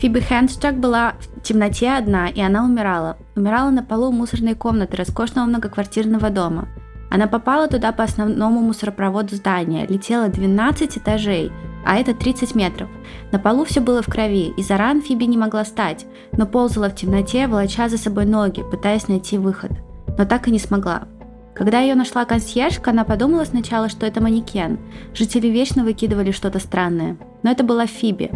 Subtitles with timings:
[0.00, 3.18] Фиби Хэнстрак была в темноте одна, и она умирала.
[3.36, 6.68] Умирала на полу мусорной комнаты роскошного многоквартирного дома.
[7.10, 11.52] Она попала туда по основному мусоропроводу здания, летела 12 этажей,
[11.84, 12.88] а это 30 метров.
[13.30, 16.94] На полу все было в крови, из-за ран Фиби не могла встать, но ползала в
[16.94, 19.72] темноте, волоча за собой ноги, пытаясь найти выход.
[20.16, 21.08] Но так и не смогла.
[21.54, 24.78] Когда ее нашла консьержка, она подумала сначала, что это манекен.
[25.12, 27.18] Жители вечно выкидывали что-то странное.
[27.42, 28.30] Но это была Фиби.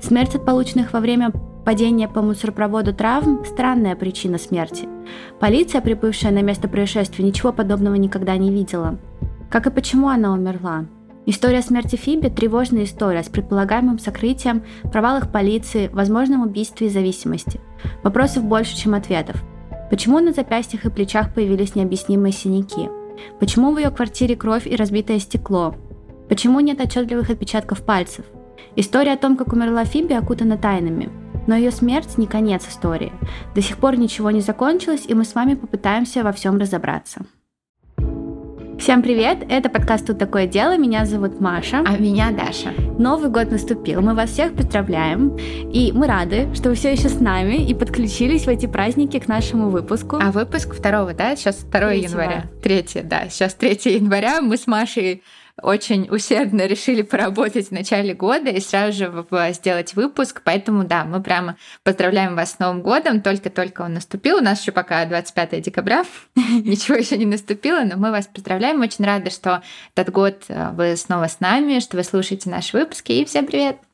[0.00, 1.32] Смерть от полученных во время
[1.64, 4.88] падения по мусоропроводу травм– странная причина смерти.
[5.40, 8.98] Полиция, прибывшая на место происшествия, ничего подобного никогда не видела.
[9.50, 10.86] Как и почему она умерла?
[11.26, 17.60] История смерти Фиби– тревожная история с предполагаемым сокрытием, провалах полиции, возможном убийстве и зависимости.
[18.02, 19.42] Вопросов больше, чем ответов.
[19.88, 22.90] Почему на запястьях и плечах появились необъяснимые синяки?
[23.40, 25.74] Почему в ее квартире кровь и разбитое стекло?
[26.28, 28.24] Почему нет отчетливых отпечатков пальцев?
[28.76, 31.10] История о том, как умерла Фиби, окутана тайнами.
[31.46, 33.12] Но ее смерть не конец истории.
[33.54, 37.26] До сих пор ничего не закончилось, и мы с вами попытаемся во всем разобраться.
[38.78, 39.38] Всем привет!
[39.48, 40.76] Это подкаст «Тут такое дело».
[40.76, 41.84] Меня зовут Маша.
[41.86, 42.72] А меня Даша.
[42.98, 44.02] Новый год наступил.
[44.02, 45.36] Мы вас всех поздравляем.
[45.72, 49.28] И мы рады, что вы все еще с нами и подключились в эти праздники к
[49.28, 50.18] нашему выпуску.
[50.20, 51.36] А выпуск второго, да?
[51.36, 52.46] Сейчас 2 января.
[52.62, 53.28] Третье, да.
[53.28, 54.42] Сейчас 3 января.
[54.42, 55.22] Мы с Машей
[55.62, 60.42] очень усердно решили поработать в начале года и сразу же сделать выпуск.
[60.44, 63.20] Поэтому, да, мы прямо поздравляем вас с Новым годом.
[63.20, 64.38] Только-только он наступил.
[64.38, 66.04] У нас еще пока 25 декабря.
[66.36, 68.80] Ничего еще не наступило, но мы вас поздравляем.
[68.80, 69.62] Очень рады, что
[69.94, 73.12] этот год э, вы снова с нами, что вы слушаете наши выпуски.
[73.12, 73.93] И всем привет!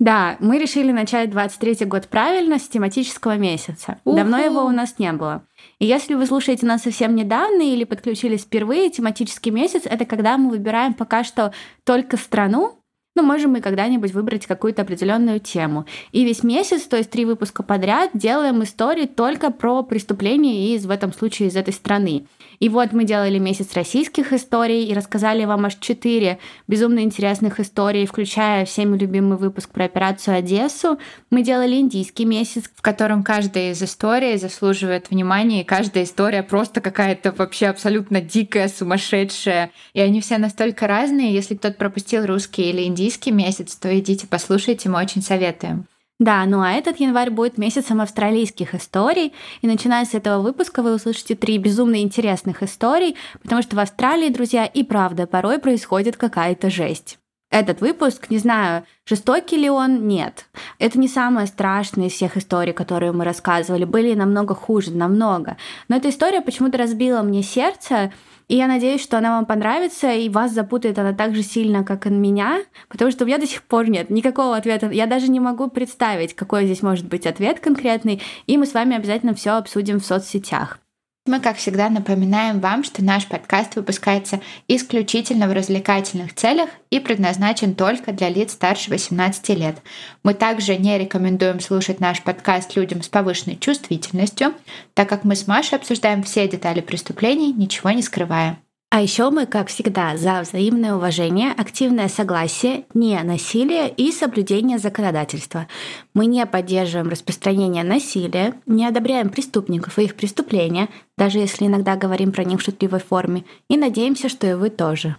[0.00, 4.00] Да, мы решили начать 23 год правильно с тематического месяца.
[4.04, 4.16] У-ху.
[4.16, 5.46] Давно его у нас не было.
[5.78, 10.50] И если вы слушаете нас совсем недавно или подключились впервые, тематический месяц— это когда мы
[10.50, 11.52] выбираем пока что
[11.84, 12.80] только страну,
[13.16, 15.86] но можем мы когда-нибудь выбрать какую-то определенную тему.
[16.10, 20.90] И весь месяц, то есть три выпуска подряд, делаем истории только про преступления из, в
[20.90, 22.26] этом случае, из этой страны.
[22.64, 28.06] И вот мы делали месяц российских историй и рассказали вам аж четыре безумно интересных историй,
[28.06, 30.98] включая всеми любимый выпуск про операцию Одессу.
[31.28, 36.80] Мы делали индийский месяц, в котором каждая из историй заслуживает внимания, и каждая история просто
[36.80, 39.70] какая-то вообще абсолютно дикая, сумасшедшая.
[39.92, 41.34] И они все настолько разные.
[41.34, 45.84] Если кто-то пропустил русский или индийский месяц, то идите послушайте, мы очень советуем.
[46.20, 49.32] Да, ну а этот январь будет месяцем австралийских историй,
[49.62, 54.28] и начиная с этого выпуска вы услышите три безумно интересных историй, потому что в Австралии,
[54.28, 57.18] друзья, и правда порой происходит какая-то жесть.
[57.50, 60.46] Этот выпуск, не знаю, жестокий ли он, нет.
[60.78, 63.84] Это не самое страшное из всех историй, которые мы рассказывали.
[63.84, 65.56] Были намного хуже, намного.
[65.88, 68.12] Но эта история почему-то разбила мне сердце,
[68.48, 72.06] и я надеюсь, что она вам понравится, и вас запутает она так же сильно, как
[72.06, 74.90] и меня, потому что у меня до сих пор нет никакого ответа.
[74.90, 78.96] Я даже не могу представить, какой здесь может быть ответ конкретный, и мы с вами
[78.96, 80.78] обязательно все обсудим в соцсетях.
[81.26, 87.74] Мы, как всегда, напоминаем вам, что наш подкаст выпускается исключительно в развлекательных целях и предназначен
[87.74, 89.78] только для лиц старше 18 лет.
[90.22, 94.52] Мы также не рекомендуем слушать наш подкаст людям с повышенной чувствительностью,
[94.92, 98.58] так как мы с Машей обсуждаем все детали преступлений, ничего не скрывая.
[98.94, 105.66] А еще мы, как всегда, за взаимное уважение, активное согласие, не насилие и соблюдение законодательства.
[106.14, 110.88] Мы не поддерживаем распространение насилия, не одобряем преступников и их преступления,
[111.18, 115.16] даже если иногда говорим про них в шутливой форме, и надеемся, что и вы тоже.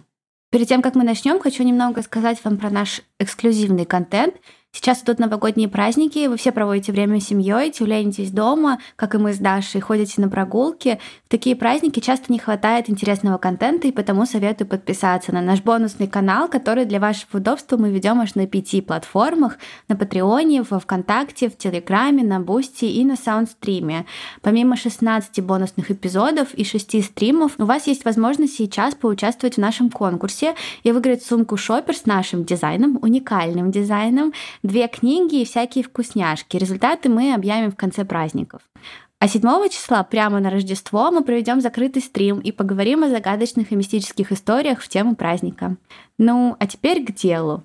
[0.50, 4.36] Перед тем, как мы начнем, хочу немного сказать вам про наш эксклюзивный контент—
[4.76, 9.32] Сейчас идут новогодние праздники, вы все проводите время с семьей, тюленитесь дома, как и мы
[9.32, 11.00] с Дашей, ходите на прогулки.
[11.24, 16.08] В такие праздники часто не хватает интересного контента, и потому советую подписаться на наш бонусный
[16.08, 19.56] канал, который для вашего удобства мы ведем аж на пяти платформах,
[19.88, 24.04] на Патреоне, во Вконтакте, в Телеграме, на Бусти и на Саундстриме.
[24.42, 29.88] Помимо 16 бонусных эпизодов и 6 стримов, у вас есть возможность сейчас поучаствовать в нашем
[29.88, 34.34] конкурсе и выиграть сумку шопер с нашим дизайном, уникальным дизайном,
[34.66, 36.56] две книги и всякие вкусняшки.
[36.56, 38.62] Результаты мы объявим в конце праздников.
[39.18, 43.76] А 7 числа, прямо на Рождество, мы проведем закрытый стрим и поговорим о загадочных и
[43.76, 45.76] мистических историях в тему праздника.
[46.18, 47.64] Ну, а теперь к делу.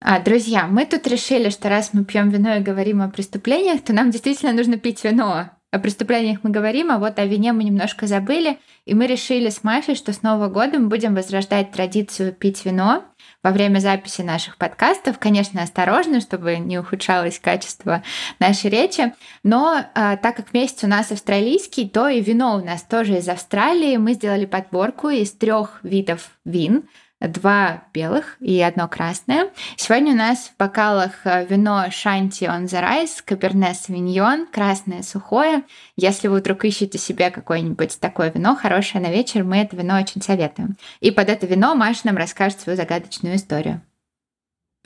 [0.00, 3.92] А, друзья, мы тут решили, что раз мы пьем вино и говорим о преступлениях, то
[3.92, 5.50] нам действительно нужно пить вино.
[5.72, 9.64] О преступлениях мы говорим, а вот о вине мы немножко забыли, и мы решили с
[9.64, 13.04] Машей, что с Нового года мы будем возрождать традицию пить вино
[13.42, 15.18] во время записи наших подкастов.
[15.18, 18.04] Конечно, осторожно, чтобы не ухудшалось качество
[18.38, 19.12] нашей речи.
[19.42, 23.28] Но а, так как месяц у нас австралийский, то и вино у нас тоже из
[23.28, 23.96] Австралии.
[23.96, 26.84] Мы сделали подборку из трех видов вин
[27.20, 29.50] два белых и одно красное.
[29.76, 35.64] Сегодня у нас в бокалах э, вино Шанти on the Rice, Каберне Савиньон, красное сухое.
[35.96, 40.20] Если вы вдруг ищете себе какое-нибудь такое вино хорошее на вечер, мы это вино очень
[40.22, 40.76] советуем.
[41.00, 43.80] И под это вино Маша нам расскажет свою загадочную историю.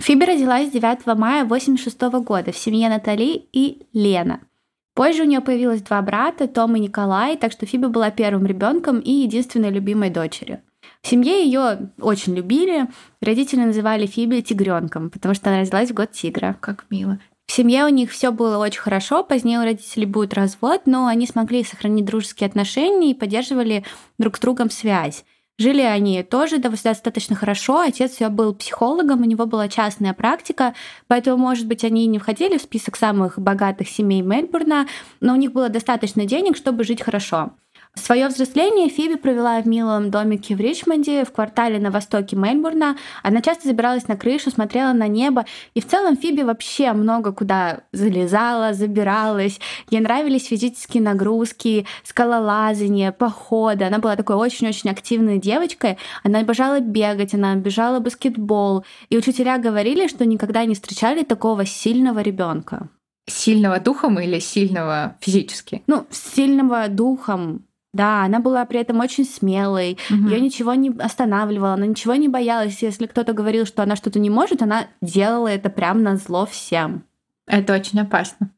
[0.00, 4.41] Фиби родилась 9 мая 1986 года в семье Натали и Лена.
[4.94, 8.99] Позже у нее появилось два брата, Том и Николай, так что Фиби была первым ребенком
[8.99, 10.62] и единственной любимой дочерью.
[11.02, 12.88] В семье ее очень любили.
[13.20, 16.56] Родители называли Фиби тигренком, потому что она родилась в год тигра.
[16.61, 17.19] Как мило.
[17.47, 19.25] В семье у них все было очень хорошо.
[19.25, 23.85] Позднее у родителей будет развод, но они смогли сохранить дружеские отношения и поддерживали
[24.19, 25.25] друг с другом связь.
[25.58, 27.81] Жили они тоже достаточно хорошо.
[27.81, 30.75] Отец ее был психологом, у него была частная практика,
[31.06, 34.87] поэтому, может быть, они не входили в список самых богатых семей Мельбурна,
[35.20, 37.50] но у них было достаточно денег, чтобы жить хорошо.
[37.96, 42.96] Свое взросление Фиби провела в милом домике в Ричмонде, в квартале на востоке Мельбурна.
[43.22, 45.44] Она часто забиралась на крышу, смотрела на небо.
[45.75, 49.58] И в целом Фиби вообще много куда залезала, забиралась.
[49.90, 53.84] Ей нравились физические нагрузки, скалолазание, походы.
[53.84, 55.98] Она была такой очень-очень активной девочкой.
[56.22, 58.84] Она обожала бегать, она обожала баскетбол.
[59.08, 62.88] И учителя говорили, что никогда не встречали такого сильного ребенка.
[63.26, 65.82] Сильного духом или сильного физически?
[65.86, 70.28] Ну, сильного духом, да, она была при этом очень смелой, угу.
[70.28, 72.82] ее ничего не останавливало, она ничего не боялась.
[72.82, 77.04] Если кто-то говорил, что она что-то не может, она делала это прямо на зло всем.
[77.46, 78.50] Это очень опасно.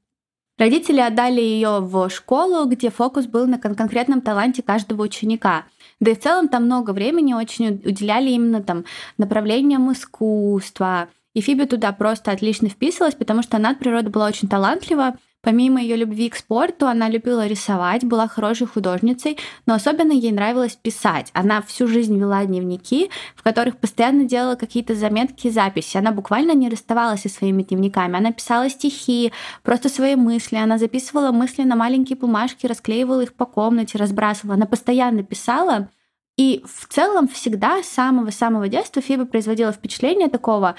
[0.58, 5.64] Родители отдали ее в школу, где фокус был на кон- конкретном таланте каждого ученика.
[5.98, 8.84] Да и в целом там много времени очень уделяли именно там
[9.16, 11.08] направлениям искусства.
[11.32, 15.82] И Фиби туда просто отлично вписывалась, потому что она от природы была очень талантлива, Помимо
[15.82, 21.30] ее любви к спорту, она любила рисовать, была хорошей художницей, но особенно ей нравилось писать.
[21.32, 25.96] Она всю жизнь вела дневники, в которых постоянно делала какие-то заметки и записи.
[25.96, 28.18] Она буквально не расставалась со своими дневниками.
[28.18, 29.32] Она писала стихи,
[29.64, 30.54] просто свои мысли.
[30.54, 34.54] Она записывала мысли на маленькие бумажки, расклеивала их по комнате, разбрасывала.
[34.54, 35.88] Она постоянно писала.
[36.36, 40.76] И в целом всегда с самого-самого детства Фиба производила впечатление такого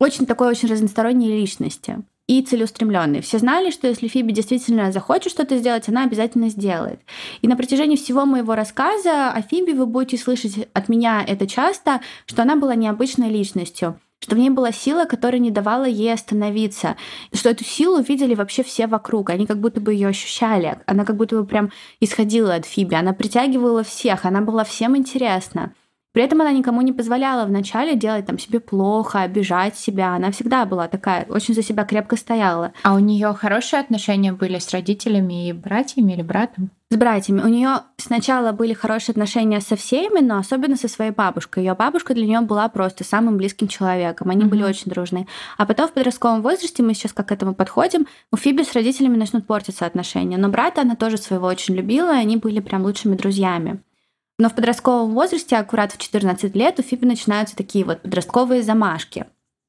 [0.00, 3.22] очень такой очень разносторонней личности и целеустремленный.
[3.22, 7.00] Все знали, что если Фиби действительно захочет что-то сделать, она обязательно сделает.
[7.42, 12.00] И на протяжении всего моего рассказа о Фиби вы будете слышать от меня это часто,
[12.26, 16.96] что она была необычной личностью что в ней была сила, которая не давала ей остановиться,
[17.32, 21.16] что эту силу видели вообще все вокруг, они как будто бы ее ощущали, она как
[21.16, 25.72] будто бы прям исходила от Фиби, она притягивала всех, она была всем интересна.
[26.12, 30.14] При этом она никому не позволяла вначале делать там себе плохо, обижать себя.
[30.14, 32.72] Она всегда была такая, очень за себя крепко стояла.
[32.82, 36.70] А у нее хорошие отношения были с родителями и братьями или братом?
[36.92, 37.42] С братьями.
[37.42, 41.62] У нее сначала были хорошие отношения со всеми, но особенно со своей бабушкой.
[41.62, 44.30] Ее бабушка для нее была просто самым близким человеком.
[44.30, 44.48] Они mm-hmm.
[44.48, 45.28] были очень дружны.
[45.56, 49.16] А потом в подростковом возрасте, мы сейчас как к этому подходим, у Фиби с родителями
[49.16, 50.36] начнут портиться отношения.
[50.36, 53.80] Но брата она тоже своего очень любила, и они были прям лучшими друзьями.
[54.40, 59.26] Но в подростковом возрасте, аккурат в 14 лет, у Фиби начинаются такие вот подростковые замашки.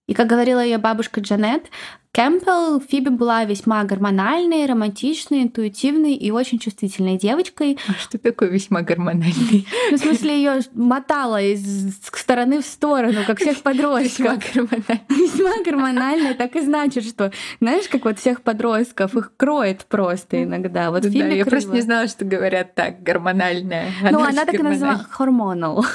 [0.08, 1.66] И как говорила ее бабушка Джанет,
[2.14, 7.78] Кэмпбелл Фиби была весьма гормональной, романтичной, интуитивной и очень чувствительной девочкой.
[7.88, 9.66] А что такое весьма гормональный?
[9.92, 14.04] Ну, в смысле, ее мотала из стороны в сторону, как всех подростков.
[14.04, 15.02] Весьма гормональный.
[15.08, 17.32] Весьма гормональный, так и значит, что,
[17.62, 20.92] знаешь, как вот всех подростков, их кроет просто иногда.
[20.92, 23.90] Вот да, Фиби я просто не знала, что говорят так, гормональная.
[24.12, 25.86] Ну, она так и называла хормонал.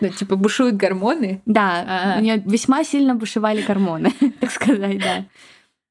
[0.00, 1.42] Ну, типа бушуют гормоны?
[1.44, 4.12] Да, у нее весьма сильно бушевали гормоны.
[4.40, 5.24] так сказать, да.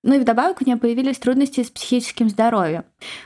[0.03, 2.85] Ну и вдобавок у нее появились трудности с психическим здоровьем.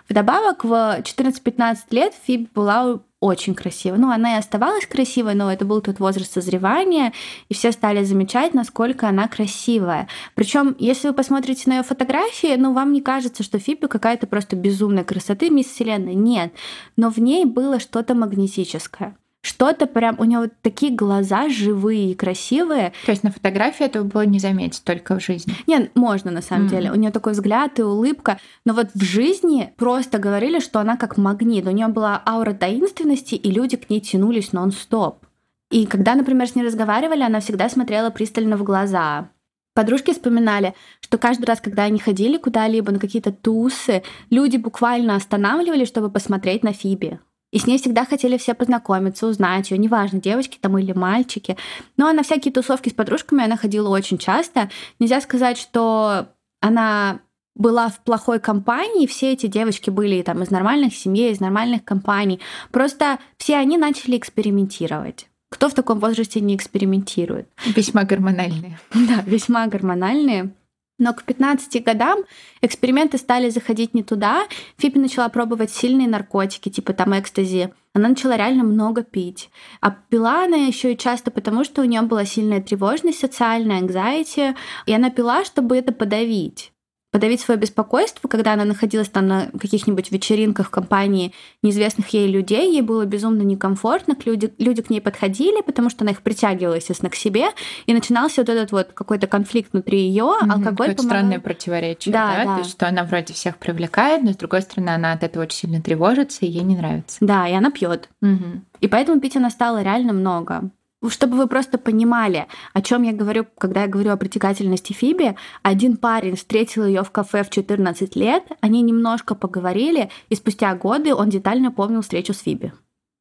[0.09, 3.99] Вдобавок в 14-15 лет Фиби была очень красивой.
[3.99, 7.13] Ну, она и оставалась красивой, но это был тот возраст созревания,
[7.49, 10.07] и все стали замечать, насколько она красивая.
[10.33, 14.55] Причем, если вы посмотрите на ее фотографии, ну, вам не кажется, что Фиби какая-то просто
[14.55, 16.15] безумная красоты мисс Вселенной.
[16.15, 16.51] Нет.
[16.97, 22.15] Но в ней было что-то магнетическое что-то прям, у нее вот такие глаза живые и
[22.15, 22.93] красивые.
[23.05, 25.55] То есть на фотографии этого было не заметить только в жизни?
[25.65, 26.69] Нет, можно на самом mm.
[26.69, 26.91] деле.
[26.91, 28.39] У нее такой взгляд и улыбка.
[28.65, 31.65] Но вот в жизни просто говорили, что она как магнит.
[31.65, 35.25] У нее была аура таинственности, и люди к ней тянулись нон-стоп.
[35.71, 39.29] И когда, например, с ней разговаривали, она всегда смотрела пристально в глаза.
[39.73, 45.87] Подружки вспоминали, что каждый раз, когда они ходили куда-либо на какие-то тусы, люди буквально останавливались,
[45.87, 47.19] чтобы посмотреть на Фиби.
[47.51, 51.57] И с ней всегда хотели все познакомиться, узнать ее, неважно, девочки там или мальчики.
[51.97, 54.69] Но на всякие тусовки с подружками она ходила очень часто.
[54.99, 56.29] Нельзя сказать, что
[56.61, 57.19] она
[57.55, 62.39] была в плохой компании, все эти девочки были там из нормальных семей, из нормальных компаний.
[62.71, 65.27] Просто все они начали экспериментировать.
[65.49, 67.49] Кто в таком возрасте не экспериментирует?
[67.65, 68.79] Весьма гормональные.
[68.93, 70.53] Да, весьма гормональные.
[71.01, 72.19] Но к 15 годам
[72.61, 74.43] эксперименты стали заходить не туда.
[74.77, 77.73] Фиби начала пробовать сильные наркотики, типа там экстази.
[77.95, 79.49] Она начала реально много пить.
[79.79, 84.55] А пила она еще и часто потому, что у нее была сильная тревожность, социальная anxiety,
[84.85, 86.71] и она пила, чтобы это подавить
[87.11, 92.71] подавить свое беспокойство, когда она находилась там на каких-нибудь вечеринках в компании неизвестных ей людей,
[92.71, 97.09] ей было безумно некомфортно, люди, люди к ней подходили, потому что она их притягивала, естественно,
[97.09, 97.47] к себе,
[97.85, 101.05] и начинался вот этот вот какой-то конфликт внутри ее, mm-hmm, алкоголь помогал...
[101.05, 102.45] странное противоречие, да, да?
[102.45, 105.43] да, то есть что она вроде всех привлекает, но с другой стороны она от этого
[105.43, 107.17] очень сильно тревожится, и ей не нравится.
[107.19, 108.09] Да, и она пьет.
[108.23, 108.61] Mm-hmm.
[108.79, 110.71] И поэтому пить она стала реально много
[111.09, 115.97] чтобы вы просто понимали, о чем я говорю, когда я говорю о притягательности Фиби, один
[115.97, 121.29] парень встретил ее в кафе в 14 лет, они немножко поговорили, и спустя годы он
[121.29, 122.73] детально помнил встречу с Фиби.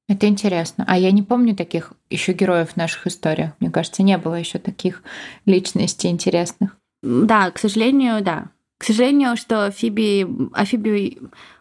[0.08, 0.84] Это интересно.
[0.88, 3.52] А я не помню таких еще героев в наших историях.
[3.60, 5.04] Мне кажется, не было еще таких
[5.46, 6.76] личностей интересных.
[7.02, 8.46] Да, к сожалению, да.
[8.78, 11.18] К сожалению, что Фиби, о Фиби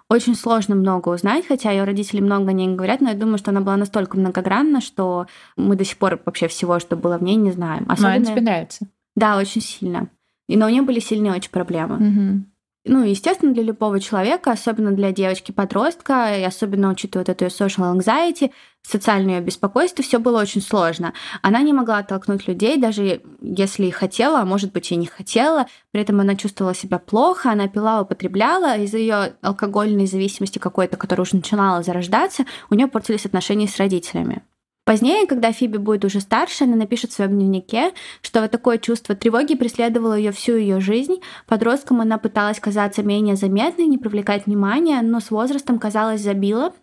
[0.09, 3.61] очень сложно много узнать, хотя ее родители много не говорят, но я думаю, что она
[3.61, 7.51] была настолько многогранна, что мы до сих пор вообще всего, что было в ней, не
[7.51, 7.85] знаем.
[7.87, 8.09] Особенно...
[8.09, 8.87] Но она тебе нравится?
[9.15, 10.09] Да, очень сильно.
[10.47, 11.95] И но у нее были сильные очень проблемы.
[11.95, 12.43] Угу.
[12.85, 18.51] Ну, естественно, для любого человека, особенно для девочки-подростка, и особенно учитывая вот эту social anxiety,
[18.83, 21.13] социальное беспокойство, все было очень сложно.
[21.41, 25.67] Она не могла оттолкнуть людей, даже если и хотела, а может быть и не хотела.
[25.91, 28.77] При этом она чувствовала себя плохо, она пила, употребляла.
[28.77, 34.41] Из-за ее алкогольной зависимости какой-то, которая уже начинала зарождаться, у нее портились отношения с родителями.
[34.89, 37.91] Позднее, когда Фиби будет уже старше, она напишет в своем дневнике,
[38.23, 41.17] что вот такое чувство тревоги преследовало ее всю ее жизнь.
[41.45, 46.73] Подростком она пыталась казаться менее заметной, не привлекать внимания, но с возрастом, казалось, забила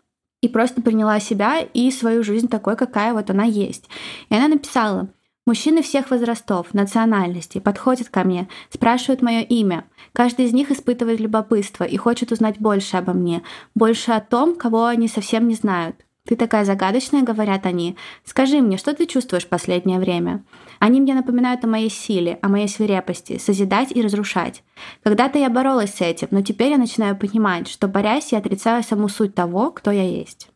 [0.40, 3.88] и просто приняла себя и свою жизнь такой, какая вот она есть.
[4.28, 5.08] И она написала,
[5.44, 9.84] Мужчины всех возрастов, национальностей подходят ко мне, спрашивают мое имя.
[10.12, 13.42] Каждый из них испытывает любопытство и хочет узнать больше обо мне,
[13.75, 16.05] больше о том, кого они совсем не знают.
[16.26, 17.97] «Ты такая загадочная»,— говорят они.
[18.25, 20.42] «Скажи мне, что ты чувствуешь в последнее время?»
[20.78, 24.62] Они мне напоминают о моей силе, о моей свирепости, созидать и разрушать.
[25.02, 29.09] Когда-то я боролась с этим, но теперь я начинаю понимать, что борясь, я отрицаю саму
[29.09, 30.49] суть того, кто я есть.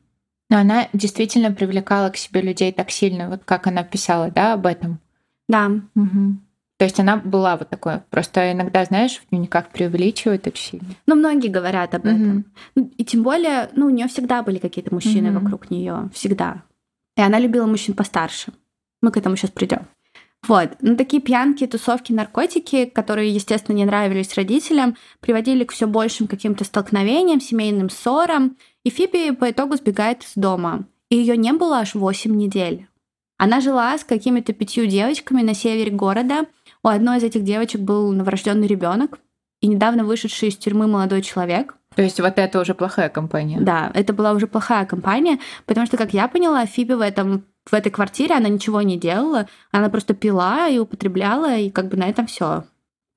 [0.50, 4.66] Но она действительно привлекала к себе людей так сильно, вот как она писала, да, об
[4.66, 4.98] этом?
[5.48, 5.70] Да.
[5.94, 6.36] Угу.
[6.80, 7.98] То есть она была вот такой.
[8.08, 10.94] Просто иногда, знаешь, в дневниках преувеличивают очень сильно.
[11.04, 12.46] Ну, многие говорят об этом.
[12.74, 12.94] Mm-hmm.
[12.96, 15.40] И тем более, ну, у нее всегда были какие-то мужчины mm-hmm.
[15.40, 16.08] вокруг нее.
[16.14, 16.62] Всегда.
[17.18, 18.54] И она любила мужчин постарше.
[19.02, 19.88] Мы к этому сейчас придем.
[20.48, 20.70] Вот.
[20.80, 26.64] Ну, такие пьянки, тусовки, наркотики, которые, естественно, не нравились родителям, приводили к все большим каким-то
[26.64, 28.56] столкновениям, семейным ссорам.
[28.84, 30.86] И Фиби по итогу сбегает из дома.
[31.10, 32.86] И ее не было аж 8 недель.
[33.36, 36.46] Она жила с какими-то пятью девочками на севере города–
[36.82, 39.18] у одной из этих девочек был новорожденный ребенок
[39.60, 41.76] и недавно вышедший из тюрьмы молодой человек.
[41.94, 43.60] То есть вот это уже плохая компания.
[43.60, 47.74] Да, это была уже плохая компания, потому что, как я поняла, Фиби в этом в
[47.74, 52.08] этой квартире она ничего не делала, она просто пила и употребляла, и как бы на
[52.08, 52.64] этом все.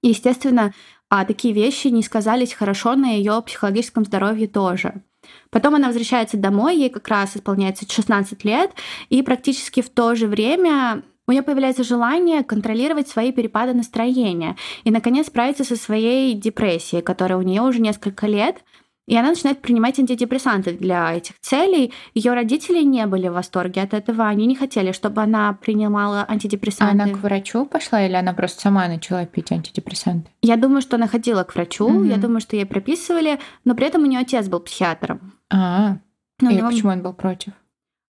[0.01, 0.74] Естественно,
[1.10, 5.01] а такие вещи не сказались хорошо на ее психологическом здоровье тоже.
[5.50, 8.72] Потом она возвращается домой, ей как раз исполняется 16 лет,
[9.10, 14.92] и практически в то же время у нее появляется желание контролировать свои перепады настроения и,
[14.92, 18.63] наконец, справиться со своей депрессией, которая у нее уже несколько лет.
[19.06, 21.92] И она начинает принимать антидепрессанты для этих целей.
[22.13, 24.27] Ее родители не были в восторге от этого.
[24.27, 27.01] Они не хотели, чтобы она принимала антидепрессанты.
[27.01, 30.30] А она к врачу пошла или она просто сама начала пить антидепрессанты?
[30.42, 31.86] Я думаю, что она ходила к врачу.
[31.86, 32.06] Угу.
[32.06, 33.39] Я думаю, что ей прописывали.
[33.65, 35.34] Но при этом у нее отец был психиатром.
[35.51, 35.98] А,
[36.39, 36.70] ну, и него...
[36.70, 37.51] почему он был против?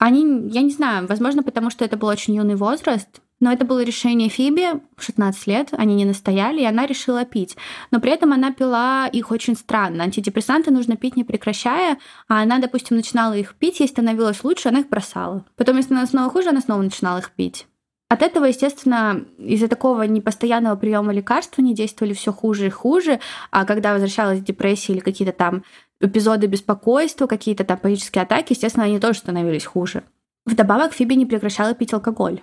[0.05, 3.09] Они, я не знаю, возможно, потому что это был очень юный возраст,
[3.41, 7.57] но это было решение Фиби в 16 лет, они не настояли, и она решила пить.
[7.91, 10.05] Но при этом она пила их очень странно.
[10.05, 11.97] Антидепрессанты нужно пить не прекращая,
[12.29, 15.47] а она, допустим, начинала их пить, ей становилось лучше, она их бросала.
[15.57, 17.67] Потом, если становилось снова хуже, она снова начинала их пить.
[18.11, 23.21] От этого, естественно, из-за такого непостоянного приема лекарств они действовали все хуже и хуже,
[23.51, 25.65] а когда возвращалась депрессия или какие-то там
[26.05, 30.05] эпизоды беспокойства, какие-то там панические атаки, естественно, они тоже становились хуже.
[30.47, 32.41] Вдобавок Фиби не прекращала пить алкоголь.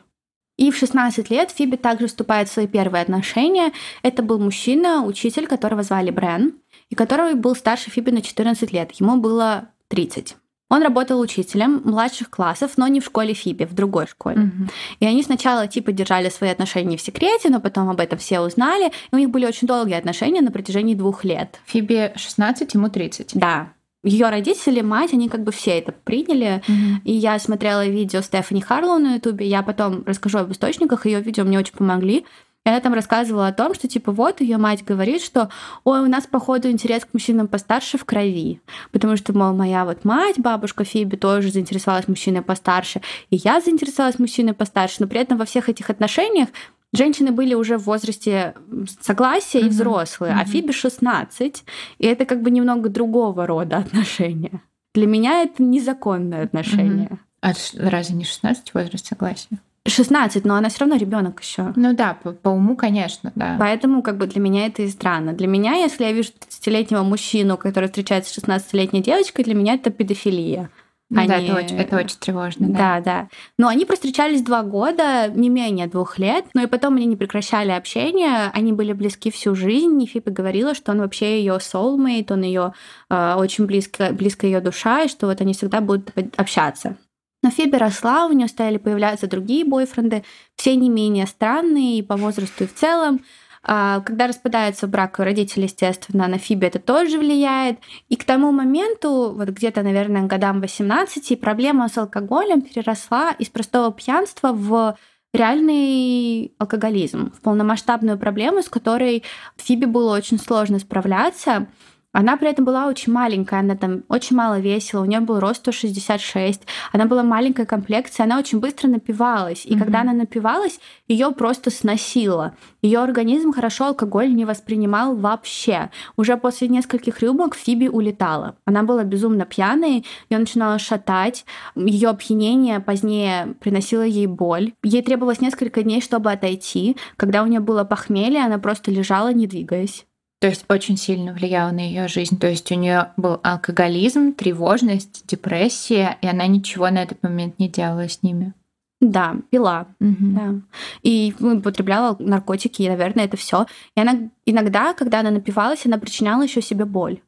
[0.58, 3.72] И в 16 лет Фиби также вступает в свои первые отношения.
[4.04, 6.54] Это был мужчина, учитель, которого звали Брен,
[6.90, 8.92] и который был старше Фиби на 14 лет.
[8.94, 10.36] Ему было 30.
[10.72, 14.38] Он работал учителем младших классов, но не в школе Фиби, в другой школе.
[14.38, 14.72] Mm-hmm.
[15.02, 18.88] И они сначала типа держали свои отношения в секрете, но потом об этом все узнали.
[18.88, 21.60] И у них были очень долгие отношения на протяжении двух лет.
[21.66, 23.32] Фиби 16, ему 30.
[23.34, 23.74] Да.
[24.02, 26.64] ее родители, мать, они как бы все это приняли.
[26.66, 27.02] Mm-hmm.
[27.04, 29.46] И я смотрела видео Стефани Харлоу на Ютубе.
[29.46, 31.06] Я потом расскажу об источниках.
[31.06, 32.26] Ее видео мне очень помогли.
[32.66, 35.50] И она там рассказывала о том, что типа вот ее мать говорит, что
[35.84, 40.06] ой, у нас походу интерес к мужчинам постарше в крови, потому что, мол, моя вот
[40.06, 43.02] мать, бабушка Фиби тоже заинтересовалась мужчиной постарше,
[43.32, 46.50] и я заинтересовалась мужчиной постарше, но при этом во всех этих отношениях
[46.94, 48.54] женщины были уже в возрасте
[49.00, 49.66] согласия mm-hmm.
[49.66, 50.42] и взрослые, mm-hmm.
[50.42, 51.64] а Фиби 16,
[51.98, 54.62] и это как бы немного другого рода отношения.
[54.94, 57.08] Для меня это незаконное отношение.
[57.08, 57.18] Mm-hmm.
[57.42, 57.54] А
[57.90, 59.60] разве не 16 возраст согласия?
[59.88, 61.74] 16, но она все равно ребенок еще.
[61.76, 63.58] Ну да, по, по уму, конечно, да.
[63.60, 65.34] Поэтому как бы для меня это и странно.
[65.34, 69.90] Для меня, если я вижу 30-летнего мужчину, который встречается с 16-летней девочкой, для меня это
[69.90, 70.70] педофилия.
[71.12, 71.28] Ну, они...
[71.28, 72.68] Да, это очень, это очень тревожно.
[72.70, 72.78] Да.
[72.78, 73.30] да, да.
[73.58, 77.72] Но они простречались два года, не менее двух лет, но и потом они не прекращали
[77.72, 80.02] общение, они были близки всю жизнь.
[80.02, 82.74] И Фипи говорила, что он вообще ее soulmate, он ее
[83.10, 86.96] э, очень близко, близко ее душа, и что вот они всегда будут общаться.
[87.44, 90.24] Но Фиби росла, у нее стали появляться другие бойфренды,
[90.56, 93.22] все не менее странные и по возрасту и в целом.
[93.64, 97.80] А, когда распадается брак родителей, естественно, на Фиби это тоже влияет.
[98.10, 103.92] И к тому моменту, вот где-то, наверное, годам 18, проблема с алкоголем переросла из простого
[103.92, 104.98] пьянства в
[105.34, 109.24] реальный алкоголизм, в полномасштабную проблему, с которой
[109.58, 111.68] Фиби было очень сложно справляться.
[112.14, 115.62] Она при этом была очень маленькая, она там очень мало весила, у нее был рост
[115.62, 119.66] 166, она была маленькой комплекции, она очень быстро напивалась.
[119.66, 119.80] И mm-hmm.
[119.80, 122.54] когда она напивалась, ее просто сносило.
[122.82, 125.90] Ее организм хорошо алкоголь не воспринимал вообще.
[126.18, 128.56] Уже после нескольких рюмок Фиби улетала.
[128.66, 134.74] Она была безумно пьяной, ее начинала шатать, ее опьянение позднее приносило ей боль.
[134.84, 136.98] Ей требовалось несколько дней, чтобы отойти.
[137.16, 140.06] Когда у нее было похмелье, она просто лежала, не двигаясь.
[140.42, 142.40] То есть очень сильно влияло на ее жизнь.
[142.40, 147.70] То есть у нее был алкоголизм, тревожность, депрессия, и она ничего на этот момент не
[147.70, 148.54] делала с ними.
[149.00, 149.86] Да, пила.
[150.00, 150.16] Угу.
[150.20, 150.56] Да.
[151.04, 153.68] И употребляла наркотики, и, наверное, это все.
[153.96, 157.22] И она иногда, когда она напивалась, она причиняла еще себе боль.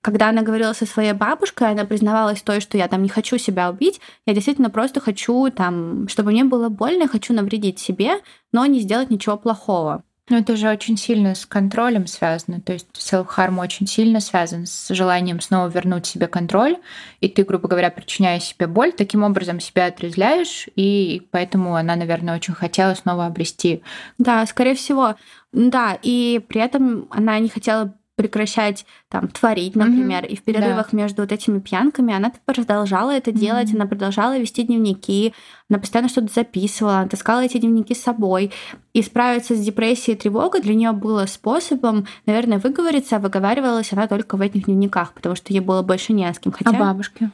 [0.00, 3.70] Когда она говорила со своей бабушкой, она признавалась той, что я там не хочу себя
[3.70, 8.20] убить, я действительно просто хочу там, чтобы мне было больно, хочу навредить себе,
[8.52, 10.02] но не сделать ничего плохого.
[10.30, 12.60] Ну, это же очень сильно с контролем связано.
[12.62, 16.78] То есть self-harm очень сильно связан с желанием снова вернуть себе контроль.
[17.20, 20.66] И ты, грубо говоря, причиняя себе боль, таким образом себя отрезляешь.
[20.76, 23.82] И поэтому она, наверное, очень хотела снова обрести.
[24.16, 25.16] Да, скорее всего.
[25.52, 30.28] Да, и при этом она не хотела прекращать там творить, например, mm-hmm.
[30.28, 30.96] и в перерывах да.
[30.96, 33.76] между вот этими пьянками она продолжала это делать, mm-hmm.
[33.76, 35.34] она продолжала вести дневники,
[35.68, 38.52] она постоянно что-то записывала, она таскала эти дневники с собой.
[38.92, 44.06] И справиться с депрессией и тревогой для нее было способом, наверное, выговориться, а выговаривалась она
[44.06, 46.52] только в этих дневниках, потому что ей было больше не с кем.
[46.52, 46.70] Хотя...
[46.70, 47.30] А бабушке?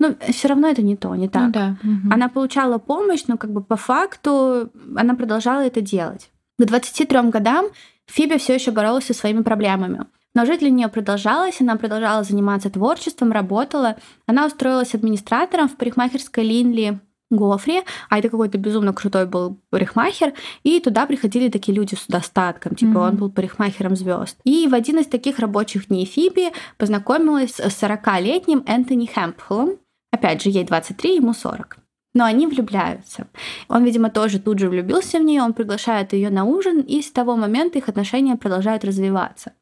[0.00, 1.46] Ну, все равно это не то, не так.
[1.46, 1.76] Ну, да.
[1.82, 2.12] угу.
[2.12, 6.30] Она получала помощь, но как бы по факту она продолжала это делать.
[6.58, 7.66] К 23 годам
[8.06, 10.06] Фиби все еще боролась со своими проблемами.
[10.38, 13.96] Но жизнь для нее продолжалась, она продолжала заниматься творчеством, работала.
[14.28, 20.78] Она устроилась администратором в парикмахерской Линли Гофри, а это какой-то безумно крутой был парикмахер, и
[20.78, 23.08] туда приходили такие люди с достатком, типа mm-hmm.
[23.08, 24.36] он был парикмахером звезд.
[24.44, 29.78] И в один из таких рабочих дней Фиби познакомилась с 40-летним Энтони Хэмпхолом,
[30.12, 31.78] опять же, ей 23, ему 40
[32.14, 33.28] но они влюбляются.
[33.68, 37.12] Он, видимо, тоже тут же влюбился в нее, он приглашает ее на ужин, и с
[37.12, 39.52] того момента их отношения продолжают развиваться.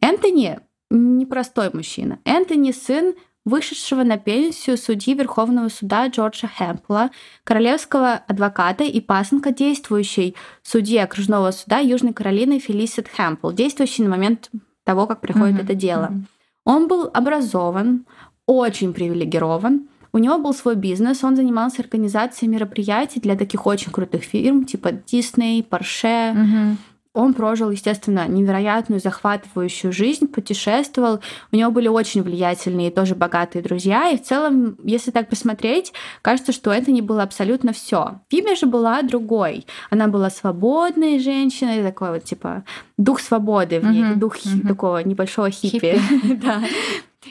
[0.00, 0.58] Энтони
[0.90, 2.18] непростой мужчина.
[2.24, 7.10] Энтони сын вышедшего на пенсию судьи Верховного суда Джорджа Хэмпла,
[7.44, 14.50] королевского адвоката и пасынка действующей судьи окружного суда Южной Каролины Фелисит Хэмпл, действующий на момент
[14.84, 15.64] того, как приходит mm-hmm.
[15.64, 16.08] это дело.
[16.10, 16.24] Mm-hmm.
[16.64, 18.06] Он был образован,
[18.46, 24.24] очень привилегирован, у него был свой бизнес, он занимался организацией мероприятий для таких очень крутых
[24.24, 26.76] фирм, типа Disney, Porsche, mm-hmm.
[27.12, 31.20] Он прожил, естественно, невероятную, захватывающую жизнь, путешествовал.
[31.50, 34.10] У него были очень влиятельные и тоже богатые друзья.
[34.10, 35.92] И в целом, если так посмотреть,
[36.22, 38.20] кажется, что это не было абсолютно все.
[38.28, 39.66] Фиби же была другой.
[39.90, 42.62] Она была свободной женщиной, такой вот типа
[42.96, 44.68] дух свободы в ней, uh-huh, дух uh-huh.
[44.68, 45.98] такого небольшого хиппи.
[45.98, 46.34] хиппи.
[46.42, 46.62] да.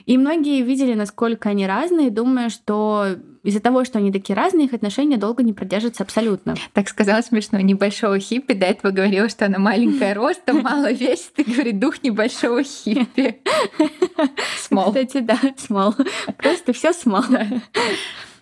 [0.05, 4.73] И многие видели, насколько они разные, думая, что из-за того, что они такие разные, их
[4.73, 6.55] отношения долго не продержатся абсолютно.
[6.73, 8.53] Так сказала смешно, небольшого хиппи.
[8.53, 13.41] До этого говорила, что она маленькая ростом, мало весит, и говорит, дух небольшого хиппи.
[14.59, 14.87] Смол.
[14.87, 15.95] Кстати, да, смол.
[16.37, 17.23] Просто все смол.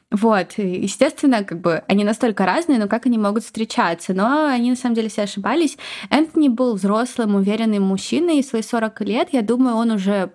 [0.09, 4.13] Вот, естественно, как бы они настолько разные, но как они могут встречаться?
[4.13, 5.77] Но они на самом деле все ошибались.
[6.09, 10.31] Энтони был взрослым, уверенным мужчиной, и свои 40 лет, я думаю, он уже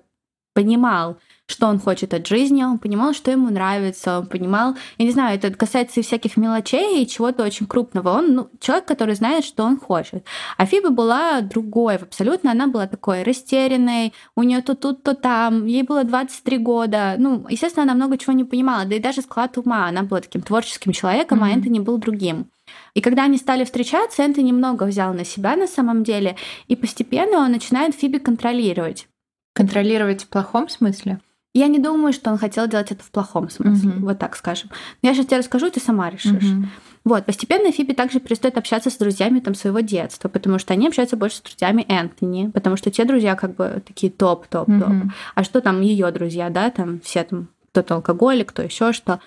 [0.54, 5.12] понимал, что он хочет от жизни, он понимал, что ему нравится, он понимал, я не
[5.12, 8.10] знаю, это касается и всяких мелочей и чего-то очень крупного.
[8.10, 10.24] Он ну, человек, который знает, что он хочет.
[10.56, 15.66] А Фиба была другой абсолютно, она была такой растерянной, у нее то тут, то там,
[15.66, 17.16] ей было 23 года.
[17.18, 20.42] Ну, естественно, она много чего не понимала, да и даже склад ума, она была таким
[20.42, 21.48] творческим человеком, mm-hmm.
[21.48, 22.46] а Энтони был другим.
[22.94, 26.36] И когда они стали встречаться, Энтони немного взял на себя на самом деле,
[26.68, 29.08] и постепенно он начинает Фиби контролировать.
[29.52, 31.20] Контролировать в плохом смысле?
[31.54, 34.06] Я не думаю, что он хотел делать это в плохом смысле, угу.
[34.06, 34.70] вот так скажем.
[35.02, 36.50] я сейчас тебе расскажу, ты сама решишь.
[36.50, 36.64] Угу.
[37.04, 41.16] Вот, постепенно Фиби также перестает общаться с друзьями там своего детства, потому что они общаются
[41.16, 44.88] больше с друзьями Энтони, потому что те друзья как бы такие топ-топ-топ.
[44.88, 45.10] Угу.
[45.34, 49.20] А что там ее друзья, да, там все там кто-то алкоголик, кто еще что.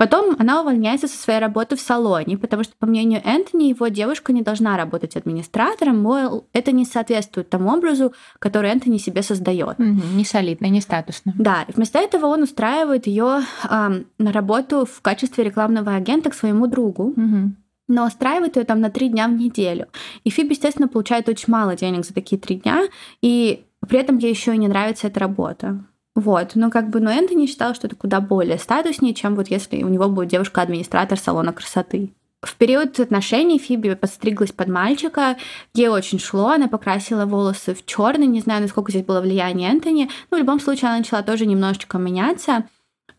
[0.00, 4.32] Потом она увольняется со своей работы в салоне, потому что, по мнению Энтони, его девушка
[4.32, 9.78] не должна работать администратором, мол, это не соответствует тому образу, который Энтони себе создает.
[9.78, 11.34] Угу, не солидно, не статусно.
[11.36, 16.34] Да, и вместо этого он устраивает ее э, на работу в качестве рекламного агента к
[16.34, 17.08] своему другу.
[17.08, 17.52] Угу
[17.92, 19.88] но устраивает ее там на три дня в неделю.
[20.22, 22.84] И Фиби, естественно, получает очень мало денег за такие три дня,
[23.20, 25.84] и при этом ей еще и не нравится эта работа.
[26.20, 29.82] Вот, но как бы, но Энтони считал, что это куда более статуснее, чем вот если
[29.82, 32.10] у него будет девушка-администратор салона красоты.
[32.42, 35.38] В период отношений Фиби подстриглась под мальчика,
[35.72, 40.10] ей очень шло, она покрасила волосы в черный, не знаю, насколько здесь было влияние Энтони,
[40.30, 42.66] но в любом случае она начала тоже немножечко меняться.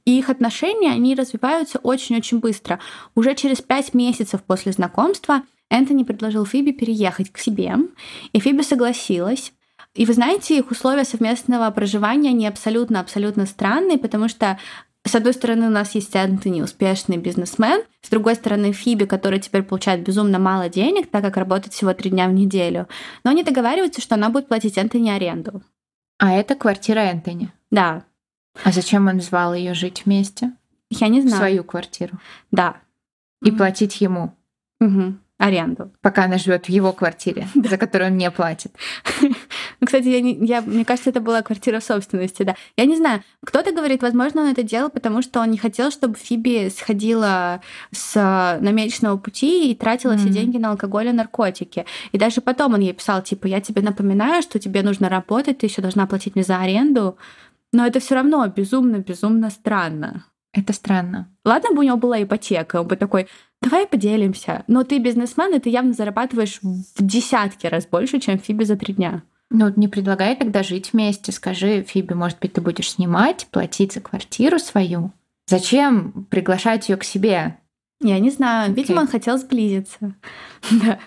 [0.06, 2.80] И их отношения, они развиваются очень-очень быстро.
[3.16, 7.78] Уже через пять месяцев после знакомства Энтони предложил Фиби переехать к себе,
[8.32, 9.54] и Фиби согласилась.
[9.94, 14.58] И вы знаете, их условия совместного проживания, они абсолютно-абсолютно странные, потому что
[15.04, 19.64] с одной стороны, у нас есть Антони, успешный бизнесмен, с другой стороны, Фиби, который теперь
[19.64, 22.88] получает безумно мало денег, так как работает всего три дня в неделю.
[23.24, 25.64] Но они договариваются, что она будет платить Антони аренду.
[26.20, 27.52] А это квартира Энтони?
[27.72, 28.06] Да.
[28.64, 30.52] А зачем он звал ее жить вместе?
[30.92, 31.36] Я не знаю.
[31.36, 32.20] В свою квартиру?
[32.52, 32.78] Да.
[33.42, 33.58] И mm-hmm.
[33.58, 34.36] платить ему?
[34.80, 35.92] Угу аренду.
[36.02, 38.74] Пока она живет в его квартире, за которую он не платит.
[39.22, 42.56] Ну, кстати, я не, я, мне кажется, это была квартира собственности, да.
[42.78, 46.16] Я не знаю, кто-то говорит, возможно, он это делал, потому что он не хотел, чтобы
[46.16, 50.18] Фиби сходила с намеченного пути и тратила mm-hmm.
[50.18, 51.86] все деньги на алкоголь и наркотики.
[52.12, 55.66] И даже потом он ей писал, типа, я тебе напоминаю, что тебе нужно работать, ты
[55.66, 57.18] еще должна платить мне за аренду.
[57.74, 60.26] Но это все равно безумно-безумно странно.
[60.54, 61.30] Это странно.
[61.46, 63.28] Ладно бы у него была ипотека, он бы такой,
[63.62, 64.64] давай поделимся.
[64.68, 68.94] Но ты бизнесмен, и ты явно зарабатываешь в десятки раз больше, чем Фиби за три
[68.94, 69.24] дня.
[69.50, 71.32] Ну, не предлагай тогда жить вместе.
[71.32, 75.12] Скажи, Фиби, может быть, ты будешь снимать, платить за квартиру свою?
[75.48, 77.58] Зачем приглашать ее к себе?
[78.02, 78.74] Я не знаю.
[78.74, 79.02] Видимо, okay.
[79.02, 80.16] он хотел сблизиться.
[80.72, 81.00] да.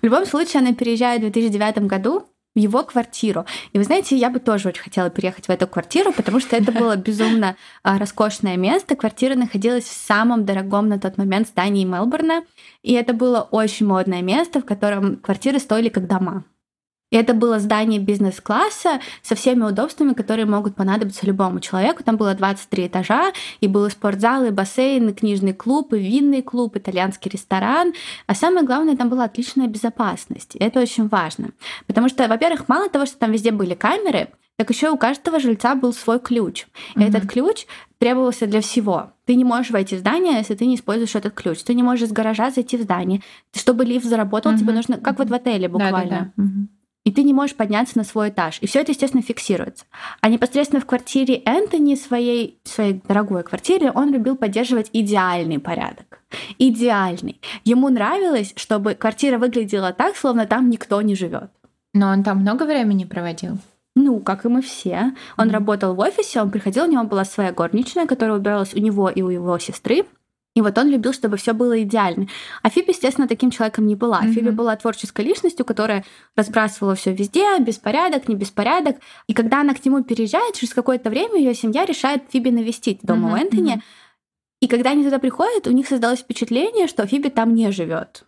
[0.00, 3.46] В любом случае, она переезжает в 2009 году в его квартиру.
[3.72, 6.70] И вы знаете, я бы тоже очень хотела переехать в эту квартиру, потому что это
[6.70, 8.94] было безумно а, роскошное место.
[8.94, 12.44] Квартира находилась в самом дорогом на тот момент здании Мелбурна.
[12.82, 16.44] И это было очень модное место, в котором квартиры стоили как дома.
[17.12, 22.02] И это было здание бизнес-класса со всеми удобствами, которые могут понадобиться любому человеку.
[22.02, 26.74] Там было 23 этажа, и был спортзал, и бассейн, и книжный клуб, и винный клуб,
[26.76, 27.92] итальянский ресторан.
[28.26, 30.56] А самое главное, там была отличная безопасность.
[30.56, 31.50] И это очень важно.
[31.86, 35.74] Потому что, во-первых, мало того, что там везде были камеры, так еще у каждого жильца
[35.74, 36.64] был свой ключ.
[36.94, 37.08] И mm-hmm.
[37.08, 37.66] этот ключ
[37.98, 39.12] требовался для всего.
[39.26, 41.62] Ты не можешь войти в здание, если ты не используешь этот ключ.
[41.62, 43.20] Ты не можешь из гаража зайти в здание.
[43.54, 44.58] Чтобы лифт заработал, mm-hmm.
[44.58, 46.32] тебе нужно, как вот в отеле буквально.
[46.36, 46.42] Да-да-да.
[46.42, 48.58] Mm-hmm и ты не можешь подняться на свой этаж.
[48.60, 49.84] И все это, естественно, фиксируется.
[50.20, 56.22] А непосредственно в квартире Энтони, своей, своей дорогой квартире, он любил поддерживать идеальный порядок.
[56.58, 57.40] Идеальный.
[57.64, 61.50] Ему нравилось, чтобы квартира выглядела так, словно там никто не живет.
[61.92, 63.58] Но он там много времени проводил?
[63.94, 65.12] Ну, как и мы все.
[65.36, 65.52] Он mm-hmm.
[65.52, 69.20] работал в офисе, он приходил, у него была своя горничная, которая убиралась у него и
[69.20, 70.04] у его сестры.
[70.54, 72.26] И вот он любил, чтобы все было идеально.
[72.62, 74.22] А Фиби, естественно, таким человеком не была.
[74.22, 74.32] Mm-hmm.
[74.32, 76.04] Фиби была творческой личностью, которая
[76.36, 78.96] разбрасывала все везде, беспорядок, не беспорядок.
[79.26, 83.30] И когда она к нему переезжает, через какое-то время ее семья решает Фиби навестить дома
[83.30, 83.32] mm-hmm.
[83.32, 83.82] у Энтони.
[84.60, 88.24] И когда они туда приходят, у них создалось впечатление, что Фиби там не живет.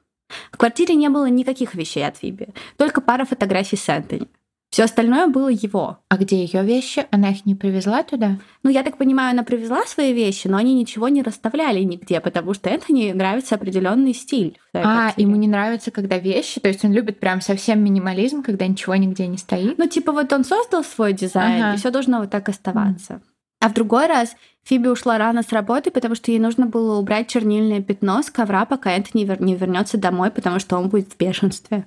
[0.50, 4.28] В квартире не было никаких вещей от Фиби, только пара фотографий с Энтони.
[4.74, 5.98] Все остальное было его.
[6.08, 7.06] А где ее вещи?
[7.12, 8.38] Она их не привезла туда?
[8.64, 12.54] Ну, я так понимаю, она привезла свои вещи, но они ничего не расставляли нигде, потому
[12.54, 14.58] что это не нравится определенный стиль.
[14.72, 18.96] А, ему не нравится, когда вещи, то есть он любит прям совсем минимализм, когда ничего
[18.96, 19.78] нигде не стоит.
[19.78, 21.74] Ну, типа вот он создал свой дизайн, ага.
[21.74, 23.12] и все должно вот так оставаться.
[23.12, 23.20] Mm.
[23.60, 24.34] А в другой раз
[24.64, 28.64] Фиби ушла рано с работы, потому что ей нужно было убрать чернильное пятно с ковра,
[28.64, 31.86] пока Энтони не вернется домой, потому что он будет в бешенстве.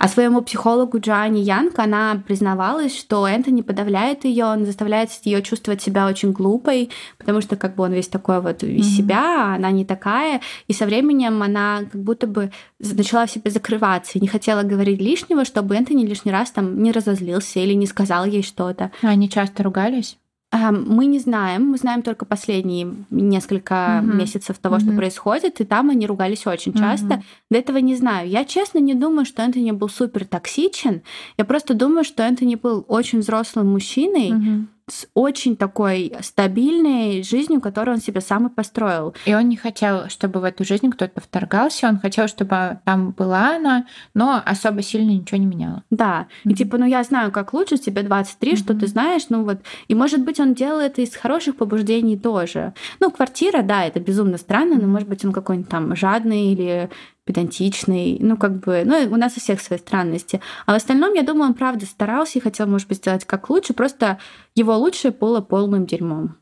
[0.00, 5.82] А своему психологу Джоанне Янг она признавалась, что Энтони подавляет ее, он заставляет ее чувствовать
[5.82, 8.96] себя очень глупой, потому что как бы он весь такой вот из mm-hmm.
[8.96, 10.40] себя, а она не такая.
[10.68, 15.02] И со временем она как будто бы начала в себе закрываться и не хотела говорить
[15.02, 18.92] лишнего, чтобы Энтони лишний раз там не разозлился или не сказал ей что-то.
[19.02, 20.16] Они часто ругались?
[20.52, 24.16] Мы не знаем, мы знаем только последние несколько угу.
[24.16, 24.84] месяцев того, угу.
[24.84, 27.14] что происходит, и там они ругались очень часто.
[27.14, 27.22] Угу.
[27.52, 28.28] До этого не знаю.
[28.28, 31.02] Я честно не думаю, что Энтони был супер токсичен.
[31.38, 34.32] Я просто думаю, что Энтони был очень взрослым мужчиной.
[34.32, 39.14] Угу с очень такой стабильной жизнью, которую он себе сам и построил.
[39.24, 43.56] И он не хотел, чтобы в эту жизнь кто-то вторгался, он хотел, чтобы там была
[43.56, 45.82] она, но особо сильно ничего не меняло.
[45.90, 46.52] Да, mm-hmm.
[46.52, 48.56] и типа, ну я знаю, как лучше, тебе 23, mm-hmm.
[48.56, 52.74] что ты знаешь, ну вот, и может быть он делал это из хороших побуждений тоже.
[53.00, 56.90] Ну, квартира, да, это безумно странно, но может быть он какой-нибудь там жадный или
[57.30, 60.40] педантичный, ну, как бы, ну, у нас у всех свои странности.
[60.66, 63.72] А в остальном, я думаю, он правда старался и хотел, может быть, сделать как лучше,
[63.72, 64.18] просто
[64.56, 66.36] его лучшее было полным дерьмом.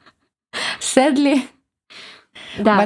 [0.80, 1.40] Sadly,
[2.58, 2.76] да.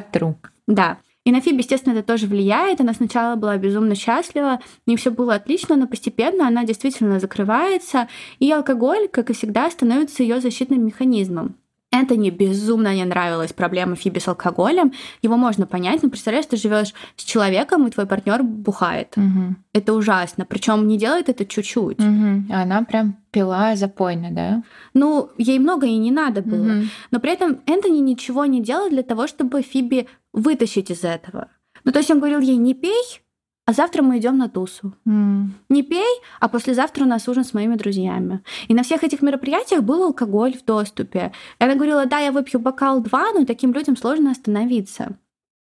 [0.66, 0.98] Да.
[1.24, 2.80] И на Фиби, естественно, это тоже влияет.
[2.80, 8.50] Она сначала была безумно счастлива, и все было отлично, но постепенно она действительно закрывается, и
[8.50, 11.56] алкоголь, как и всегда, становится ее защитным механизмом.
[11.90, 14.92] Энтони безумно не нравилась проблема Фиби с алкоголем.
[15.22, 19.14] Его можно понять, но представляешь, ты живешь с человеком, и твой партнер бухает.
[19.16, 19.56] Угу.
[19.72, 20.44] Это ужасно.
[20.44, 21.98] Причем не делает это чуть-чуть.
[21.98, 22.52] Угу.
[22.52, 24.62] Она прям пила запойно, да?
[24.92, 26.78] Ну, ей много и не надо было.
[26.78, 26.84] Угу.
[27.10, 31.48] Но при этом Энтони ничего не делал для того, чтобы Фиби вытащить из этого.
[31.84, 33.22] Ну, то есть он говорил ей, не пей,
[33.68, 34.94] а завтра мы идем на тусу.
[35.06, 35.48] Mm.
[35.68, 38.40] Не пей, а послезавтра у нас ужин с моими друзьями.
[38.66, 41.32] И на всех этих мероприятиях был алкоголь в доступе.
[41.60, 45.18] И она говорила, да, я выпью бокал два, но таким людям сложно остановиться.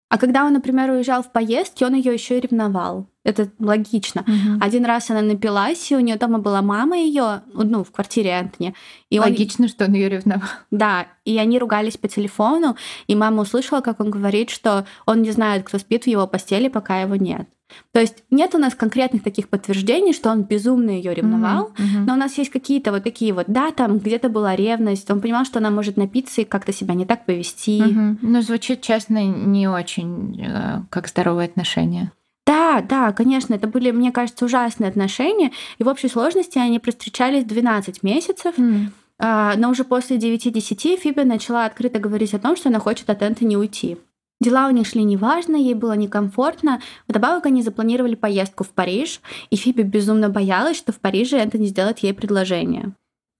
[0.09, 3.07] А когда он, например, уезжал в поездки, он ее еще и ревновал.
[3.23, 4.21] Это логично.
[4.21, 4.59] Угу.
[4.59, 8.75] Один раз она напилась, и у нее дома была мама ее, ну, в квартире Антони.
[9.09, 9.69] И логично, он...
[9.69, 10.49] что он ее ревновал.
[10.69, 12.75] Да, и они ругались по телефону,
[13.07, 16.67] и мама услышала, как он говорит, что он не знает, кто спит в его постели,
[16.67, 17.47] пока его нет.
[17.91, 21.83] То есть нет у нас конкретных таких подтверждений, что он безумно ее ревновал, mm-hmm.
[21.83, 22.03] Mm-hmm.
[22.05, 25.45] но у нас есть какие-то вот такие вот, да, там где-то была ревность, он понимал,
[25.45, 27.81] что она может напиться и как-то себя не так повести.
[27.81, 28.17] Mm-hmm.
[28.21, 32.11] Ну, звучит, честно, не очень э, как здоровые отношения.
[32.45, 37.43] Да, да, конечно, это были, мне кажется, ужасные отношения, и в общей сложности они простречались
[37.43, 38.55] 12 месяцев.
[38.57, 38.91] Mm.
[39.17, 43.55] Но уже после 9-10 Фиби начала открыто говорить о том, что она хочет от Энтони
[43.55, 43.97] уйти.
[44.41, 46.81] Дела у них шли неважно, ей было некомфортно.
[47.07, 51.99] Вдобавок они запланировали поездку в Париж, и Фиби безумно боялась, что в Париже Энтони сделает
[51.99, 52.93] ей предложение.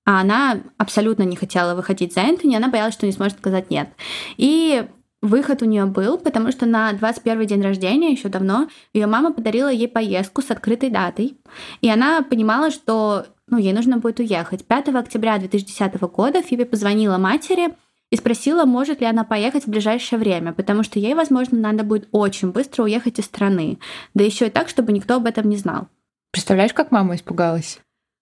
[0.06, 3.90] А она абсолютно не хотела выходить за Энтони, она боялась, что не сможет сказать нет.
[4.38, 4.88] И
[5.22, 9.70] выход у нее был, потому что на 21 день рождения, еще давно, ее мама подарила
[9.70, 11.38] ей поездку с открытой датой.
[11.82, 14.66] И она понимала, что ну, ей нужно будет уехать.
[14.66, 17.76] 5 октября 2010 года Фиби позвонила матери
[18.12, 22.08] и спросила, может ли она поехать в ближайшее время, потому что ей, возможно, надо будет
[22.12, 23.80] очень быстро уехать из страны,
[24.13, 25.88] да еще и так, чтобы никто об этом не знал.
[26.32, 27.80] Представляешь, как мама испугалась?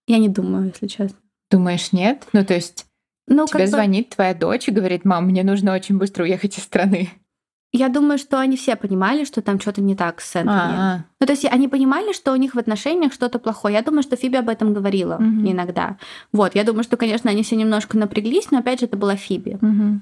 [0.08, 1.18] Я не думаю, если честно.
[1.50, 2.28] Думаешь, нет?
[2.34, 2.86] Ну, то есть
[3.28, 4.16] ну, тебе звонит бы...
[4.16, 7.10] твоя дочь и говорит, мам, мне нужно очень быстро уехать из страны.
[7.76, 10.56] Я думаю, что они все понимали, что там что-то не так с Энтони.
[10.56, 11.06] А-а.
[11.20, 13.74] Ну, то есть они понимали, что у них в отношениях что-то плохое.
[13.74, 15.26] Я думаю, что Фиби об этом говорила угу.
[15.26, 15.98] иногда.
[16.32, 19.58] Вот, я думаю, что, конечно, они все немножко напряглись, но опять же, это была Фиби.
[19.60, 20.02] Угу.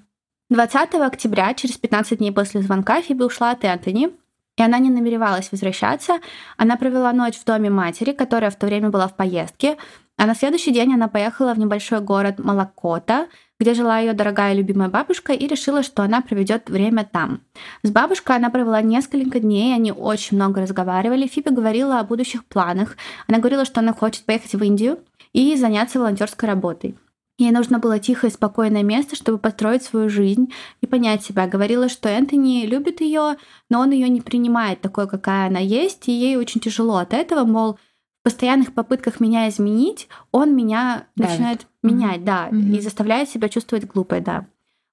[0.50, 4.10] 20 октября, через 15 дней после звонка, Фиби ушла от Энтони,
[4.58, 6.20] и она не намеревалась возвращаться.
[6.58, 9.78] Она провела ночь в доме матери, которая в то время была в поездке,
[10.18, 13.28] а на следующий день она поехала в небольшой город Малакота,
[13.62, 17.42] где жила ее дорогая любимая бабушка, и решила, что она проведет время там.
[17.84, 21.28] С бабушкой она провела несколько дней, они очень много разговаривали.
[21.28, 22.98] Фиби говорила о будущих планах.
[23.28, 24.98] Она говорила, что она хочет поехать в Индию
[25.32, 26.96] и заняться волонтерской работой.
[27.38, 31.46] Ей нужно было тихое и спокойное место, чтобы построить свою жизнь и понять себя.
[31.46, 33.38] Говорила, что Энтони любит ее,
[33.70, 37.46] но он ее не принимает такой, какая она есть, и ей очень тяжело от этого,
[37.46, 37.78] мол,
[38.24, 41.32] постоянных попытках меня изменить, он меня Давит.
[41.32, 42.24] начинает менять, mm-hmm.
[42.24, 42.78] да, mm-hmm.
[42.78, 44.46] и заставляет себя чувствовать глупой, да.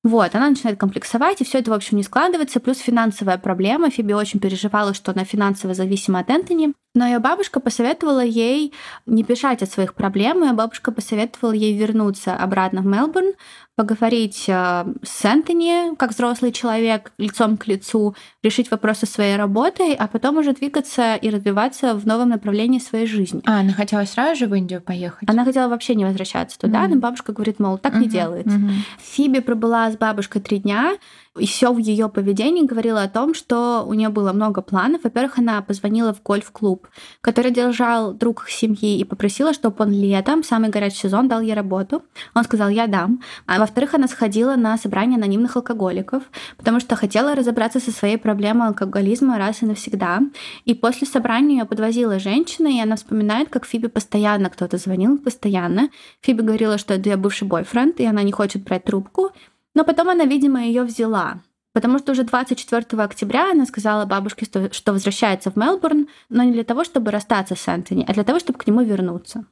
[0.04, 2.60] Вот, она начинает комплексовать, и все это, в общем, не складывается.
[2.60, 3.90] Плюс финансовая проблема.
[3.90, 6.72] Фиби очень переживала, что она финансово зависима от Энтони.
[6.98, 8.72] Но ее бабушка посоветовала ей
[9.06, 10.42] не бежать от своих проблем.
[10.42, 13.34] Ее бабушка посоветовала ей вернуться обратно в Мелбурн,
[13.76, 20.08] поговорить э, с Энтони, как взрослый человек, лицом к лицу, решить вопросы своей работой, а
[20.08, 23.40] потом уже двигаться и развиваться в новом направлении своей жизни.
[23.46, 25.30] А, она хотела сразу же в Индию поехать?
[25.30, 26.94] Она хотела вообще не возвращаться туда, mm-hmm.
[26.94, 28.00] но бабушка говорит, мол, так mm-hmm.
[28.00, 28.58] не делается.
[28.58, 28.74] Mm-hmm.
[29.00, 30.94] Фиби пробыла с бабушкой три дня,
[31.27, 35.04] И все в ее поведении говорило о том, что у нее было много планов.
[35.04, 36.88] Во-первых, она позвонила в гольф-клуб,
[37.20, 42.02] который держал друг семьи, и попросила, чтобы он летом, самый горячий сезон, дал ей работу.
[42.34, 43.20] Он сказал, я дам.
[43.46, 46.22] А во-вторых, она сходила на собрание анонимных алкоголиков,
[46.56, 50.20] потому что хотела разобраться со своей проблемой алкоголизма раз и навсегда.
[50.64, 55.90] И после собрания ее подвозила женщина, и она вспоминает, как Фиби постоянно кто-то звонил, постоянно.
[56.20, 59.30] Фиби говорила, что это ее бывший бойфренд, и она не хочет брать трубку.
[59.78, 61.40] Но потом она, видимо, ее взяла.
[61.72, 66.50] Потому что уже 24 октября она сказала бабушке, что, что возвращается в Мелбурн, но не
[66.50, 69.44] для того, чтобы расстаться с Антони, а для того, чтобы к нему вернуться.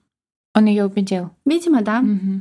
[0.53, 1.31] Он ее убедил.
[1.45, 2.01] Видимо, да.
[2.01, 2.41] Угу.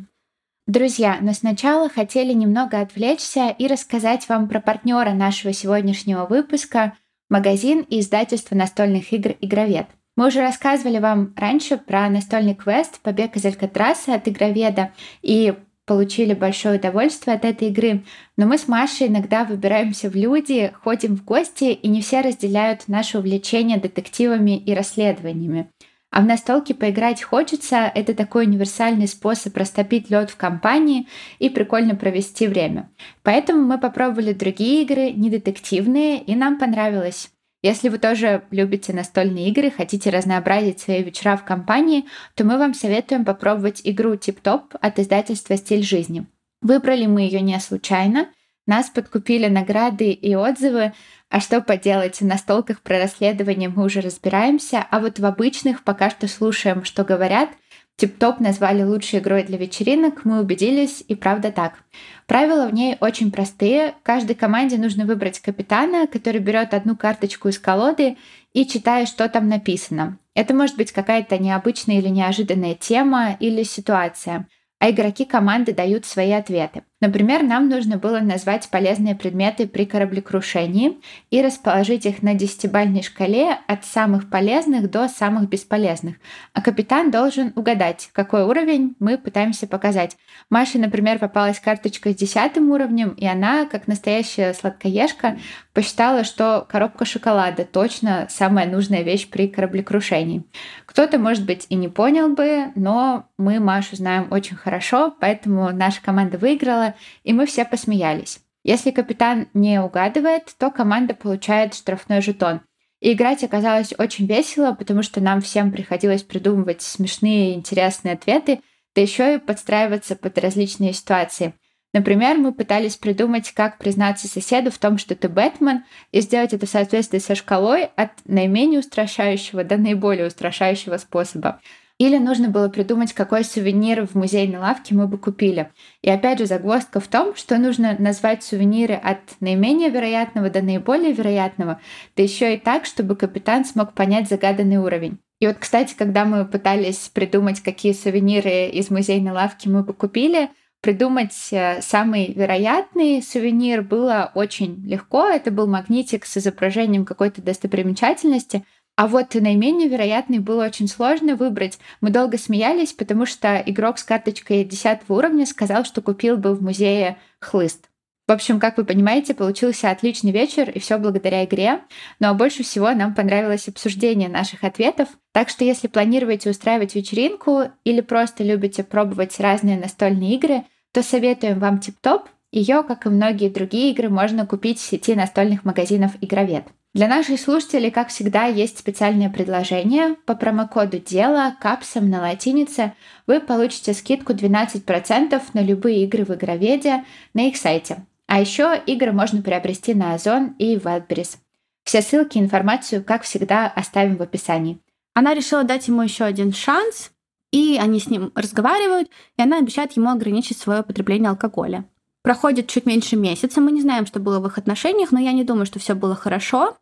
[0.65, 6.98] Друзья, но сначала хотели немного отвлечься и рассказать вам про партнера нашего сегодняшнего выпуска
[7.30, 9.86] магазин и издательство настольных игр «Игровед».
[10.15, 15.54] Мы уже рассказывали вам раньше про настольный квест «Побег из Алькатраса» от Игроведа и
[15.86, 18.04] получили большое удовольствие от этой игры.
[18.38, 22.88] Но мы с Машей иногда выбираемся в люди, ходим в гости, и не все разделяют
[22.88, 25.69] наше увлечение детективами и расследованиями.
[26.12, 31.08] А в настолке поиграть хочется, это такой универсальный способ растопить лед в компании
[31.39, 32.89] и прикольно провести время.
[33.21, 37.30] Поэтому мы попробовали другие игры, не детективные, и нам понравилось.
[37.65, 42.75] Если вы тоже любите настольные игры, хотите разнообразить свои вечера в компании, то мы вам
[42.75, 46.28] советуем попробовать игру Тип-Топ от издательства «Стиль жизни».
[46.62, 48.30] Выбрали мы ее не случайно.
[48.67, 50.93] Нас подкупили награды и отзывы.
[51.32, 56.12] А что поделать, в настолках про расследование мы уже разбираемся, а вот в обычных пока
[56.12, 57.49] что слушаем, что говорят–
[57.97, 61.84] Тип-топ назвали лучшей игрой для вечеринок, мы убедились, и правда так.
[62.27, 63.95] Правила в ней очень простые.
[64.03, 68.17] Каждой команде нужно выбрать капитана, который берет одну карточку из колоды
[68.53, 70.19] и читает, что там написано.
[70.34, 74.47] Это может быть какая-то необычная или неожиданная тема или ситуация
[74.79, 76.84] а игроки команды дают свои ответы.
[77.01, 80.97] Например, нам нужно было назвать полезные предметы при кораблекрушении
[81.29, 86.15] и расположить их на десятибальной шкале от самых полезных до самых бесполезных.
[86.53, 90.15] А капитан должен угадать, какой уровень мы пытаемся показать.
[90.49, 95.38] Маше, например, попалась карточка с десятым уровнем, и она, как настоящая сладкоежка,
[95.73, 100.45] посчитала, что коробка шоколада точно самая нужная вещь при кораблекрушении.
[100.86, 106.01] Кто-то, может быть, и не понял бы, но мы Машу знаем очень хорошо, поэтому наша
[106.01, 106.85] команда выиграла,
[107.24, 108.39] и мы все посмеялись.
[108.63, 112.62] Если капитан не угадывает, то команда получает штрафной жетон.
[113.00, 118.62] И играть оказалось очень весело, потому что нам всем приходилось придумывать смешные и интересные ответы,
[118.95, 121.54] да еще и подстраиваться под различные ситуации.
[121.93, 126.65] Например, мы пытались придумать, как признаться соседу в том, что ты Бэтмен, и сделать это
[126.65, 131.62] в соответствии со шкалой от наименее устрашающего до наиболее устрашающего способа.
[131.97, 135.71] Или нужно было придумать, какой сувенир в музейной лавке мы бы купили.
[136.01, 141.13] И опять же, загвоздка в том, что нужно назвать сувениры от наименее вероятного до наиболее
[141.13, 141.79] вероятного,
[142.17, 145.19] да еще и так, чтобы капитан смог понять загаданный уровень.
[145.39, 150.49] И вот, кстати, когда мы пытались придумать, какие сувениры из музейной лавки мы бы купили,
[150.81, 155.27] придумать э, самый вероятный сувенир было очень легко.
[155.27, 158.63] Это был магнитик с изображением какой-то достопримечательности.
[158.97, 161.79] А вот наименее вероятный было очень сложно выбрать.
[161.99, 166.63] Мы долго смеялись, потому что игрок с карточкой 10 уровня сказал, что купил бы в
[166.63, 167.89] музее хлыст.
[168.27, 171.81] В общем, как вы понимаете, получился отличный вечер, и все благодаря игре.
[172.19, 175.10] Но больше всего нам понравилось обсуждение наших ответов.
[175.31, 181.60] Так что если планируете устраивать вечеринку или просто любите пробовать разные настольные игры, то советуем
[181.60, 182.23] вам TipTop.
[182.51, 186.65] Ее, как и многие другие игры, можно купить в сети настольных магазинов «Игровед».
[186.95, 190.15] Для наших слушателей, как всегда, есть специальное предложение.
[190.25, 192.93] По промокоду «Дело» капсом на латинице
[193.27, 197.03] вы получите скидку 12% на любые игры в Игроведе
[197.34, 198.05] на их сайте.
[198.27, 201.36] А еще игры можно приобрести на Озон и Wildberries.
[201.84, 204.79] Все ссылки и информацию, как всегда, оставим в описании.
[205.13, 207.12] Она решила дать ему еще один шанс,
[207.51, 211.84] и они с ним разговаривают, и она обещает ему ограничить свое потребление алкоголя.
[212.21, 215.43] Проходит чуть меньше месяца, мы не знаем, что было в их отношениях, но я не
[215.43, 216.77] думаю, что все было хорошо.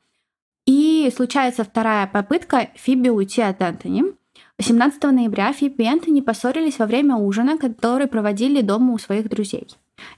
[0.66, 4.04] И случается вторая попытка Фиби уйти от Энтони.
[4.60, 9.68] 17 ноября Фиби и Энтони поссорились во время ужина, который проводили дома у своих друзей.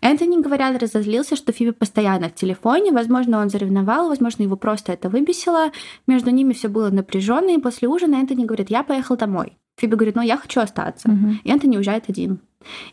[0.02, 2.92] Энтони, говорят, разозлился, что Фиби постоянно в телефоне.
[2.92, 5.72] Возможно, он заревновал, возможно, его просто это выбесило.
[6.06, 9.58] Между ними все было напряженно, и после ужина Энтони говорит, я поехал домой.
[9.78, 11.10] Фиби говорит, ну я хочу остаться.
[11.10, 11.34] Uh-huh.
[11.44, 12.40] И Энтони уезжает один.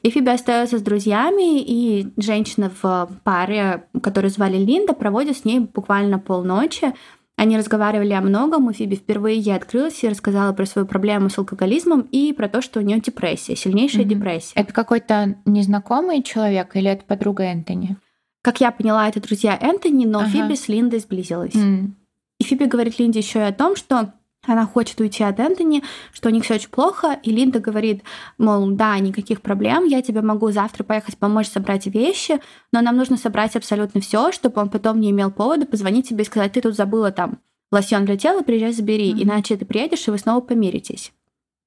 [0.02, 5.60] И Фиби остается с друзьями, и женщина в паре, которую звали Линда, проводит с ней
[5.60, 6.92] буквально полночи.
[7.36, 11.38] Они разговаривали о многом, и Фиби впервые ей открылась и рассказала про свою проблему с
[11.38, 14.08] алкоголизмом и про то, что у нее депрессия, сильнейшая mm-hmm.
[14.08, 14.52] депрессия.
[14.54, 17.96] Это какой-то незнакомый человек или это подруга Энтони?
[18.42, 20.28] Как я поняла, это друзья Энтони, но ага.
[20.28, 21.54] Фиби с Линдой сблизилась.
[21.54, 21.92] Mm.
[22.38, 24.12] И Фиби говорит Линде еще и о том, что
[24.46, 28.02] она хочет уйти от Энтони, что у них все очень плохо, и Линда говорит,
[28.38, 32.40] мол, да, никаких проблем, я тебе могу завтра поехать помочь собрать вещи,
[32.72, 36.26] но нам нужно собрать абсолютно все, чтобы он потом не имел повода позвонить тебе и
[36.26, 37.38] сказать, ты тут забыла там
[37.70, 39.22] лосьон для тела, приезжай, забери, mm-hmm.
[39.22, 41.12] иначе ты приедешь, и вы снова помиритесь.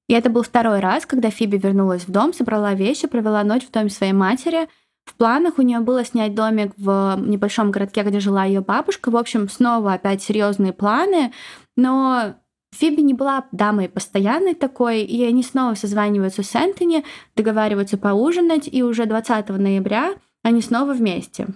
[0.08, 3.72] И это был второй раз, когда Фиби вернулась в дом, собрала вещи, провела ночь в
[3.72, 4.68] доме своей матери.
[5.06, 9.10] В планах у нее было снять домик в небольшом городке, где жила ее бабушка.
[9.10, 11.32] В общем, снова опять серьезные планы,
[11.76, 12.36] но
[12.76, 17.04] Фиби не была дамой постоянной такой, и они снова созваниваются с Энтони,
[17.36, 21.48] договариваются поужинать, и уже 20 ноября они снова вместе.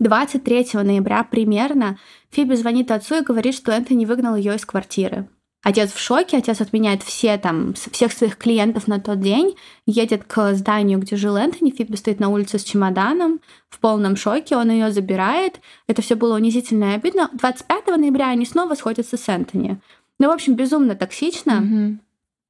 [0.00, 1.98] 23 ноября примерно
[2.30, 5.28] Фиби звонит отцу и говорит, что Энтони выгнал ее из квартиры.
[5.62, 10.54] Отец в шоке, отец отменяет все там, всех своих клиентов на тот день, едет к
[10.54, 14.90] зданию, где жил Энтони, Фиби стоит на улице с чемоданом, в полном шоке, он ее
[14.90, 15.60] забирает.
[15.86, 17.28] Это все было унизительно и обидно.
[17.34, 19.78] 25 ноября они снова сходятся с Энтони.
[20.20, 21.62] Ну, в общем, безумно токсично.
[21.62, 21.96] Mm-hmm.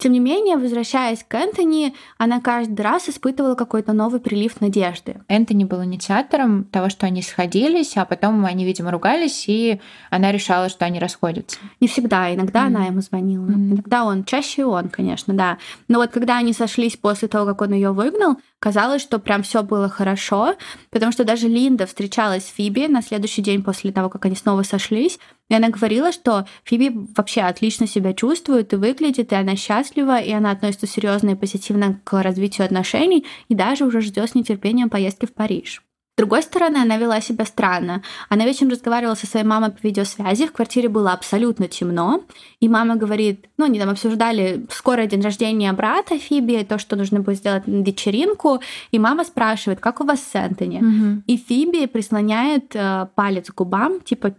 [0.00, 5.20] Тем не менее, возвращаясь к Энтони, она каждый раз испытывала какой-то новый прилив надежды.
[5.28, 10.70] Энтони был инициатором того, что они сходились, а потом они, видимо, ругались, и она решала,
[10.70, 11.58] что они расходятся.
[11.80, 12.34] Не всегда.
[12.34, 12.66] Иногда mm.
[12.66, 13.46] она ему звонила.
[13.46, 13.72] Mm.
[13.72, 14.24] Иногда он.
[14.24, 15.58] Чаще он, конечно, да.
[15.86, 19.62] Но вот когда они сошлись после того, как он ее выгнал, казалось, что прям все
[19.62, 20.54] было хорошо,
[20.88, 24.62] потому что даже Линда встречалась с Фиби на следующий день после того, как они снова
[24.62, 25.18] сошлись,
[25.50, 30.32] и она говорила, что Фиби вообще отлично себя чувствует и выглядит, и она счастлива, и
[30.32, 35.26] она относится серьезно и позитивно к развитию отношений, и даже уже ждет с нетерпением поездки
[35.26, 35.82] в Париж.
[36.14, 38.02] С другой стороны, она вела себя странно.
[38.28, 42.22] Она вечером разговаривала со своей мамой по видеосвязи, в квартире было абсолютно темно,
[42.60, 47.20] и мама говорит, ну, они там обсуждали скоро день рождения брата Фиби, то, что нужно
[47.20, 48.60] будет сделать вечеринку,
[48.92, 50.76] и мама спрашивает, как у вас с Энтони?
[50.76, 51.22] Угу.
[51.26, 54.34] И Фиби прислоняет э, палец к губам, типа,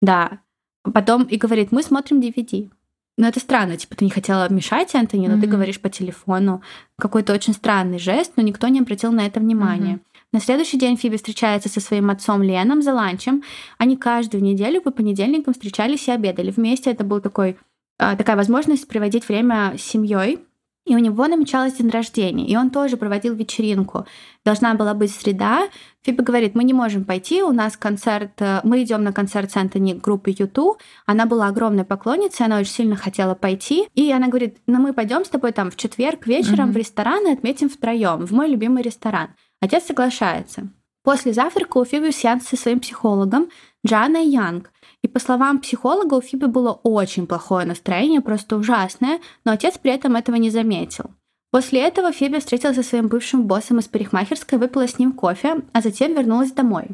[0.00, 0.40] да.
[0.82, 2.70] Потом и говорит, мы смотрим DVD.
[3.18, 5.40] Но это странно, типа, ты не хотела мешать Антони, но mm-hmm.
[5.40, 6.62] ты говоришь по телефону.
[6.98, 9.94] Какой-то очень странный жест, но никто не обратил на это внимания.
[9.94, 10.16] Mm-hmm.
[10.32, 13.42] На следующий день Фиби встречается со своим отцом Леном за ланчем.
[13.78, 16.90] Они каждую неделю по понедельникам встречались и обедали вместе.
[16.90, 17.56] Это был такой
[17.98, 20.40] а, такая возможность проводить время с семьей.
[20.86, 24.06] И у него намечалось день рождения, и он тоже проводил вечеринку.
[24.44, 25.68] Должна была быть среда.
[26.02, 29.56] Фиби говорит, мы не можем пойти, у нас концерт, э, мы идем на концерт с
[29.56, 30.80] Антони группы YouTube.
[31.04, 33.88] Она была огромной поклонницей, она очень сильно хотела пойти.
[33.94, 36.74] И она говорит, ну мы пойдем с тобой там в четверг вечером mm-hmm.
[36.74, 39.30] в ресторан и отметим втроем в мой любимый ресторан.
[39.60, 40.68] Отец соглашается.
[41.02, 43.48] После завтрака у Фиби сеанс со своим психологом
[43.84, 44.70] Джаной Янг.
[45.16, 50.14] По словам психолога, у Фиби было очень плохое настроение, просто ужасное, но отец при этом
[50.14, 51.06] этого не заметил.
[51.50, 55.80] После этого Фиби встретилась со своим бывшим боссом из парикмахерской, выпила с ним кофе, а
[55.80, 56.88] затем вернулась домой.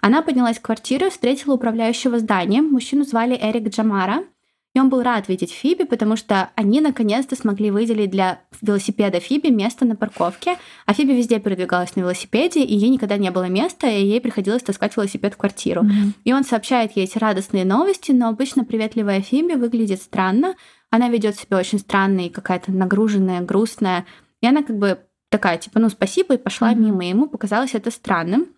[0.00, 2.70] Она поднялась в квартиру, встретила управляющего зданием.
[2.70, 4.22] Мужчину звали Эрик Джамара.
[4.76, 9.48] И он был рад видеть Фиби, потому что они наконец-то смогли выделить для велосипеда Фиби
[9.48, 10.58] место на парковке.
[10.84, 14.62] А Фиби везде передвигалась на велосипеде, и ей никогда не было места, и ей приходилось
[14.62, 15.80] таскать велосипед в квартиру.
[15.80, 16.12] Mm-hmm.
[16.24, 20.56] И он сообщает ей эти радостные новости, но обычно приветливая Фиби выглядит странно.
[20.90, 24.04] Она ведет себя очень странно и какая-то нагруженная, грустная.
[24.42, 24.98] И она как бы
[25.30, 26.78] такая, типа, ну, спасибо, и пошла mm-hmm.
[26.78, 27.02] мимо.
[27.06, 28.48] Ему показалось это странным.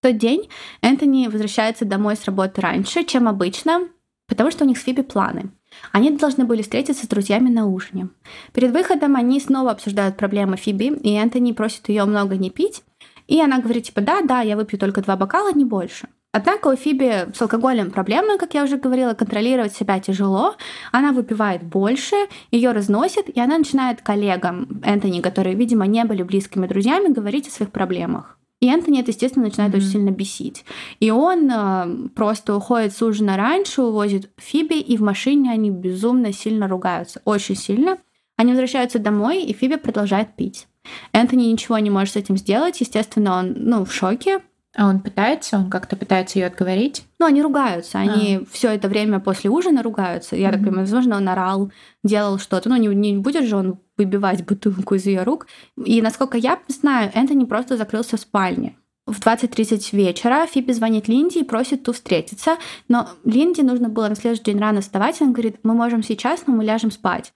[0.00, 0.50] В тот день
[0.82, 3.88] Энтони возвращается домой с работы раньше, чем обычно,
[4.26, 5.50] потому что у них с Фиби планы.
[5.92, 8.08] Они должны были встретиться с друзьями на ужине.
[8.52, 12.82] Перед выходом они снова обсуждают проблемы Фиби, и Энтони просит ее много не пить.
[13.26, 16.08] И она говорит, типа, да, да, я выпью только два бокала, не больше.
[16.32, 20.56] Однако у Фиби с алкоголем проблемы, как я уже говорила, контролировать себя тяжело.
[20.90, 22.16] Она выпивает больше,
[22.50, 27.52] ее разносит, и она начинает коллегам Энтони, которые, видимо, не были близкими друзьями, говорить о
[27.52, 28.36] своих проблемах.
[28.60, 29.76] И Энтони это, естественно, начинает mm-hmm.
[29.76, 30.64] очень сильно бесить.
[31.00, 36.32] И он э, просто уходит с ужина раньше, увозит Фиби, и в машине они безумно
[36.32, 37.20] сильно ругаются.
[37.24, 37.98] Очень сильно.
[38.36, 40.66] Они возвращаются домой, и Фиби продолжает пить.
[41.12, 42.80] Энтони ничего не может с этим сделать.
[42.80, 44.40] Естественно, он ну, в шоке.
[44.76, 47.04] А он пытается, он как-то пытается ее отговорить?
[47.20, 48.44] Ну, они ругаются, они а.
[48.50, 50.34] все это время после ужина ругаются.
[50.34, 50.52] Я mm-hmm.
[50.52, 51.70] так понимаю, возможно, он орал,
[52.02, 52.68] делал что-то.
[52.68, 55.46] Ну, не, не будет же он выбивать бутылку из ее рук.
[55.76, 58.76] И насколько я знаю, Энтони просто закрылся в спальне.
[59.06, 62.56] В 20.30 вечера Фиби звонит Линди и просит ту встретиться,
[62.88, 66.46] но Линди нужно было на следующий день рано вставать, и он говорит, мы можем сейчас,
[66.46, 67.34] но мы ляжем спать.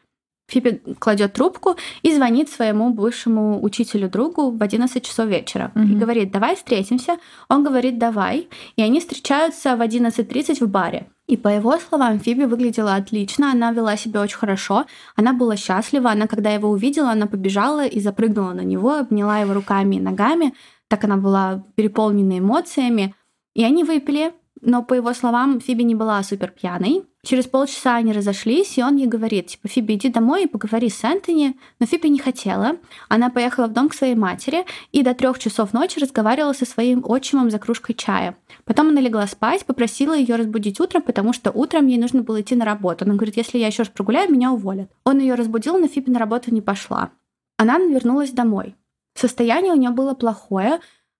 [0.49, 5.71] Фиби кладет трубку и звонит своему бывшему учителю-другу в 11 часов вечера.
[5.75, 5.93] Mm-hmm.
[5.93, 7.19] И говорит, давай встретимся.
[7.51, 8.49] Он говорит, давай.
[8.77, 11.07] И они встречаются в 11.30 в баре.
[11.27, 16.11] И по его словам, Фиби выглядела отлично, она вела себя очень хорошо, она была счастлива,
[16.11, 20.55] она, когда его увидела, она побежала и запрыгнула на него, обняла его руками и ногами,
[20.89, 23.15] так она была переполнена эмоциями.
[23.55, 27.05] И они выпили, но по его словам, Фиби не была супер пьяной.
[27.23, 31.05] Через полчаса они разошлись, и он ей говорит, типа, Фиби, иди домой и поговори с
[31.05, 31.57] Энтони.
[31.79, 32.77] Но Фиби не хотела.
[33.09, 37.05] Она поехала в дом к своей матери и до трех часов ночи разговаривала со своим
[37.05, 38.37] отчимом за кружкой чая.
[38.65, 42.55] Потом она легла спать, попросила ее разбудить утром, потому что утром ей нужно было идти
[42.55, 43.05] на работу.
[43.05, 44.91] Она говорит, если я еще раз прогуляю, меня уволят.
[45.05, 47.11] Он ее разбудил, но Фиби на работу не пошла.
[47.59, 48.77] Она вернулась домой.
[49.15, 50.79] Состояние у нее было плохое,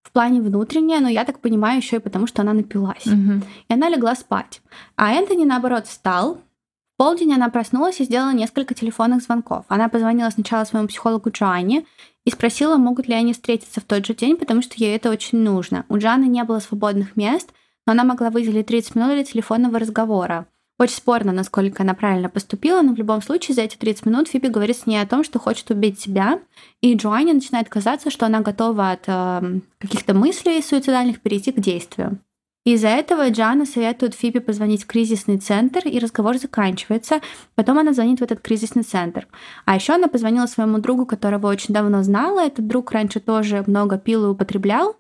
[0.09, 3.05] в плане внутреннее, но я так понимаю еще и потому, что она напилась.
[3.05, 3.45] Мгм.
[3.69, 4.63] И она легла спать.
[4.97, 6.37] А Энтони, наоборот, встал.
[6.95, 9.67] В полдень она проснулась и сделала несколько телефонных звонков.
[9.69, 11.85] Она позвонила сначала своему психологу Джоанне
[12.25, 15.39] и спросила, могут ли они встретиться в тот же день, потому что ей это очень
[15.39, 15.85] нужно.
[15.91, 17.53] У Джаны не было свободных мест,
[17.87, 20.47] но она могла выделить 30 минут для телефонного разговора.
[20.79, 24.47] Очень спорно, насколько она правильно поступила, но в любом случае за эти 30 минут Фиби
[24.47, 26.41] говорит с ней о том, что хочет убить себя,
[26.81, 32.21] и Джоанне начинает казаться, что она готова от э, каких-то мыслей суицидальных перейти к действию.
[32.65, 37.23] Из-за этого Джана советует Фиби позвонить в кризисный центр, и разговор заканчивается.
[37.55, 39.27] Потом она звонит в этот кризисный центр.
[39.65, 42.41] А еще она позвонила своему другу, которого очень давно знала.
[42.41, 44.97] Этот друг раньше тоже много пил и употреблял.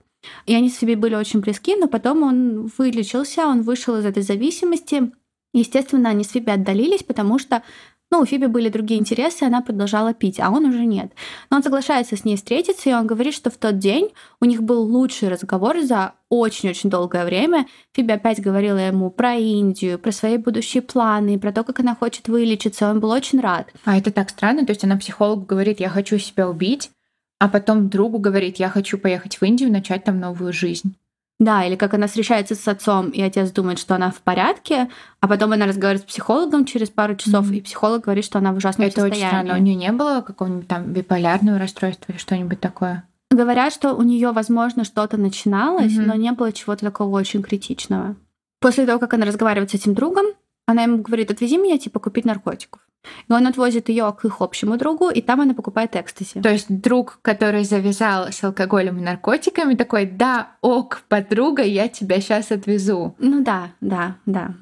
[0.46, 4.22] И они с Фиби были очень близки, но потом он вылечился, он вышел из этой
[4.22, 5.12] зависимости.
[5.53, 7.62] Естественно, они с Фиби отдалились, потому что
[8.11, 11.12] ну, у Фиби были другие интересы, она продолжала пить, а он уже нет.
[11.51, 14.62] Но он соглашается с ней встретиться, и он говорит, что в тот день у них
[14.62, 17.66] был лучший разговор за очень-очень долгое время.
[17.92, 22.28] Фиби опять говорила ему про Индию, про свои будущие планы, про то, как она хочет
[22.28, 22.88] вылечиться.
[22.88, 23.70] Он был очень рад.
[23.84, 26.90] А это так странно, то есть она психологу говорит, я хочу себя убить,
[27.38, 30.94] а потом другу говорит, я хочу поехать в Индию начать там новую жизнь.
[31.41, 35.28] Да, или как она встречается с отцом, и отец думает, что она в порядке, а
[35.28, 37.55] потом она разговаривает с психологом через пару часов, Мгм.
[37.55, 39.47] и психолог говорит, что она в ужасном это очень состоянии.
[39.47, 39.61] странно.
[39.61, 43.05] У нее не было какого-нибудь там биполярного расстройства или что-нибудь такое?
[43.30, 46.07] Говорят, что у нее, возможно, что-то начиналось, Мгм.
[46.09, 48.16] но не было чего-то такого очень критичного.
[48.61, 50.26] После того, как она разговаривает с этим другом,
[50.66, 52.80] она ему говорит, отвези меня, типа, купить наркотиков.
[53.28, 56.40] И он отвозит ее к их общему другу, и там она покупает экстази.
[56.40, 62.20] То есть друг, который завязал с алкоголем и наркотиками, такой, да, ок, подруга, я тебя
[62.20, 63.14] сейчас отвезу.
[63.18, 64.55] Ну да, да, да.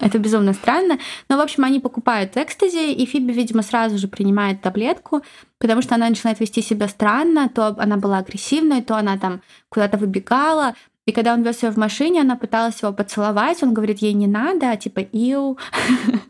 [0.00, 0.98] Это безумно странно.
[1.28, 5.22] Но, в общем, они покупают экстази, и Фиби, видимо, сразу же принимает таблетку,
[5.58, 9.98] потому что она начинает вести себя странно, то она была агрессивной, то она там куда-то
[9.98, 10.74] выбегала.
[11.06, 14.26] И когда он вез ее в машине, она пыталась его поцеловать, он говорит, ей не
[14.26, 15.58] надо, а типа, иу.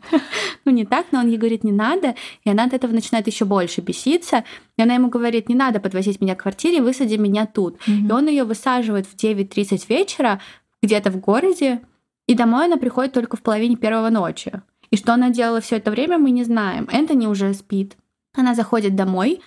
[0.65, 3.45] ну, не так, но он ей говорит, не надо, и она от этого начинает еще
[3.45, 4.43] больше беситься.
[4.77, 7.77] И она ему говорит, не надо подвозить меня к квартире, высади меня тут.
[7.87, 10.41] И он ее высаживает в 9.30 вечера
[10.83, 11.81] где-то в городе,
[12.27, 14.61] и домой она приходит только в половине первого ночи.
[14.91, 16.87] И что она делала все это время, мы не знаем.
[16.91, 17.95] Энтони уже спит.
[18.33, 19.41] Она заходит домой.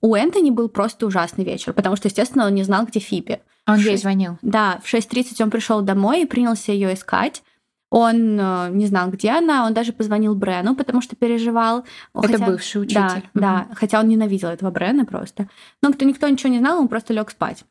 [0.00, 3.40] У Энтони был просто ужасный вечер, потому что, естественно, он не знал, где Фиби.
[3.66, 4.38] Он ей звонил.
[4.42, 7.42] Да, в 6.30 он пришел домой и принялся ее искать.
[7.90, 11.84] Он э, не знал, где она, он даже позвонил Брену, потому что переживал.
[12.14, 13.22] Это Хотя- бывший учитель.
[13.34, 15.48] Да, да, хотя он ненавидел этого Брена просто.
[15.82, 17.64] Но кто, никто ничего не знал, он просто лег спать.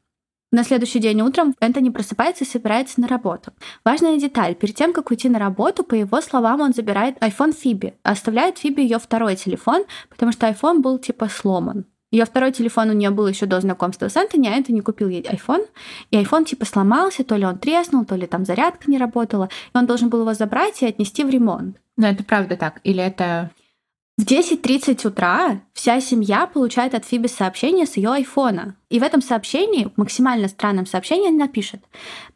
[0.51, 3.51] На следующий день утром Энтони просыпается и собирается на работу.
[3.83, 4.55] Важная деталь.
[4.55, 7.95] Перед тем, как уйти на работу, по его словам, он забирает iPhone Фиби.
[8.03, 11.85] Оставляет Фиби ее второй телефон, потому что iPhone был типа сломан.
[12.15, 15.21] Ее второй телефон у нее был еще до знакомства с Энтони, а Энтони купил ей
[15.23, 15.67] iPhone.
[16.11, 19.49] И iPhone типа сломался, то ли он треснул, то ли там зарядка не работала.
[19.73, 21.75] И он должен был его забрать и отнести в ремонт.
[21.97, 22.79] Но это правда так?
[22.85, 23.51] Или это...
[24.17, 28.77] В 10.30 утра вся семья получает от Фиби сообщение с ее айфона.
[28.89, 31.81] И в этом сообщении, максимально странном сообщении, она напишет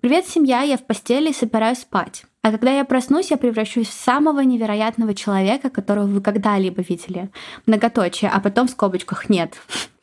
[0.02, 2.26] «Привет, семья, я в постели и собираюсь спать.
[2.42, 7.30] А когда я проснусь, я превращусь в самого невероятного человека, которого вы когда-либо видели.
[7.66, 9.54] Многоточие, а потом в скобочках нет.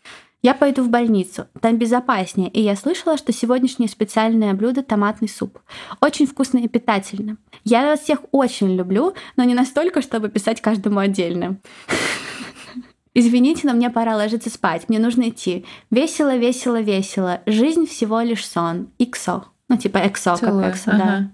[0.47, 5.59] Я пойду в больницу, там безопаснее, и я слышала, что сегодняшнее специальное блюдо– томатный суп.
[6.01, 7.37] Очень вкусно и питательно.
[7.65, 11.57] Я вас всех очень люблю, но не настолько, чтобы писать каждому отдельно.
[13.15, 15.67] Извините, но мне пора ложиться спать, мне нужно идти.
[15.91, 17.41] Весело, весело, весело.
[17.47, 18.91] Жизнь всего лишь сон.
[18.99, 19.47] Иксо.
[19.69, 20.63] Ну, типа эксо, Целую.
[20.63, 21.31] как эксо, да.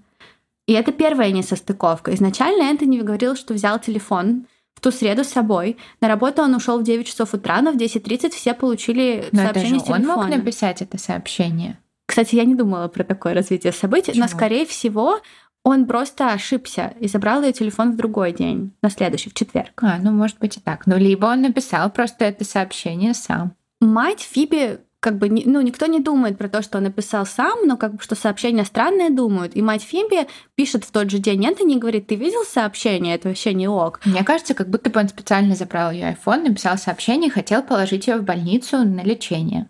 [0.67, 2.15] И это первая несостыковка.
[2.15, 4.47] Изначально Энтони говорил, что взял телефон
[4.83, 5.78] ту среду с собой.
[6.01, 9.55] На работу он ушел в 9 часов утра, но в 10.30 все получили Но это
[9.55, 10.16] сообщение же с он телефона.
[10.16, 11.78] мог написать это сообщение.
[12.07, 14.39] Кстати, я не думала про такое развитие событий, но, Почему?
[14.39, 15.20] скорее всего,
[15.64, 19.72] он просто ошибся и забрал ее телефон в другой день, на следующий, в четверг.
[19.83, 20.87] А, ну может быть и так.
[20.87, 23.55] Ну, либо он написал просто это сообщение сам.
[23.80, 27.76] Мать Фиби как бы, ну, никто не думает про то, что он написал сам, но
[27.76, 29.57] как бы, что сообщения странные думают.
[29.57, 33.16] И мать Фиби пишет в тот же день Энтони и говорит, ты видел сообщение?
[33.16, 33.98] Это вообще не ок.
[34.05, 38.07] Мне кажется, как будто бы он специально забрал ее iPhone, написал сообщение и хотел положить
[38.07, 39.68] ее в больницу на лечение.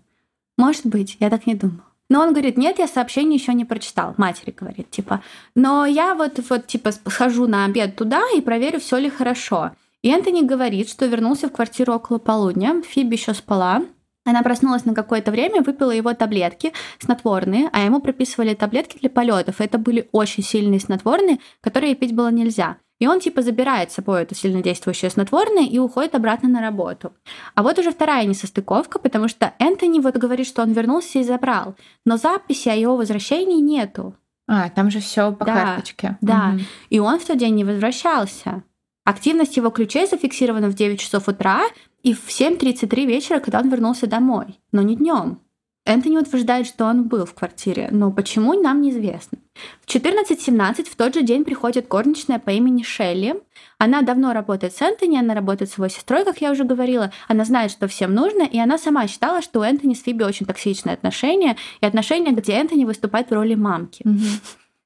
[0.59, 1.83] Может быть, я так не думаю.
[2.11, 4.13] Но он говорит, нет, я сообщение еще не прочитал.
[4.19, 5.23] Матери говорит, типа,
[5.55, 9.71] но я вот, вот, типа, схожу на обед туда и проверю, все ли хорошо.
[10.03, 12.83] И Энтони говорит, что вернулся в квартиру около полудня.
[12.83, 13.83] Фиби еще спала.
[14.25, 19.61] Она проснулась на какое-то время, выпила его таблетки снотворные, а ему прописывали таблетки для полетов.
[19.61, 22.77] Это были очень сильные снотворные, которые пить было нельзя.
[23.01, 27.13] И он типа забирает с собой это сильнодействующее снотворное и уходит обратно на работу.
[27.57, 31.75] А вот уже вторая несостыковка, потому что Энтони вот говорит, что он вернулся и забрал,
[32.07, 34.15] но записи о его возвращении нету.
[34.47, 36.17] А, там же все по да, карточке.
[36.21, 36.65] Да, угу.
[36.91, 38.63] и он в тот день не возвращался.
[39.05, 41.65] Активность его ключей зафиксирована в 9 часов утра
[42.03, 45.41] и в 7.33 вечера, когда он вернулся домой, но не днем.
[45.85, 49.39] Энтони утверждает, что он был в квартире, но почему, нам неизвестно.
[49.85, 53.35] В 14.17 в тот же день приходит горничная по имени Шелли.
[53.79, 57.11] Она давно работает с Энтони, она работает с его сестрой, как я уже говорила.
[57.27, 60.47] Она знает, что всем нужно, и она сама считала, что у Энтони с Фиби очень
[60.47, 64.05] токсичные отношения, и отношения, где Энтони выступает в роли мамки.
[64.05, 64.41] Mm-hmm.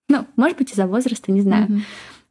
[0.09, 1.67] Ну, может быть, из-за возраста, не знаю.
[1.67, 1.83] Mm-hmm.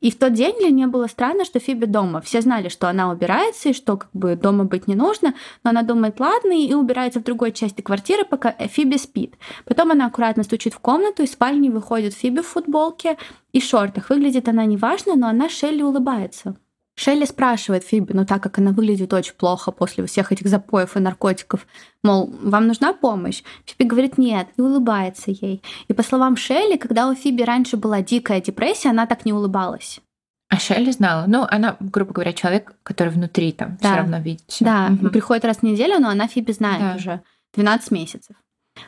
[0.05, 2.21] И в тот день для нее было странно, что Фиби дома.
[2.21, 5.33] Все знали, что она убирается и что как бы дома быть не нужно,
[5.63, 9.33] но она думает, ладно, и убирается в другой части квартиры, пока Фиби спит.
[9.65, 13.17] Потом она аккуратно стучит в комнату, из спальни выходит Фиби в футболке
[13.51, 14.11] и шортах.
[14.11, 16.55] Выглядит она неважно, но она Шелли улыбается.
[16.95, 20.99] Шелли спрашивает Фиби, ну так как она выглядит очень плохо после всех этих запоев и
[20.99, 21.67] наркотиков,
[22.03, 23.43] мол, вам нужна помощь?
[23.65, 25.61] Фиби говорит нет и улыбается ей.
[25.89, 29.99] И по словам Шелли, когда у Фиби раньше была дикая депрессия, она так не улыбалась.
[30.47, 31.25] А Шелли знала.
[31.27, 33.89] Ну, она, грубо говоря, человек, который внутри там да.
[33.89, 34.43] все равно видит.
[34.47, 34.63] Всё.
[34.63, 35.09] Да, угу.
[35.09, 36.95] приходит раз в неделю, но она Фиби знает да.
[36.95, 37.21] уже
[37.55, 38.35] 12 месяцев.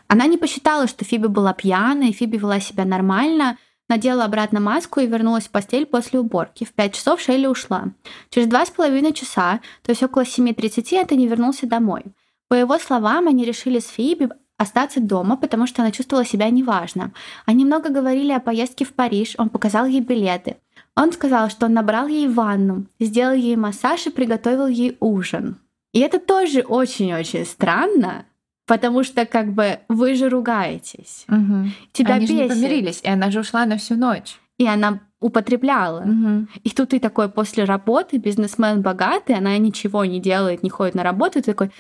[0.08, 3.58] Она не посчитала, что Фиби была пьяной, Фиби вела себя нормально,
[3.90, 6.64] надела обратно маску и вернулась в постель после уборки.
[6.64, 7.86] В 5 часов Шелли ушла.
[8.30, 12.04] Через два с половиной часа, то есть около 7.30, это не вернулся домой.
[12.48, 17.14] По его словам, они решили с Фиби остаться дома, потому что она чувствовала себя неважно.
[17.46, 20.58] Они много говорили о поездке в Париж, он показал ей билеты.
[20.96, 25.58] Он сказал, что он набрал ей ванну, сделал ей массаж и приготовил ей ужин.
[25.94, 28.26] И это тоже очень-очень странно,
[28.68, 31.26] Потому что как бы вы же ругаетесь.
[31.30, 31.70] Угу.
[31.94, 32.42] Тебя Они бесит.
[32.42, 34.38] не помирились, и она же ушла на всю ночь.
[34.58, 36.02] И она употребляла.
[36.02, 36.48] Угу.
[36.64, 41.04] И тут ты такой после работы, бизнесмен богатый, она ничего не делает, не ходит на
[41.04, 41.72] работу, и ты такой,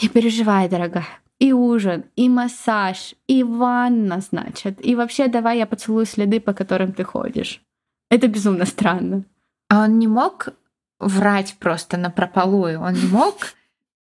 [0.00, 1.08] не переживай, дорогая.
[1.40, 4.84] И ужин, и массаж, и ванна, значит.
[4.84, 7.60] И вообще давай я поцелую следы, по которым ты ходишь.
[8.10, 9.24] Это безумно странно.
[9.68, 10.48] А он не мог
[11.00, 12.80] врать просто на прополую?
[12.80, 13.34] Он не мог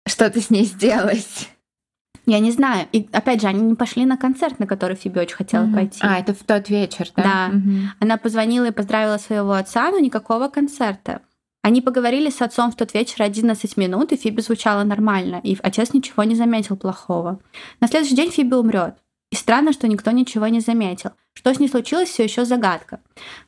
[0.05, 1.49] что-то с ней сделать?
[2.25, 2.87] Я не знаю.
[2.91, 5.73] И опять же, они не пошли на концерт, на который Фиби очень хотела угу.
[5.73, 5.99] пойти.
[6.01, 7.23] А, это в тот вечер, да?
[7.23, 7.57] Да.
[7.57, 7.77] Угу.
[7.99, 11.21] Она позвонила и поздравила своего отца, но никакого концерта.
[11.61, 15.93] Они поговорили с отцом в тот вечер 11 минут, и Фиби звучала нормально, и отец
[15.93, 17.39] ничего не заметил плохого.
[17.79, 18.95] На следующий день Фиби умрет.
[19.31, 21.11] И странно, что никто ничего не заметил.
[21.33, 22.99] Что с ней случилось, все еще загадка.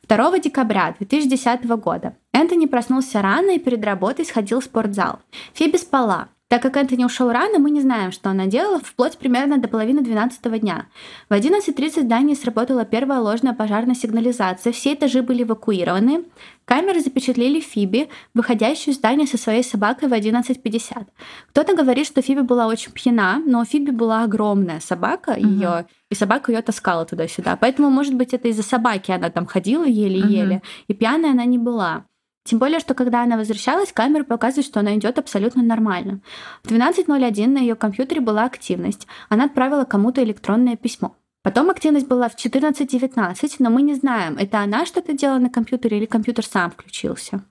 [0.08, 5.20] 2 декабря 2010 года Энтони проснулся рано и перед работой сходил в спортзал.
[5.54, 6.28] Фиби спала.
[6.48, 10.00] Так как Энтони ушел рано, мы не знаем, что она делала, вплоть примерно до половины
[10.00, 10.86] 12 дня.
[11.28, 16.24] В 11.30 в здании сработала первая ложная пожарная сигнализация, все этажи были эвакуированы.
[16.64, 21.06] Камеры запечатлели Фиби, выходящую из здания со своей собакой в 11.50.
[21.50, 25.48] Кто-то говорит, что Фиби была очень пьяна, но у Фиби была огромная собака, угу.
[25.48, 27.56] ее, и собака ее таскала туда-сюда.
[27.56, 30.64] Поэтому, может быть, это из-за собаки она там ходила еле-еле, угу.
[30.86, 32.04] и пьяная она не была.
[32.46, 36.20] Тем более, что когда она возвращалась, камера показывает, что она идет абсолютно нормально.
[36.62, 39.08] В 12.01 на ее компьютере была активность.
[39.28, 41.16] Она отправила кому-то электронное письмо.
[41.42, 45.98] Потом активность была в 14.19, но мы не знаем, это она что-то делала на компьютере
[45.98, 47.42] или компьютер сам включился.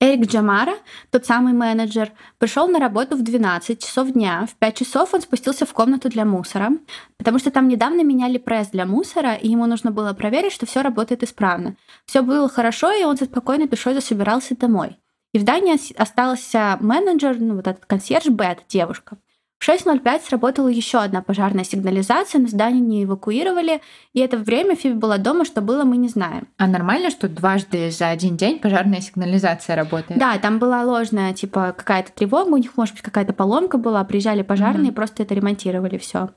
[0.00, 0.74] Эрик Джамара,
[1.10, 4.46] тот самый менеджер, пришел на работу в 12 часов дня.
[4.46, 6.70] В 5 часов он спустился в комнату для мусора,
[7.16, 10.82] потому что там недавно меняли пресс для мусора, и ему нужно было проверить, что все
[10.82, 11.74] работает исправно.
[12.06, 14.98] Все было хорошо, и он со спокойной душой засобирался домой.
[15.32, 19.18] И в здании остался менеджер, ну вот этот консьерж Бет, девушка.
[19.58, 23.80] В 6.05 сработала еще одна пожарная сигнализация, но здание не эвакуировали,
[24.12, 26.46] и это время Фиби была дома, что было, мы не знаем.
[26.58, 30.20] А нормально, что дважды за один день пожарная сигнализация работает?
[30.20, 34.42] Да, там была ложная, типа, какая-то тревога, у них, может быть, какая-то поломка была, приезжали
[34.42, 34.94] пожарные, mm-hmm.
[34.94, 36.30] просто это ремонтировали все.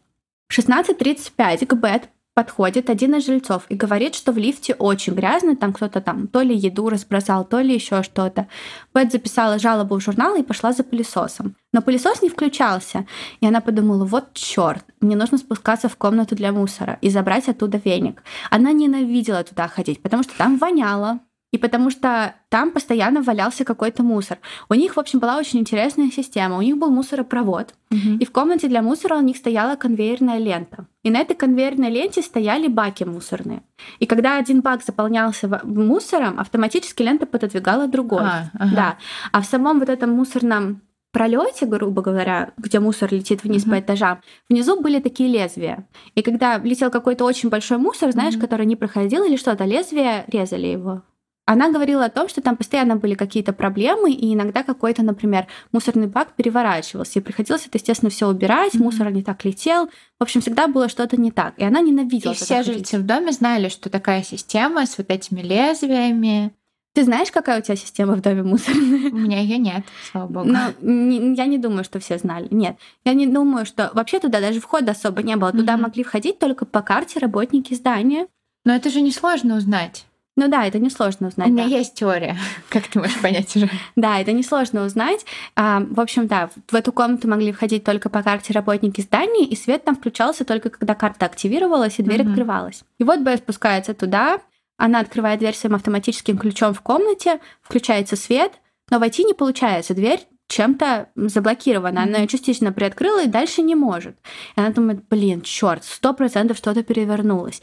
[0.47, 5.55] В 16.35 к Бет подходит один из жильцов и говорит, что в лифте очень грязно,
[5.55, 8.47] там кто-то там то ли еду разбросал, то ли еще что-то.
[8.95, 11.55] Бет записала жалобу в журнал и пошла за пылесосом.
[11.74, 13.05] Но пылесос не включался.
[13.39, 17.82] И она подумала, вот черт, мне нужно спускаться в комнату для мусора и забрать оттуда
[17.84, 18.24] веник.
[18.49, 21.19] Она ненавидела туда ходить, потому что там воняло,
[21.51, 24.39] и потому что там постоянно валялся какой-то мусор.
[24.69, 26.57] У них, в общем, была очень интересная система.
[26.57, 28.17] У них был мусоропровод, угу.
[28.19, 30.88] и в комнате для мусора у них стояла конвейерная лента.
[31.03, 33.63] И на этой конвейерной ленте стояли баки мусорные.
[33.99, 38.24] И когда один бак заполнялся мусором, автоматически лента пододвигала другой.
[38.24, 38.76] А, ага.
[38.76, 38.97] Да.
[39.34, 40.82] А в самом вот этом мусорном
[41.12, 43.72] пролете, грубо говоря, где мусор летит вниз uh-huh.
[43.72, 45.88] по этажам, внизу были такие лезвия.
[46.16, 48.41] И когда летел какой-то очень большой мусор, знаешь, uh-huh.
[48.41, 51.03] который не проходил или что-то, лезвия резали его.
[51.45, 56.07] Она говорила о том, что там постоянно были какие-то проблемы, и иногда какой-то, например, мусорный
[56.07, 58.84] бак переворачивался, и приходилось это, естественно, все убирать, mm-hmm.
[58.84, 59.88] мусор не так летел.
[60.20, 61.55] В общем, всегда было что-то не так.
[61.57, 62.34] И она ненавидела.
[62.34, 66.53] И все жильцы в доме знали, что такая система с вот этими лезвиями.
[66.93, 69.11] Ты знаешь, какая у тебя система в доме мусорная?
[69.11, 70.49] У меня ее нет, слава богу.
[70.49, 72.47] Но не, я не думаю, что все знали.
[72.51, 72.77] Нет.
[73.05, 75.51] Я не думаю, что вообще туда даже входа особо не было.
[75.51, 75.81] Туда mm-hmm.
[75.81, 78.27] могли входить только по карте работники здания.
[78.65, 80.05] Но это же несложно узнать.
[80.37, 81.49] Ну да, это несложно узнать.
[81.49, 81.77] У меня да.
[81.77, 82.37] есть теория,
[82.69, 83.69] как ты можешь понять уже.
[83.95, 85.25] Да, это несложно узнать.
[85.55, 89.55] А, в общем, да, в эту комнату могли входить только по карте работники здания, и
[89.55, 92.83] свет там включался только когда карта активировалась и дверь открывалась.
[92.97, 94.39] И вот Б спускается туда,
[94.82, 98.53] она открывает дверь своим автоматическим ключом в комнате, включается свет,
[98.89, 99.93] но войти не получается.
[99.93, 102.01] Дверь чем-то заблокирована.
[102.01, 104.15] Она ее частично приоткрыла и дальше не может.
[104.55, 107.61] И она думает, блин, черт, сто процентов что-то перевернулось.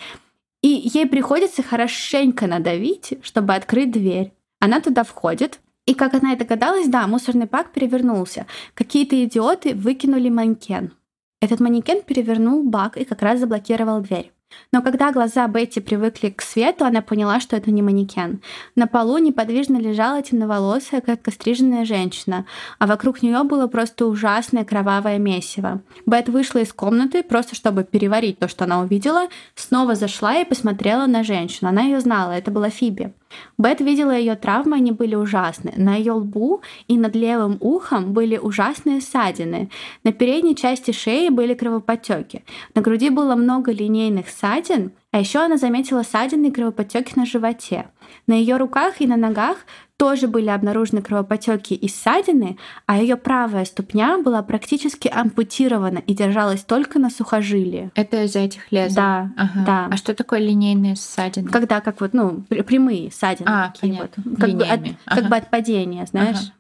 [0.63, 4.33] И ей приходится хорошенько надавить, чтобы открыть дверь.
[4.61, 8.47] Она туда входит, и как она и догадалась, да, мусорный бак перевернулся.
[8.75, 10.93] Какие-то идиоты выкинули манекен.
[11.41, 14.31] Этот манекен перевернул бак и как раз заблокировал дверь.
[14.73, 18.41] Но когда глаза Бетти привыкли к свету, она поняла, что это не манекен.
[18.77, 22.45] На полу неподвижно лежала темноволосая, короткостриженная женщина,
[22.79, 25.81] а вокруг нее было просто ужасное кровавое месиво.
[26.07, 31.07] Бет вышла из комнаты, просто чтобы переварить то, что она увидела, снова зашла и посмотрела
[31.07, 31.71] на женщину.
[31.71, 33.13] Она ее знала, это была Фиби.
[33.59, 35.73] Бет видела ее травмы, они были ужасны.
[35.77, 39.71] На ее лбу и над левым ухом были ужасные ссадины.
[40.05, 42.45] На передней части шеи были кровоподтеки.
[42.75, 47.89] На груди было много линейных ссадин, а еще она заметила ссадины и кровоподтеки на животе.
[48.27, 49.59] На ее руках и на ногах
[49.99, 56.63] тоже были обнаружены кровопотеки и ссадины, а ее правая ступня была практически ампутирована и держалась
[56.63, 57.91] только на сухожилии.
[57.97, 58.95] Это из-за этих лезвий?
[58.95, 59.65] Да, ага.
[59.67, 59.89] да.
[59.91, 61.51] А что такое линейные ссадины?
[61.51, 63.49] Когда как вот, ну, прямые ссадины.
[63.49, 64.39] А, такие вот.
[64.39, 64.97] Как бы, от, ага.
[65.05, 66.37] как бы от падения, знаешь?
[66.39, 66.53] Ага.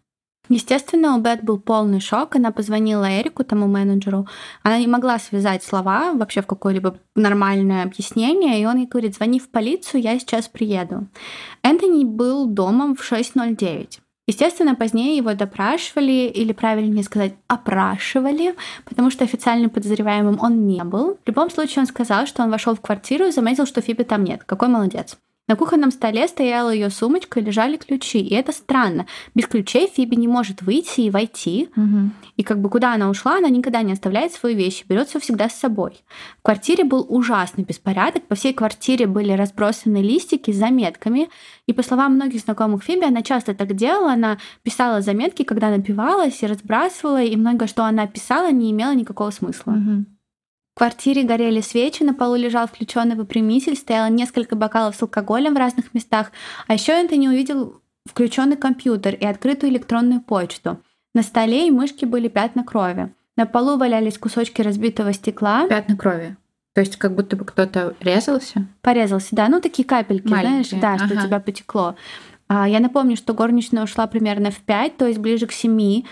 [0.49, 2.36] Естественно, у Бет был полный шок.
[2.36, 4.26] Она позвонила Эрику, тому менеджеру.
[4.62, 8.61] Она не могла связать слова вообще в какое-либо нормальное объяснение.
[8.61, 11.07] И он ей говорит, звони в полицию, я сейчас приеду.
[11.62, 14.01] Энтони был дома в 6.09.
[14.26, 21.18] Естественно, позднее его допрашивали, или правильнее сказать, опрашивали, потому что официальным подозреваемым он не был.
[21.24, 24.24] В любом случае, он сказал, что он вошел в квартиру и заметил, что Фиби там
[24.24, 24.44] нет.
[24.44, 25.16] Какой молодец.
[25.49, 28.20] На кухонном столе стояла ее сумочка, лежали ключи.
[28.20, 29.07] И это странно.
[29.34, 31.70] Без ключей Фиби не может выйти и войти.
[31.74, 32.11] Угу.
[32.36, 35.49] И как бы куда она ушла, она никогда не оставляет свои вещи, берет все всегда
[35.49, 36.05] с собой.
[36.40, 38.26] В квартире был ужасный беспорядок.
[38.26, 41.30] По всей квартире были разбросаны листики с заметками.
[41.66, 44.12] И по словам многих знакомых Фиби, она часто так делала.
[44.12, 47.22] Она писала заметки, когда напивалась и разбрасывала.
[47.22, 49.72] И многое, что она писала, не имело никакого смысла.
[49.72, 50.17] Угу.
[50.78, 55.58] В квартире горели свечи, на полу лежал включенный выпрямитель, стояло несколько бокалов с алкоголем в
[55.58, 56.30] разных местах,
[56.68, 60.80] а еще Энтони увидел включенный компьютер и открытую электронную почту.
[61.14, 63.12] На столе и мышке были пятна крови.
[63.34, 65.66] На полу валялись кусочки разбитого стекла.
[65.66, 66.36] Пятна крови.
[66.74, 68.68] То есть как будто бы кто-то резался?
[68.80, 69.48] Порезался, да.
[69.48, 70.78] Ну, такие капельки, Маленькие.
[70.78, 71.06] знаешь, да, ага.
[71.06, 71.96] что у тебя потекло.
[72.46, 76.04] А, я напомню, что горничная ушла примерно в 5, то есть ближе к 7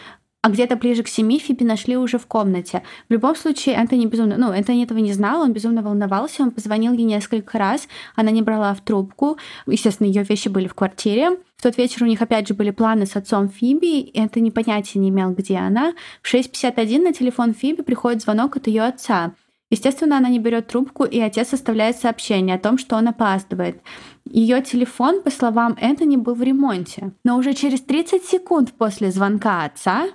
[0.46, 2.84] а где-то ближе к семи Фиби нашли уже в комнате.
[3.08, 4.36] В любом случае, Энтони безумно...
[4.36, 8.42] Ну, Энтони этого не знал, он безумно волновался, он позвонил ей несколько раз, она не
[8.42, 9.38] брала в трубку.
[9.66, 11.30] Естественно, ее вещи были в квартире.
[11.56, 15.00] В тот вечер у них опять же были планы с отцом Фиби, и Энтони понятия
[15.00, 15.94] не имел, где она.
[16.22, 19.32] В 6.51 на телефон Фиби приходит звонок от ее отца.
[19.70, 23.82] Естественно, она не берет трубку, и отец оставляет сообщение о том, что он опаздывает.
[24.24, 27.10] Ее телефон, по словам Энтони, был в ремонте.
[27.24, 30.06] Но уже через 30 секунд после звонка отца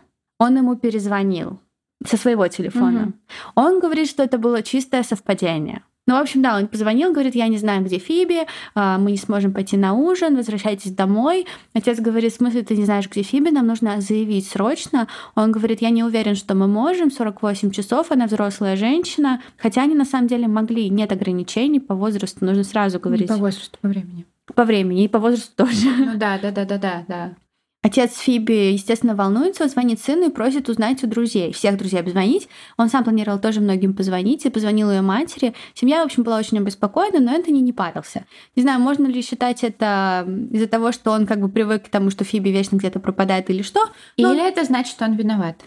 [0.42, 1.60] он ему перезвонил
[2.04, 3.04] со своего телефона.
[3.04, 3.14] Угу.
[3.56, 5.84] Он говорит, что это было чистое совпадение.
[6.08, 9.18] Ну, в общем, да, он позвонил, говорит, я не знаю, где Фиби, а, мы не
[9.18, 11.46] сможем пойти на ужин, возвращайтесь домой.
[11.76, 15.08] Отец говорит, в смысле, ты не знаешь, где Фиби, нам нужно заявить срочно.
[15.36, 19.44] Он говорит, я не уверен, что мы можем, 48 часов, она взрослая женщина.
[19.58, 23.30] Хотя они на самом деле могли, нет ограничений по возрасту, нужно сразу говорить.
[23.30, 24.26] Не по возрасту, по времени.
[24.56, 25.88] По времени и по возрасту тоже.
[26.00, 27.36] Ну да, да, да, да, да, да.
[27.84, 31.52] Отец Фиби, естественно, волнуется, звонит сыну и просит узнать у друзей.
[31.52, 32.48] Всех друзей обзвонить.
[32.78, 35.56] Он сам планировал тоже многим позвонить и позвонил ее матери.
[35.74, 38.26] Семья, в общем, была очень обеспокоена, но Энтони не парился.
[38.56, 42.12] Не знаю, можно ли считать это из-за того, что он как бы привык к тому,
[42.12, 43.88] что Фиби вечно где-то пропадает или что.
[44.16, 44.32] Но...
[44.32, 45.60] Или это значит, что он виноват.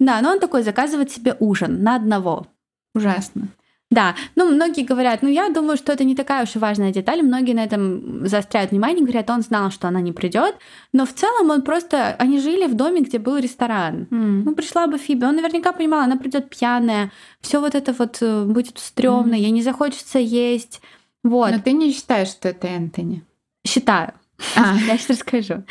[0.00, 2.48] Да, но он такой заказывает себе ужин на одного.
[2.96, 3.48] Ужасно.
[3.90, 7.22] Да, ну многие говорят, ну я думаю, что это не такая уж и важная деталь,
[7.22, 10.54] многие на этом заостряют внимание, говорят, он знал, что она не придет,
[10.92, 14.06] но в целом он просто, они жили в доме, где был ресторан.
[14.10, 14.42] Mm.
[14.44, 17.10] Ну пришла бы Фиби, он наверняка понимал, она придет пьяная,
[17.40, 19.38] все вот это вот э, будет стрёмно, mm.
[19.38, 20.80] ей не захочется есть,
[21.24, 21.50] вот.
[21.50, 23.24] Но ты не считаешь, что это Энтони?
[23.66, 24.12] Считаю.
[24.56, 24.78] А.
[24.78, 25.64] Сейчас расскажу.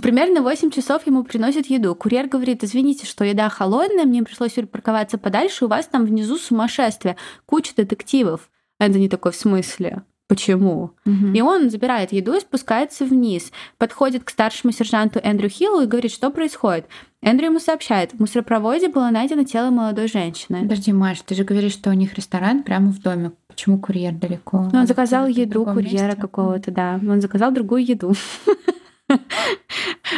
[0.00, 1.94] Примерно 8 часов ему приносят еду.
[1.94, 7.16] Курьер говорит, извините, что еда холодная, мне пришлось парковаться подальше, у вас там внизу сумасшествие,
[7.46, 8.50] куча детективов.
[8.78, 10.02] Это не такой в смысле.
[10.28, 10.92] Почему?
[11.06, 11.32] Угу.
[11.34, 16.12] И он забирает еду и спускается вниз, подходит к старшему сержанту Эндрю Хиллу и говорит,
[16.12, 16.86] что происходит.
[17.22, 20.60] Эндрю ему сообщает, в мусоропроводе было найдено тело молодой женщины.
[20.62, 23.32] Подожди, Маш, ты же говоришь, что у них ресторан прямо в доме.
[23.48, 24.68] Почему курьер далеко?
[24.70, 27.00] Ну, он заказал еду курьера какого-то, да.
[27.02, 28.12] Он заказал другую еду.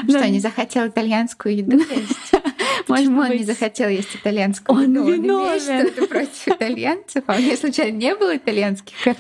[0.09, 2.33] Что, не захотел итальянскую еду есть?
[2.87, 5.03] Почему он не захотел есть итальянскую он еду?
[5.03, 5.87] Он виновен.
[5.87, 7.25] что-то против итальянцев?
[7.27, 8.95] А у меня случайно не было итальянских?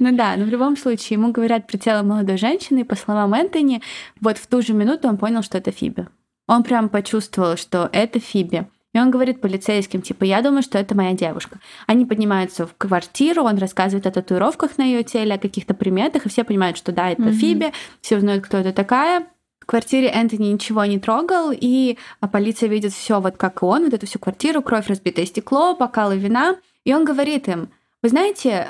[0.00, 3.32] Ну да, но в любом случае ему говорят про тело молодой женщины, и по словам
[3.32, 3.80] Энтони,
[4.20, 6.08] вот в ту же минуту он понял, что это Фиби.
[6.46, 8.66] Он прям почувствовал, что это Фиби.
[8.94, 11.58] И он говорит полицейским, типа, я думаю, что это моя девушка.
[11.86, 16.28] Они поднимаются в квартиру, он рассказывает о татуировках на ее теле, о каких-то приметах, и
[16.28, 17.32] все понимают, что да, это mm-hmm.
[17.32, 19.26] Фиби, все узнают, кто это такая.
[19.58, 23.84] В квартире Энтони ничего не трогал, и а, полиция видит все вот как и он,
[23.84, 26.56] вот эту всю квартиру, кровь, разбитое стекло, бокалы вина.
[26.84, 27.70] И он говорит им,
[28.02, 28.68] вы знаете,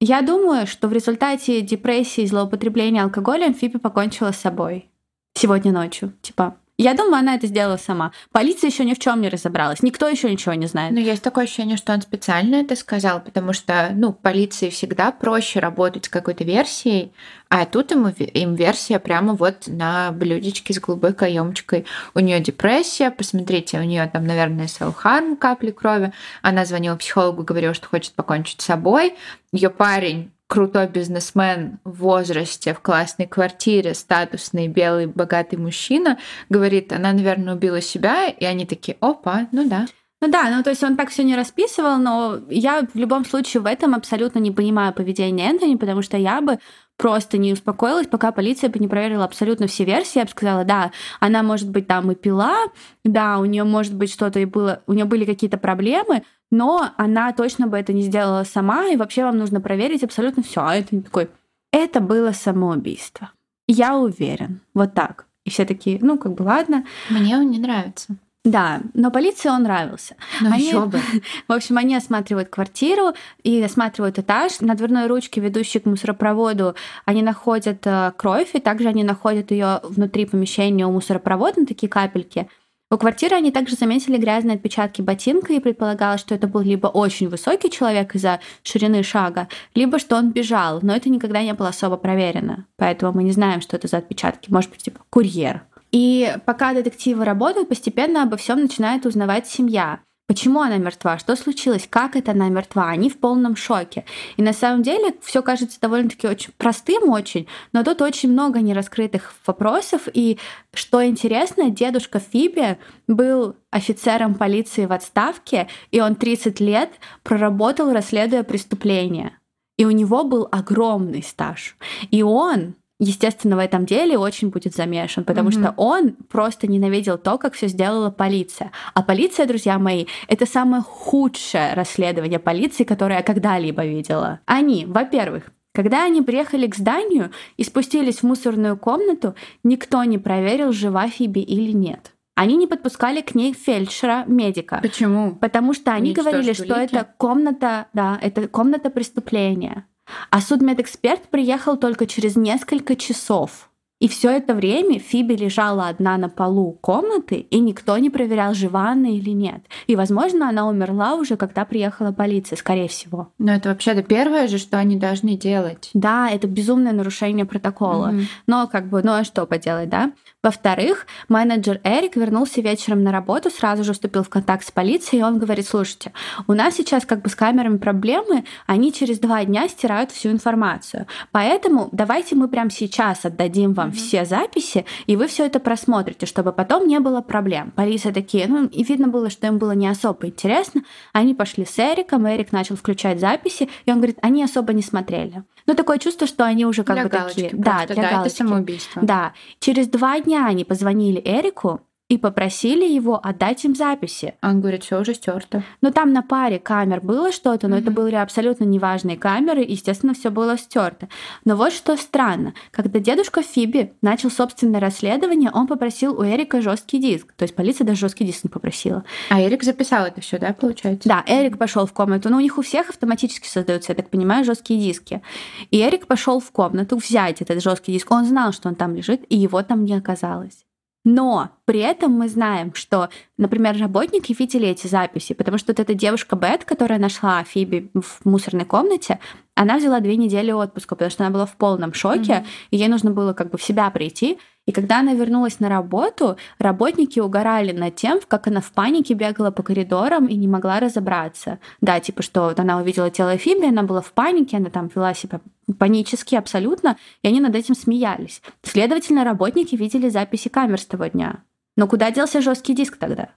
[0.00, 4.88] я думаю, что в результате депрессии и злоупотребления алкоголем Фиби покончила с собой
[5.34, 6.14] сегодня ночью.
[6.22, 8.12] Типа, я думаю, она это сделала сама.
[8.32, 9.82] Полиция еще ни в чем не разобралась.
[9.82, 10.92] Никто еще ничего не знает.
[10.92, 15.60] Но есть такое ощущение, что он специально это сказал, потому что, ну, полиции всегда проще
[15.60, 17.12] работать с какой-то версией,
[17.50, 21.84] а тут ему, им версия прямо вот на блюдечке с голубой каемочкой.
[22.14, 26.12] У нее депрессия, посмотрите, у нее там, наверное, селфхарм, капли крови.
[26.42, 29.16] Она звонила психологу, говорила, что хочет покончить с собой.
[29.52, 37.12] Ее парень крутой бизнесмен в возрасте, в классной квартире, статусный, белый, богатый мужчина, говорит, она,
[37.12, 39.86] наверное, убила себя, и они такие, опа, ну да.
[40.20, 43.62] Ну да, ну то есть он так все не расписывал, но я в любом случае
[43.62, 46.58] в этом абсолютно не понимаю поведение Энтони, потому что я бы
[46.98, 50.18] просто не успокоилась, пока полиция бы не проверила абсолютно все версии.
[50.18, 50.90] Я бы сказала, да,
[51.20, 52.64] она может быть там и пила,
[53.04, 57.32] да, у нее может быть что-то и было, у нее были какие-то проблемы, но она
[57.32, 60.60] точно бы это не сделала сама, и вообще вам нужно проверить абсолютно все.
[60.62, 61.28] А это не такой,
[61.72, 63.30] это было самоубийство.
[63.68, 64.60] Я уверен.
[64.74, 65.26] Вот так.
[65.44, 66.84] И все такие, ну, как бы ладно.
[67.08, 68.16] Мне он не нравится.
[68.42, 70.16] Да, но полиции он нравился.
[70.40, 70.98] Ну они, еще бы.
[71.48, 74.60] В общем, они осматривают квартиру и осматривают этаж.
[74.60, 76.74] На дверной ручке, ведущей к мусоропроводу,
[77.04, 82.48] они находят э, кровь, и также они находят ее внутри помещения у мусоропровода, такие капельки.
[82.92, 87.28] У квартиры они также заметили грязные отпечатки ботинка и предполагалось, что это был либо очень
[87.28, 91.96] высокий человек из-за ширины шага, либо что он бежал, но это никогда не было особо
[91.96, 92.66] проверено.
[92.76, 94.50] Поэтому мы не знаем, что это за отпечатки.
[94.50, 95.62] Может быть, типа курьер.
[95.92, 100.00] И пока детективы работают, постепенно обо всем начинает узнавать семья.
[100.30, 101.18] Почему она мертва?
[101.18, 101.88] Что случилось?
[101.90, 102.88] Как это она мертва?
[102.88, 104.04] Они в полном шоке.
[104.36, 109.34] И на самом деле все кажется довольно-таки очень простым очень, но тут очень много нераскрытых
[109.44, 110.02] вопросов.
[110.14, 110.38] И
[110.72, 112.78] что интересно, дедушка Фиби
[113.08, 116.90] был офицером полиции в отставке, и он 30 лет
[117.24, 119.36] проработал, расследуя преступления.
[119.78, 121.76] И у него был огромный стаж.
[122.12, 125.60] И он естественно, в этом деле очень будет замешан, потому mm-hmm.
[125.60, 128.70] что он просто ненавидел то, как все сделала полиция.
[128.94, 134.40] А полиция, друзья мои, это самое худшее расследование полиции, которое я когда-либо видела.
[134.46, 139.34] Они, во-первых, когда они приехали к зданию и спустились в мусорную комнату,
[139.64, 142.12] никто не проверил, жива Фиби или нет.
[142.34, 144.78] Они не подпускали к ней фельдшера, медика.
[144.82, 145.36] Почему?
[145.36, 149.86] Потому что они, они говорили, что, что это комната, да, это комната преступления.
[150.30, 153.69] А судмедэксперт приехал только через несколько часов.
[154.00, 158.88] И все это время Фиби лежала одна на полу комнаты, и никто не проверял, жива
[158.88, 159.62] она или нет.
[159.86, 163.28] И, возможно, она умерла уже, когда приехала полиция, скорее всего.
[163.38, 165.90] Но это вообще-то первое же, что они должны делать.
[165.92, 168.12] Да, это безумное нарушение протокола.
[168.12, 168.24] Mm-hmm.
[168.46, 170.12] Но как бы, ну а что поделать, да?
[170.42, 175.24] Во-вторых, менеджер Эрик вернулся вечером на работу, сразу же вступил в контакт с полицией, и
[175.24, 176.12] он говорит, слушайте,
[176.46, 181.06] у нас сейчас как бы с камерами проблемы, они через два дня стирают всю информацию.
[181.30, 186.26] Поэтому давайте мы прямо сейчас отдадим вам там все записи, и вы все это просмотрите,
[186.26, 187.72] чтобы потом не было проблем.
[187.76, 190.82] Полиция такие, ну, и видно было, что им было не особо интересно.
[191.12, 195.44] Они пошли с Эриком, Эрик начал включать записи, и он говорит, они особо не смотрели.
[195.66, 197.50] Ну, такое чувство, что они уже как для бы галочки такие...
[197.50, 198.34] Просто, да, для да, галочки.
[198.34, 199.02] это самоубийство.
[199.02, 199.32] Да.
[199.58, 201.80] Через два дня они позвонили Эрику,
[202.10, 204.34] и попросили его отдать им записи.
[204.42, 205.62] Он говорит, все уже стерто.
[205.80, 207.84] Но там на паре камер было что-то, но Мгм.
[207.84, 211.08] это были абсолютно неважные камеры, и, естественно, все было стерто.
[211.44, 212.52] Но вот что странно.
[212.72, 217.32] Когда дедушка Фиби начал собственное расследование, он попросил у Эрика жесткий диск.
[217.34, 219.04] То есть полиция даже жесткий диск не попросила.
[219.28, 221.08] А Эрик записал это все, да, получается?
[221.08, 222.28] Да, Эрик пошел в комнату.
[222.28, 225.22] Но у них у всех автоматически создаются, я так понимаю, жесткие диски.
[225.70, 228.10] И Эрик пошел в комнату взять этот жесткий диск.
[228.10, 230.64] Он знал, что он там лежит, и его там не оказалось.
[231.04, 235.94] Но при этом мы знаем, что, например, работники видели эти записи, потому что вот эта
[235.94, 239.18] девушка Бет, которая нашла Фиби в мусорной комнате,
[239.60, 242.46] она взяла две недели отпуска, потому что она была в полном шоке, Мгм.
[242.70, 244.38] и ей нужно было как бы в себя прийти.
[244.64, 249.50] И когда она вернулась на работу, работники угорали над тем, как она в панике бегала
[249.50, 251.58] по коридорам и не могла разобраться.
[251.82, 255.12] Да, типа, что вот она увидела тело Фиби, она была в панике, она там вела
[255.12, 255.42] себя
[255.78, 258.40] панически абсолютно, и они над этим смеялись.
[258.62, 261.42] Следовательно, работники видели записи камер с того дня.
[261.76, 263.28] Но куда делся жесткий диск тогда?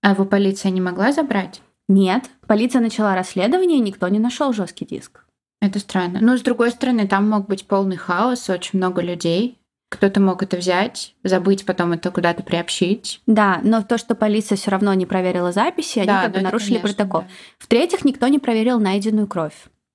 [0.00, 1.60] А его полиция не могла забрать?
[1.88, 5.24] Нет, полиция начала расследование, и никто не нашел жесткий диск.
[5.62, 6.18] Это странно.
[6.20, 9.58] Но, с другой стороны, там мог быть полный хаос, очень много людей.
[9.90, 13.20] Кто-то мог это взять, забыть, потом это куда-то приобщить.
[13.28, 16.38] Да, но то, что полиция все равно не проверила записи, они Да, как ну бы
[16.40, 17.20] это нарушили конечно, протокол.
[17.20, 17.26] да.
[17.58, 19.54] В-третьих, никто не проверил найденную кровь.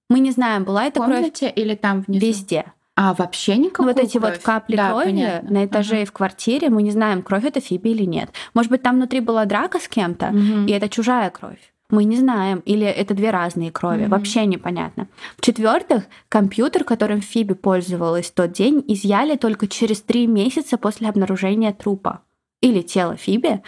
[0.09, 2.25] Мы не знаем, была В эта кровь или там внизу?
[2.25, 2.65] везде.
[2.95, 4.41] А, вообще никакой Ну, вот эти вот кровь?
[4.41, 5.49] капли Да, крови понятно.
[5.51, 6.01] на этаже Ага.
[6.03, 8.29] и в квартире, мы не знаем, кровь это Фиби или нет.
[8.53, 10.65] Может быть, там внутри была драка с кем-то, Мгм.
[10.67, 11.73] и это чужая кровь.
[11.89, 14.09] Мы не знаем, или это две разные крови, Мгм.
[14.11, 15.07] вообще непонятно.
[15.37, 21.71] В-четвертых, компьютер, которым Фиби пользовалась в тот день, изъяли только через три месяца после обнаружения
[21.71, 22.23] трупа
[22.61, 23.61] или тела Фиби,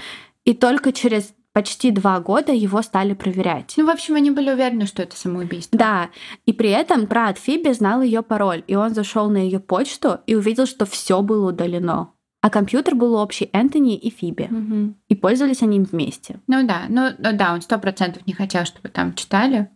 [0.44, 3.74] и только через почти два года его стали проверять.
[3.78, 5.78] Ну, в общем, они были уверены, что это самоубийство.
[5.80, 6.10] Да,
[6.46, 10.36] и при этом брат Фиби знал ее пароль, и он зашел на ее почту и
[10.36, 12.12] увидел, что все было удалено.
[12.42, 14.96] А компьютер был общий Энтони и Фиби, Мгм.
[15.10, 16.40] и пользовались они им вместе.
[16.48, 19.70] Ну да, ну ну да, он сто процентов не хотел, чтобы там читали.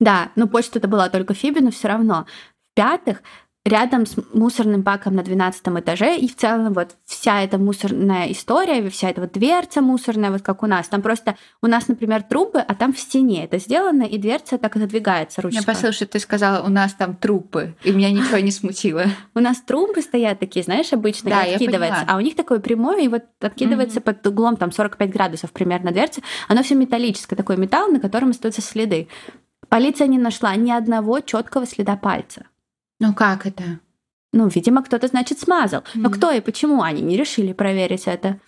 [0.00, 2.26] Да, но почта это была только Фиби, но все равно.
[2.72, 3.22] В-пятых,
[3.66, 8.88] рядом с мусорным баком на 12 этаже, и в целом вот вся эта мусорная история,
[8.90, 12.60] вся эта вот дверца мусорная, вот как у нас, там просто у нас, например, трубы,
[12.60, 15.58] а там в стене это сделано, и дверца так отодвигается ручка.
[15.58, 19.04] Я послушала, ты сказала, у нас там трупы, и меня ничего не смутило.
[19.34, 22.04] У нас трубы стоят такие, знаешь, обычно, Да, откидывается.
[22.06, 26.20] А у них такое прямое, и вот откидывается под углом там 45 градусов примерно дверца.
[26.46, 29.08] Оно все металлическое, такой металл, на котором остаются следы.
[29.68, 32.46] Полиция не нашла ни одного четкого следа пальца.
[33.00, 33.80] Ну как это?
[34.32, 35.82] Ну, видимо, кто-то, значит, смазал.
[35.94, 36.12] Но Мгм.
[36.12, 38.38] кто и почему они не решили проверить это?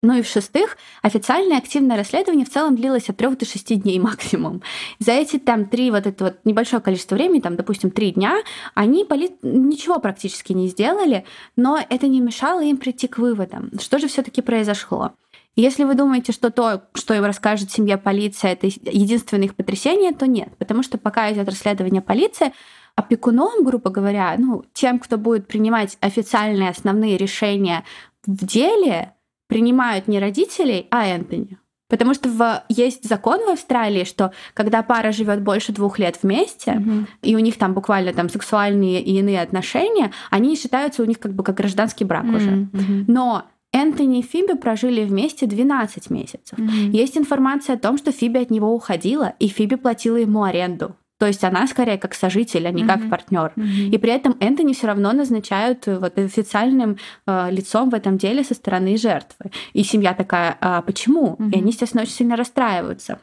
[0.00, 4.62] Ну и в-шестых, официальное активное расследование в целом длилось от трех до шести дней максимум.
[5.00, 8.36] За эти там три, вот это вот небольшое количество времени, там, допустим, три дня,
[8.74, 9.36] они поли...
[9.42, 11.24] ничего практически не сделали,
[11.56, 13.70] но это не мешало им прийти к выводам.
[13.80, 15.12] Что же все таки произошло?
[15.56, 20.28] Если вы думаете, что то, что им расскажет семья полиция, это единственное их потрясение, то
[20.28, 20.56] нет.
[20.58, 22.52] Потому что пока идет расследование полиции,
[22.98, 27.84] опекуном, грубо говоря, ну, тем, кто будет принимать официальные основные решения
[28.26, 29.12] в деле,
[29.48, 31.58] принимают не родителей, а Энтони.
[31.88, 36.72] Потому что в, есть закон в Австралии, что когда пара живет больше двух лет вместе,
[36.72, 37.06] Мгм.
[37.22, 41.32] и у них там буквально там сексуальные и иные отношения, они считаются у них как
[41.32, 42.50] бы как гражданский брак уже.
[42.50, 42.70] Мгм.
[42.72, 43.04] Мгм.
[43.06, 46.58] Но Энтони и Фиби прожили вместе 12 месяцев.
[46.58, 46.90] Мгм.
[46.90, 50.94] Есть информация о том, что Фиби от него уходила, и Фиби платила ему аренду.
[51.18, 53.10] То есть она скорее как сожитель, а не как Мгм.
[53.10, 53.52] партнер.
[53.56, 53.90] Мгм.
[53.92, 56.96] И при этом Энтони все равно назначают э, вот официальным
[57.26, 59.50] э, лицом в этом деле со стороны жертвы.
[59.72, 61.36] И семья такая, а почему?
[61.38, 61.50] Мгм.
[61.50, 63.18] И они, естественно, очень сильно расстраиваются.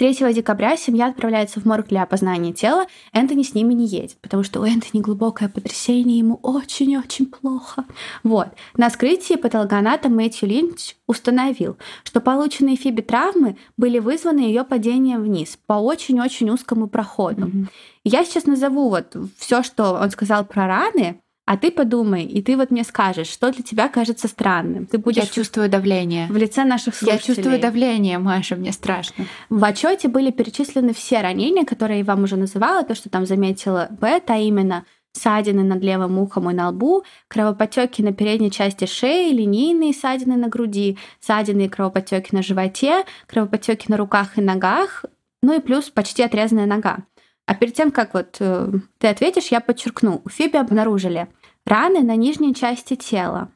[0.00, 2.86] 3 декабря семья отправляется в морг для опознания тела.
[3.12, 7.84] Энтони с ними не едет, потому что у Энтони глубокое потрясение, ему очень-очень плохо.
[8.22, 8.48] Вот.
[8.78, 15.58] На вскрытии патологоанатом Мэтью Линч установил, что полученные Фиби травмы были вызваны ее падением вниз
[15.66, 17.48] по очень-очень узкому проходу.
[17.48, 17.68] Мгм.
[18.02, 21.20] Я сейчас назову вот все, что он сказал про раны,
[21.50, 24.86] а ты подумай, и ты вот мне скажешь, что для тебя кажется странным.
[24.86, 26.28] Ты Я будешь чувствую давление.
[26.28, 27.34] в лице наших Я слушателей.
[27.34, 29.24] чувствую давление, Маша, мне страшно.
[29.48, 33.88] В отчете были перечислены все ранения, которые я вам уже называла, то, что там заметила
[34.00, 39.32] Бет, а именно ссадины над левым ухом и на лбу, кровопотеки на передней части шеи,
[39.32, 45.04] линейные ссадины на груди, ссадины и кровопотеки на животе, кровопотеки на руках и ногах,
[45.42, 46.98] ну и плюс почти отрезанная нога.
[47.46, 51.26] А перед тем, как вот э, ты ответишь, я подчеркну, у Фиби обнаружили
[51.66, 53.50] раны на нижней части тела,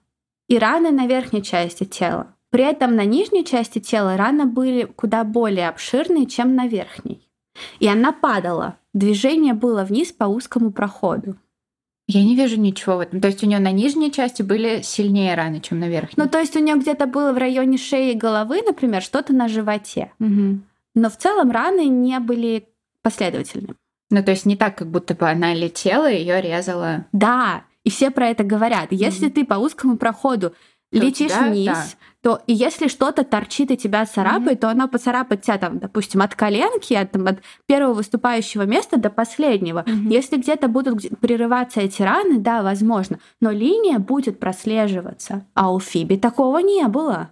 [0.49, 2.35] и раны на верхней части тела.
[2.51, 7.29] При этом на нижней части тела раны были куда более обширные, чем на верхней.
[7.81, 8.79] И она падала.
[8.93, 11.37] Движение было вниз по узкому проходу.
[12.07, 13.21] Я не вижу ничего в этом.
[13.21, 16.23] То есть у нее на нижней части были сильнее раны, чем на верхней.
[16.23, 19.49] Ну, то есть у нее где-то было в районе шеи и головы, например, что-то на
[19.49, 20.13] животе.
[20.21, 20.61] Угу.
[20.95, 22.69] Но в целом раны не были
[23.03, 23.75] последовательными.
[24.11, 27.07] Ну, то есть не так, как будто бы она летела и ее резала.
[27.13, 28.89] Да, и все про это говорят.
[28.91, 31.85] Если mm ты по узкому проходу то летишь тебя, вниз, да.
[32.23, 36.23] то и если что-то торчит и тебя царапает, mm то оно поцарапает тебя там, допустим,
[36.23, 39.85] от коленки, от, там, от первого выступающего места до последнего.
[39.87, 45.47] mm Если где-то будут прерываться эти раны, да, возможно, но линия будет прослеживаться.
[45.55, 47.31] А у Фиби такого не было.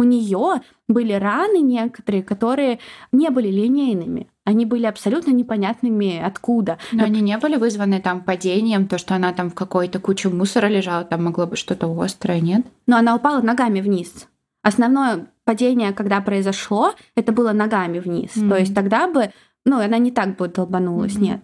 [0.00, 2.78] У нее были раны некоторые, которые
[3.12, 4.28] не были линейными.
[4.46, 6.78] Они были абсолютно непонятными откуда.
[6.90, 10.68] Но они не были вызваны там падением, то, что она там в какой-то куче мусора
[10.68, 12.64] лежала, там могло быть что-то острое, нет?
[12.86, 14.26] Но она упала ногами вниз.
[14.62, 18.34] Основное падение, когда произошло, это было ногами вниз.
[18.34, 18.48] Mm-hmm.
[18.48, 19.32] То есть тогда бы,
[19.66, 21.20] ну, она не так бы долбанулась, mm-hmm.
[21.20, 21.40] нет.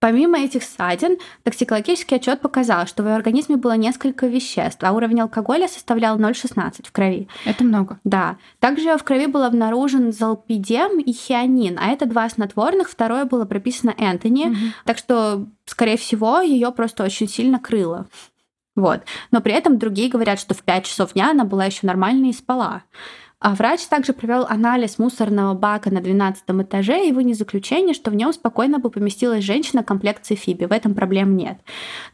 [0.00, 5.20] Помимо этих ссадин, токсикологический отчет показал, что в ее организме было несколько веществ, а уровень
[5.20, 7.28] алкоголя составлял 0,16 в крови.
[7.44, 8.00] Это много.
[8.02, 8.38] Да.
[8.60, 13.94] Также в крови был обнаружен залпидем и хианин, а это два снотворных, второе было прописано
[13.98, 14.56] Энтони, угу.
[14.86, 18.06] так что, скорее всего, ее просто очень сильно крыло.
[18.76, 19.02] Вот.
[19.30, 22.32] Но при этом другие говорят, что в 5 часов дня она была еще нормальной и
[22.32, 22.84] спала.
[23.40, 28.14] А врач также провел анализ мусорного бака на 12 этаже и вынес заключение, что в
[28.14, 30.66] нем спокойно бы поместилась женщина комплекции Фиби.
[30.66, 31.58] В этом проблем нет.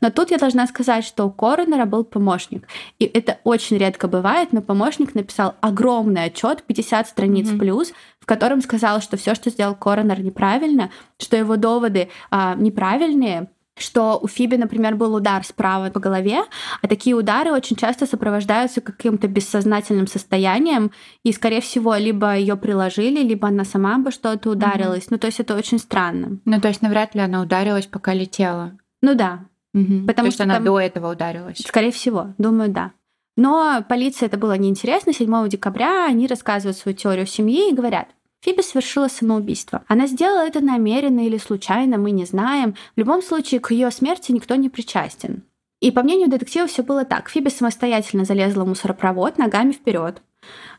[0.01, 2.69] Но тут я должна сказать, что у коронера был помощник.
[3.01, 7.59] И это очень редко бывает, но помощник написал огромный отчет, 50 страниц mm-hmm.
[7.59, 13.49] плюс, в котором сказал, что все, что сделал коронер, неправильно, что его доводы а, неправильные,
[13.79, 16.43] что у Фиби, например, был удар справа по голове,
[16.83, 20.91] а такие удары очень часто сопровождаются каким-то бессознательным состоянием,
[21.23, 25.05] и, скорее всего, либо ее приложили, либо она сама бы что-то ударилась.
[25.05, 25.11] Mm-hmm.
[25.11, 26.39] Ну, то есть это очень странно.
[26.45, 28.73] Ну, то есть навряд ли она ударилась, пока летела.
[29.03, 29.45] Ну да.
[29.75, 30.07] Mm-hmm.
[30.07, 30.65] Потому то есть что она там...
[30.65, 31.59] до этого ударилась.
[31.59, 32.93] Скорее всего, думаю, да.
[33.37, 35.13] Но полиции это было неинтересно.
[35.13, 38.09] 7 декабря они рассказывают свою теорию семьи и говорят,
[38.41, 39.85] Фиби совершила самоубийство.
[39.89, 42.77] Она сделала это намеренно или случайно, мы не знаем.
[42.95, 45.43] В любом случае, к ее смерти никто не причастен.
[45.81, 47.29] И по мнению детектива все было так.
[47.29, 50.23] Фиби самостоятельно залезла в мусоропровод ногами вперед.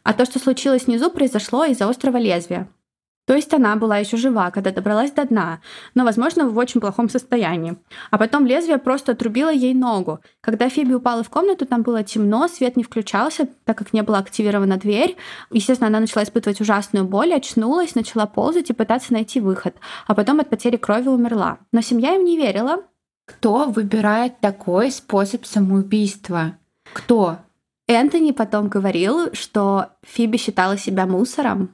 [0.03, 2.69] А то, что случилось внизу, произошло из-за острого лезвия.
[3.27, 5.59] То есть она была еще жива, когда добралась до дна,
[5.93, 7.75] но, возможно, в очень плохом состоянии.
[8.09, 10.21] А потом лезвие просто отрубило ей ногу.
[10.39, 14.19] Когда Фиби упала в комнату, там было темно, свет не включался, так как не была
[14.19, 15.17] активирована дверь.
[15.51, 19.75] Естественно, она начала испытывать ужасную боль, очнулась, начала ползать и пытаться найти выход.
[20.07, 21.57] А потом от потери крови умерла.
[21.73, 22.85] Но семья им не верила.
[23.25, 26.57] Кто выбирает такой способ самоубийства?
[26.93, 27.39] Кто?
[27.89, 31.73] Энтони потом говорил, что Фиби считала себя мусором,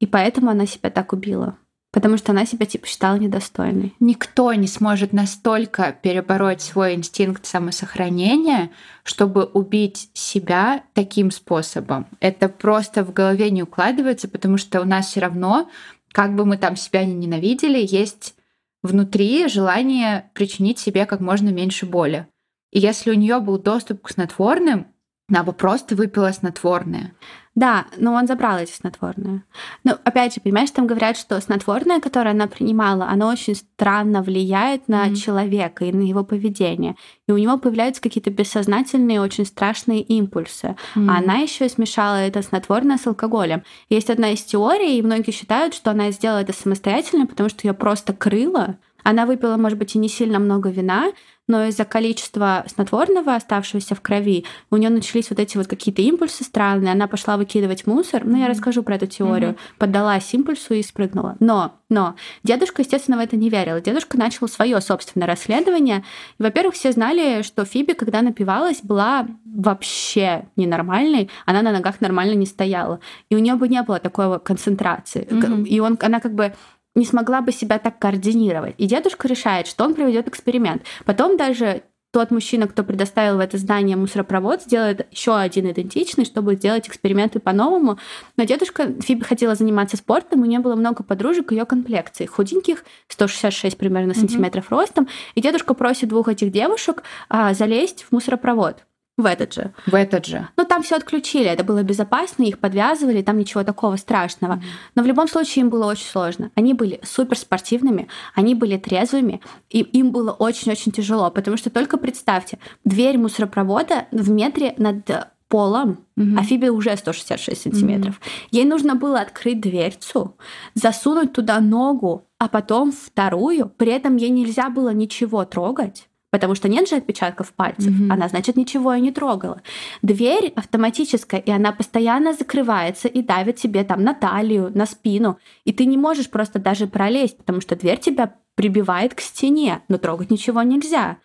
[0.00, 1.56] и поэтому она себя так убила.
[1.92, 3.94] Потому что она себя типа считала недостойной.
[4.00, 8.72] Никто не сможет настолько перебороть свой инстинкт самосохранения,
[9.04, 12.08] чтобы убить себя таким способом.
[12.18, 15.70] Это просто в голове не укладывается, потому что у нас все равно,
[16.10, 18.34] как бы мы там себя не ненавидели, есть
[18.82, 22.26] внутри желание причинить себе как можно меньше боли.
[22.72, 24.88] И если у нее был доступ к снотворным,
[25.28, 27.14] она бы просто выпила снотворное.
[27.54, 29.44] Да, но он забрал эти снотворные.
[29.84, 34.88] Но опять же, понимаешь, там говорят, что снотворное, которое она принимала, оно очень странно влияет
[34.88, 35.14] на mm-hmm.
[35.14, 36.96] человека и на его поведение.
[37.28, 40.76] И у него появляются какие-то бессознательные, очень страшные импульсы.
[40.96, 41.08] Mm-hmm.
[41.08, 43.62] А она еще смешала это снотворное с алкоголем.
[43.88, 47.72] Есть одна из теорий, и многие считают, что она сделала это самостоятельно, потому что ее
[47.72, 48.74] просто крыло.
[49.04, 51.12] Она выпила, может быть, и не сильно много вина,
[51.46, 56.42] но из-за количества снотворного, оставшегося в крови, у нее начались вот эти вот какие-то импульсы
[56.42, 59.78] странные, она пошла выкидывать мусор, ну, я расскажу про эту теорию, mm-hmm.
[59.78, 61.36] поддалась импульсу и спрыгнула.
[61.40, 63.80] Но, но, дедушка, естественно, в это не верил.
[63.80, 66.02] Дедушка начал свое собственное расследование.
[66.38, 72.34] И, во-первых, все знали, что Фиби, когда напивалась, была вообще ненормальной, она на ногах нормально
[72.34, 73.00] не стояла.
[73.28, 75.26] И у нее бы не было такой концентрации.
[75.26, 75.64] Mm-hmm.
[75.66, 76.54] И он, она как бы
[76.94, 78.74] не смогла бы себя так координировать.
[78.78, 80.82] И дедушка решает, что он проведет эксперимент.
[81.04, 81.82] Потом даже
[82.14, 87.40] тот мужчина, кто предоставил в это здание мусоропровод, сделает еще один идентичный, чтобы сделать эксперименты
[87.40, 87.98] по-новому.
[88.36, 93.76] Но дедушка Фиби хотела заниматься спортом, у нее было много подружек ее комплекции, худеньких, 166
[93.76, 94.20] примерно mm-hmm.
[94.20, 95.08] сантиметров ростом.
[95.34, 98.84] И дедушка просит двух этих девушек а, залезть в мусоропровод
[99.16, 99.72] в этот же.
[99.86, 100.48] В этот же.
[100.56, 104.60] Ну, там все отключили, это было безопасно, их подвязывали, там ничего такого страшного.
[104.96, 106.50] Но в любом случае им было очень сложно.
[106.56, 112.58] Они были суперспортивными, они были трезвыми, и им было очень-очень тяжело, потому что только представьте,
[112.84, 115.08] дверь мусоропровода в метре над
[115.48, 116.36] полом, угу.
[116.36, 118.16] а Фиби уже 166 сантиметров.
[118.16, 118.30] Угу.
[118.50, 120.36] Ей нужно было открыть дверцу,
[120.74, 123.68] засунуть туда ногу, а потом вторую.
[123.76, 126.08] При этом ей нельзя было ничего трогать.
[126.34, 127.92] Потому что нет же отпечатков пальцев.
[127.92, 128.12] Mm-hmm.
[128.12, 129.62] Она, значит, ничего и не трогала.
[130.02, 135.38] Дверь автоматическая, и она постоянно закрывается и давит тебе там на талию, на спину.
[135.64, 139.96] И ты не можешь просто даже пролезть, потому что дверь тебя прибивает к стене, но
[139.96, 141.18] трогать ничего нельзя.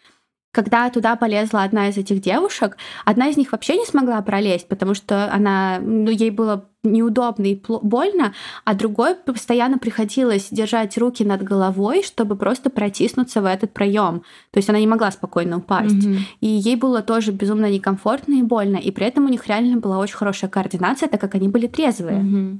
[0.52, 4.94] Когда туда полезла одна из этих девушек, одна из них вообще не смогла пролезть, потому
[4.94, 8.34] что она, ну, ей было неудобно и больно,
[8.64, 14.23] а другой постоянно приходилось держать руки над головой, чтобы просто протиснуться в этот проем.
[14.51, 15.95] То есть она не могла спокойно упасть.
[15.95, 16.19] Mm-hmm.
[16.41, 18.77] И ей было тоже безумно некомфортно и больно.
[18.77, 22.22] И при этом у них реально была очень хорошая координация, так как они были трезвые.
[22.22, 22.60] Mm-hmm.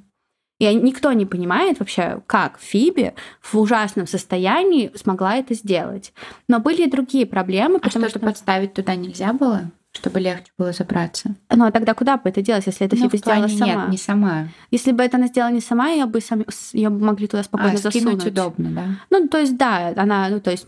[0.60, 6.14] И никто не понимает вообще, как Фиби в ужасном состоянии смогла это сделать.
[6.50, 7.78] Но были и другие проблемы.
[7.78, 9.72] А потому что, что подставить туда нельзя было?
[9.92, 11.36] Чтобы легче было забраться.
[11.50, 13.66] Ну а тогда куда бы это делать, если это ну, Фиби сделала сама?
[13.66, 14.48] Нет, не сама.
[14.70, 17.74] Если бы это она сделала не сама, ее бы сами, ее бы могли туда спокойно
[17.74, 18.26] а, засунуть.
[18.26, 18.86] удобно, да?
[19.10, 20.68] Ну то есть да, она, ну то есть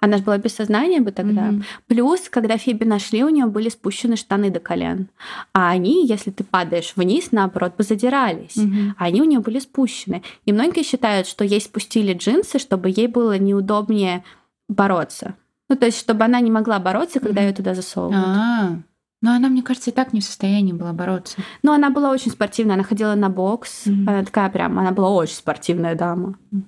[0.00, 1.48] она же была без сознания бы тогда.
[1.48, 1.62] Mm-hmm.
[1.86, 5.08] Плюс, когда Фиби нашли, у нее были спущены штаны до колен,
[5.54, 8.92] а они, если ты падаешь вниз, наоборот бы задирались, mm-hmm.
[8.98, 10.22] а они у нее были спущены.
[10.44, 14.24] И многие считают, что ей спустили джинсы, чтобы ей было неудобнее
[14.68, 15.34] бороться.
[15.68, 17.46] Ну, то есть, чтобы она не могла бороться, когда mm-hmm.
[17.46, 18.24] ее туда засовывают.
[18.26, 18.82] А-а-а.
[19.20, 21.36] Но она, мне кажется, и так не в состоянии была бороться.
[21.62, 23.86] Ну, она была очень спортивная, она ходила на бокс.
[23.86, 24.04] Mm-hmm.
[24.08, 26.38] Она такая прям, она была очень спортивная дама.
[26.52, 26.62] Mm-hmm.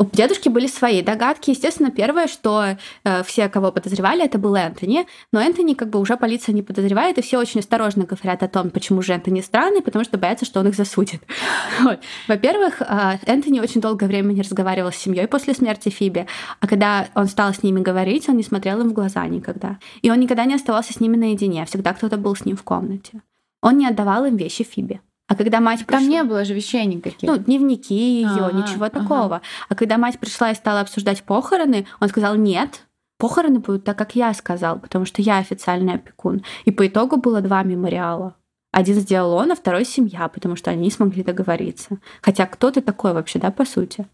[0.00, 1.50] У дедушки были свои догадки.
[1.50, 5.06] Естественно, первое, что э, все, кого подозревали, это был Энтони.
[5.30, 8.70] Но Энтони как бы уже полиция не подозревает, и все очень осторожно говорят о том,
[8.70, 11.20] почему же Энтони странный, потому что боятся, что он их засудит.
[12.28, 16.26] Во-первых, э, Энтони очень долгое время не разговаривал с семьей после смерти Фиби,
[16.60, 19.78] а когда он стал с ними говорить, он не смотрел им в глаза никогда.
[20.00, 23.20] И он никогда не оставался с ними наедине, всегда кто-то был с ним в комнате.
[23.60, 25.02] Он не отдавал им вещи Фиби.
[25.30, 26.00] А когда мать пришла...
[26.00, 27.30] Там не было же вещей никаких.
[27.30, 29.36] Ну, дневники ее, ага, ничего такого.
[29.36, 29.42] Ага.
[29.68, 32.80] А когда мать пришла и стала обсуждать похороны, он сказал нет.
[33.16, 36.42] Похороны будут так, как я сказал, потому что я официальный опекун.
[36.64, 38.34] И по итогу было два мемориала.
[38.72, 41.98] Один сделал он, а второй семья, потому что они не смогли договориться.
[42.22, 44.08] Хотя кто ты такой вообще, да, по сути?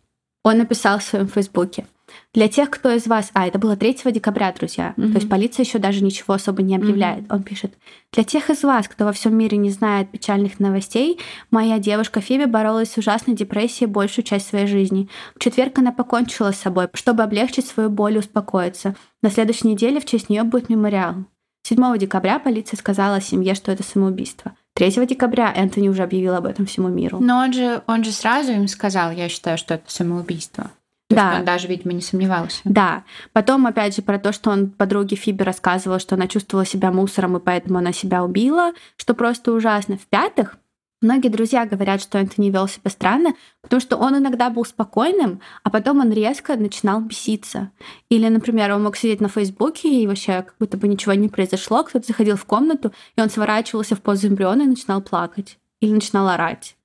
[0.45, 1.87] Он написал в своем фейсбуке.
[2.35, 3.31] Для тех, кто из вас...
[3.35, 4.95] А, это было 3 декабря, друзья.
[4.97, 5.09] Mm-hmm.
[5.13, 7.25] То есть полиция еще даже ничего особо не объявляет.
[7.25, 7.35] Mm-hmm.
[7.35, 7.75] Он пишет.
[8.13, 11.19] Для тех из вас, кто во всем мире не знает печальных новостей,
[11.51, 15.09] моя девушка Фиби боролась с ужасной депрессией большую часть своей жизни.
[15.35, 18.95] В четверг она покончила с собой, чтобы облегчить свою боль и успокоиться.
[19.23, 21.25] На следующей неделе в честь нее будет мемориал.
[21.67, 24.55] 7 декабря полиция сказала семье, что это самоубийство.
[24.75, 27.19] 3 декабря Энтони уже объявил об этом всему миру.
[27.21, 30.71] Но он же, он же сразу им сказал, я считаю, что это самоубийство.
[31.09, 31.29] То да.
[31.29, 32.61] есть он даже, видимо, не сомневался.
[32.65, 33.05] Да.
[33.33, 37.37] Потом, опять же, про то, что он подруге Фиби рассказывал, что она чувствовала себя мусором,
[37.37, 39.97] и поэтому она себя убила, что просто ужасно.
[39.99, 40.57] В-пятых,
[41.03, 45.69] Многие друзья говорят, что Энтони вел себя странно, потому что он иногда был спокойным, а
[45.69, 47.71] потом он резко начинал беситься.
[48.09, 51.85] Или, например, он мог сидеть на Фейсбуке, и вообще как будто бы ничего не произошло,
[51.85, 55.59] кто-то заходил в комнату, и он сворачивался в позу эмбриона и начинал плакать.
[55.81, 56.77] Или начинал орать.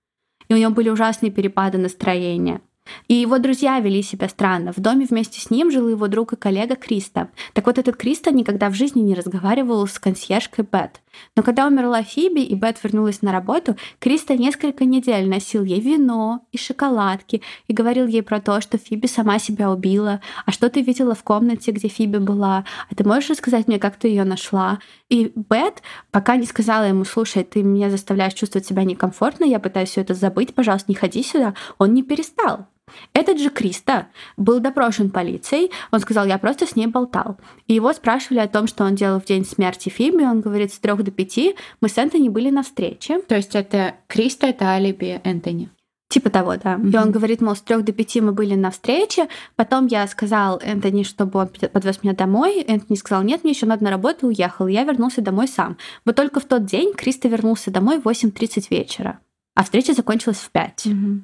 [0.49, 2.59] И у него были ужасные перепады настроения.
[3.07, 4.73] И его друзья вели себя странно.
[4.73, 7.29] В доме вместе с ним жил его друг и коллега Криста.
[7.53, 11.01] Так вот, этот Криста никогда в жизни не разговаривал с консьержкой Бет.
[11.35, 16.45] Но когда умерла Фиби и Бет вернулась на работу, Криста несколько недель носил ей вино
[16.51, 20.21] и шоколадки и говорил ей про то, что Фиби сама себя убила.
[20.45, 22.65] А что ты видела в комнате, где Фиби была?
[22.89, 24.79] А ты можешь рассказать мне, как ты ее нашла?
[25.09, 25.81] И Бет
[26.11, 30.13] пока не сказала ему, слушай, ты меня заставляешь чувствовать себя некомфортно, я пытаюсь все это
[30.13, 31.53] забыть, пожалуйста, не ходи сюда.
[31.77, 32.67] Он не перестал.
[33.13, 34.07] Этот же Криста
[34.37, 35.71] был допрошен полицией.
[35.91, 37.37] Он сказал, я просто с ней болтал.
[37.67, 40.23] И его спрашивали о том, что он делал в день смерти Фиби.
[40.23, 43.19] Он говорит, с трех до пяти мы с Энтони были на встрече.
[43.21, 45.69] То есть это Криста, это алиби Энтони?
[46.11, 46.75] Типа того, да.
[46.75, 46.91] Mm-hmm.
[46.91, 49.29] И он говорит, мол, с трех до пяти мы были на встрече.
[49.55, 52.61] Потом я сказал Энтони, чтобы он подвез меня домой.
[52.67, 54.67] Энтони сказал, нет, мне еще надо на работу, уехал.
[54.67, 55.77] Я вернулся домой сам.
[56.03, 59.19] Вот только в тот день Криста вернулся домой в 8.30 вечера.
[59.55, 60.87] А встреча закончилась в 5.
[60.87, 61.19] Mm-hmm.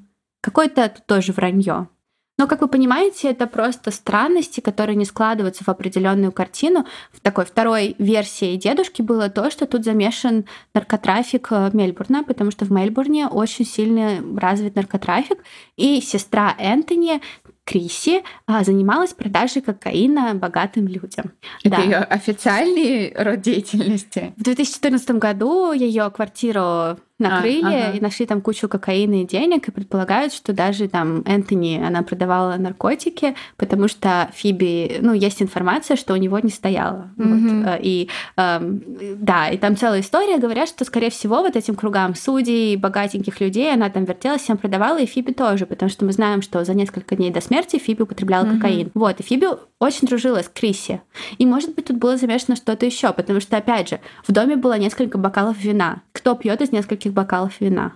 [0.47, 1.89] Какое-то тоже вранье.
[2.37, 6.85] Но, как вы понимаете, это просто странности, которые не складываются в определенную картину.
[7.11, 12.63] В такой второй версии дедушки было то, что тут замешан наркотрафик э, Мельбурна, потому что
[12.63, 15.39] в Мельбурне очень сильно развит наркотрафик,
[15.75, 17.21] и сестра Энтони
[17.65, 21.33] Криси а, занималась продажей кокаина богатым людям.
[21.65, 21.81] Это да.
[21.81, 24.33] ее официальный род деятельности.
[24.37, 27.97] В 2014 году ее квартиру накрыли а, ага.
[27.97, 32.55] и нашли там кучу кокаина и денег, и предполагают, что даже там Энтони, она продавала
[32.57, 37.09] наркотики, потому что Фиби, ну, есть информация, что у него не стояло.
[37.17, 37.63] Mm-hmm.
[37.63, 37.79] Вот.
[37.81, 38.83] И эм,
[39.19, 43.73] да, и там целая история, говорят, что, скорее всего, вот этим кругам судей, богатеньких людей,
[43.73, 47.15] она там вертелась, всем продавала, и Фиби тоже, потому что мы знаем, что за несколько
[47.15, 48.55] дней до смерти Фиби употребляла mm-hmm.
[48.57, 48.91] кокаин.
[48.93, 49.47] Вот, и Фиби
[49.79, 51.01] очень дружила с Криси.
[51.37, 54.77] И, может быть, тут было замешано что-то еще, потому что, опять же, в доме было
[54.77, 56.01] несколько бокалов вина.
[56.13, 57.93] Кто пьет из нескольких бокалов вина?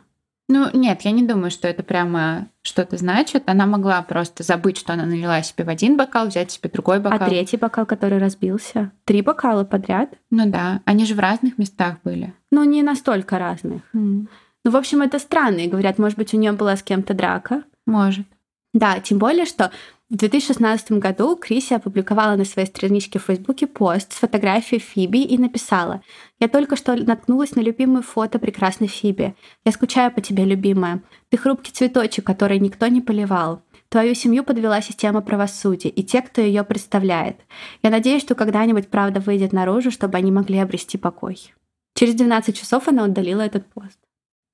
[0.53, 3.43] Ну, нет, я не думаю, что это прямо что-то значит.
[3.45, 7.19] Она могла просто забыть, что она налила себе в один бокал, взять себе другой бокал.
[7.21, 8.91] А третий бокал, который разбился?
[9.05, 10.09] Три бокала подряд?
[10.29, 12.33] Ну да, они же в разных местах были.
[12.51, 13.83] Ну, не настолько разных.
[13.95, 14.27] Mm.
[14.65, 15.59] Ну, в общем, это странно.
[15.59, 17.63] И говорят, может быть, у нее была с кем-то драка.
[17.85, 18.27] Может.
[18.73, 19.71] Да, тем более, что
[20.11, 25.37] в 2016 году Криси опубликовала на своей страничке в Фейсбуке пост с фотографией Фиби и
[25.37, 26.01] написала
[26.37, 29.35] «Я только что наткнулась на любимое фото прекрасной Фиби.
[29.63, 31.01] Я скучаю по тебе, любимая.
[31.29, 33.61] Ты хрупкий цветочек, который никто не поливал.
[33.87, 37.37] Твою семью подвела система правосудия и те, кто ее представляет.
[37.81, 41.53] Я надеюсь, что когда-нибудь правда выйдет наружу, чтобы они могли обрести покой».
[41.95, 43.97] Через 12 часов она удалила этот пост.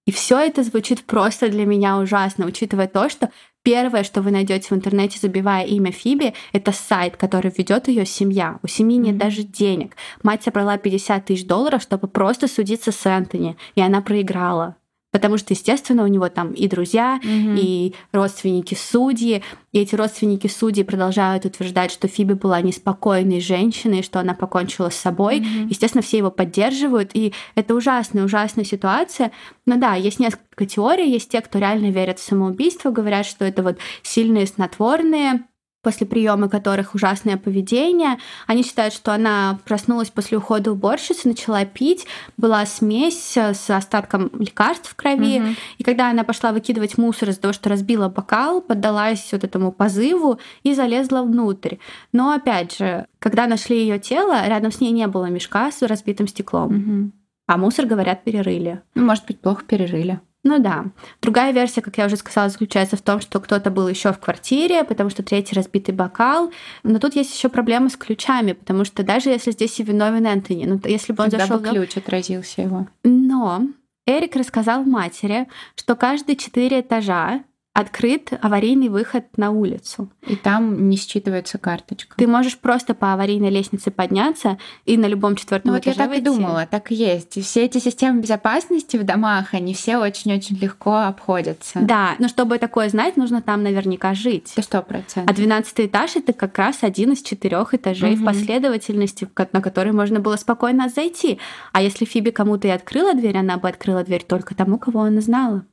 [0.07, 3.29] И все это звучит просто для меня ужасно, учитывая то, что
[3.61, 8.57] первое, что вы найдете в интернете, забивая имя Фиби, это сайт, который ведет ее семья.
[8.63, 9.97] У семьи нет даже денег.
[10.23, 14.77] Мать собрала 50 тысяч долларов, чтобы просто судиться с Энтони, и она проиграла.
[15.11, 17.57] Потому что, естественно, у него там и друзья, mm-hmm.
[17.57, 19.41] и родственники судьи.
[19.71, 24.95] И эти родственники судьи продолжают утверждать, что Фиби была неспокойной женщиной, что она покончила с
[24.95, 25.39] собой.
[25.39, 25.67] Mm-hmm.
[25.69, 27.11] Естественно, все его поддерживают.
[27.13, 29.31] И это ужасная, ужасная ситуация.
[29.65, 31.09] Но да, есть несколько теорий.
[31.09, 35.45] Есть те, кто реально верят в самоубийство, говорят, что это вот сильные снотворные,
[35.81, 38.17] после приема которых ужасное поведение.
[38.45, 42.05] Они считают, что она проснулась после ухода уборщицы, начала пить,
[42.35, 45.39] была смесь с остатком лекарств в крови.
[45.39, 45.47] Угу.
[45.77, 50.39] И когда она пошла выкидывать мусор из-за того, что разбила бокал, поддалась вот этому позыву
[50.63, 51.77] и залезла внутрь.
[52.11, 56.27] Но опять же, когда нашли ее тело, рядом с ней не было мешка с разбитым
[56.27, 56.75] стеклом.
[56.75, 57.11] Угу.
[57.47, 58.81] А мусор, говорят, перерыли.
[58.93, 60.19] Ну, может быть, плохо перерыли.
[60.43, 60.85] Ну да.
[61.21, 64.83] Другая версия, как я уже сказала, заключается в том, что кто-то был еще в квартире,
[64.83, 66.51] потому что третий разбитый бокал.
[66.83, 70.65] Но тут есть еще проблема с ключами, потому что даже если здесь и виновен Энтони,
[70.65, 72.87] ну если бы он Тогда зашел, бы ключ отразился его.
[73.03, 73.67] Но
[74.05, 77.43] Эрик рассказал матери, что каждые четыре этажа
[77.77, 80.11] открыт аварийный выход на улицу.
[80.25, 82.15] И там не считывается карточка.
[82.17, 86.03] Ты можешь просто по аварийной лестнице подняться и на любом четвертом ну, этаже Вот я
[86.05, 86.21] так выйти.
[86.21, 87.37] и думала, так и есть.
[87.37, 91.77] И все эти системы безопасности в домах, они все очень-очень легко обходятся.
[91.79, 94.53] Да, но чтобы такое знать, нужно там наверняка жить.
[94.53, 95.31] Это сто процентов.
[95.31, 98.23] А двенадцатый этаж это как раз один из четырех этажей угу.
[98.23, 101.37] в последовательности, на который можно было спокойно зайти.
[101.73, 105.21] А если Фиби кому-то и открыла дверь, она бы открыла дверь только тому, кого она
[105.21, 105.63] знала.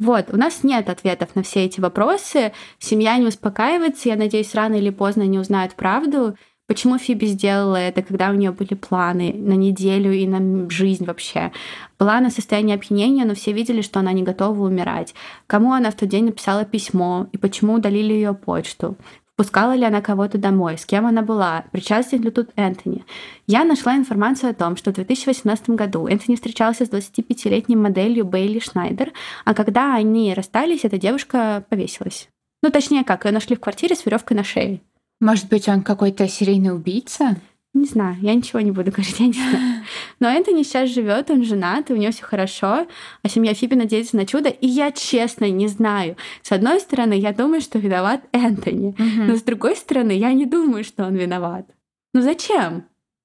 [0.00, 2.52] Вот, у нас нет ответов на все эти вопросы.
[2.78, 4.08] Семья не успокаивается.
[4.08, 6.36] Я надеюсь, рано или поздно они узнают правду.
[6.66, 11.52] Почему Фиби сделала это, когда у нее были планы на неделю и на жизнь вообще?
[11.98, 15.14] Была на состоянии опьянения, но все видели, что она не готова умирать.
[15.46, 18.96] Кому она в тот день написала письмо и почему удалили ее почту?
[19.36, 20.78] Пускала ли она кого-то домой?
[20.78, 21.64] С кем она была?
[21.72, 23.04] Причастен ли тут Энтони?
[23.48, 28.60] Я нашла информацию о том, что в 2018 году Энтони встречался с 25-летней моделью Бейли
[28.60, 29.12] Шнайдер,
[29.44, 32.28] а когда они расстались, эта девушка повесилась.
[32.62, 34.80] Ну, точнее как, ее нашли в квартире с веревкой на шее.
[35.20, 37.36] Может быть, он какой-то серийный убийца?
[37.74, 39.84] Не знаю, я ничего не буду говорить, я не знаю.
[40.20, 42.86] Но Энтони сейчас живет, он женат, и у него все хорошо,
[43.22, 44.48] а семья Фиби надеется на чудо.
[44.48, 46.16] И я честно не знаю.
[46.42, 49.24] С одной стороны, я думаю, что виноват Энтони, угу.
[49.26, 51.66] но с другой стороны, я не думаю, что он виноват.
[52.14, 52.84] Ну зачем?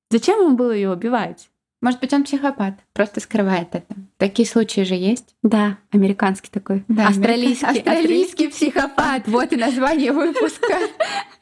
[0.10, 1.50] Зачем ему было ее убивать?
[1.82, 3.96] Может быть, он психопат, просто скрывает это.
[4.18, 5.36] Такие случаи же есть.
[5.44, 6.84] Да, американский такой.
[6.90, 9.28] Да, австралийский, австралийский психопат.
[9.28, 10.68] Вот и название выпуска.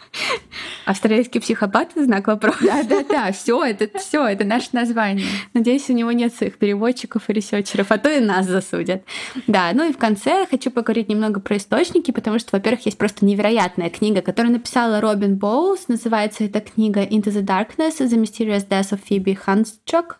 [0.85, 2.59] Австралийский психопат знак вопроса.
[2.61, 5.25] Да, да, да, все, это все, это наше название.
[5.53, 9.03] Надеюсь, у него нет своих переводчиков и researcher ов, а то и нас засудят.
[9.47, 13.25] Да, ну и в конце хочу поговорить немного про источники, потому что, во-первых, есть просто
[13.25, 15.87] невероятная книга, которую написала Робин Боулс.
[15.87, 20.15] Называется эта книга Into the Darkness: The Mysterious Death of Phoebe Handsjuk.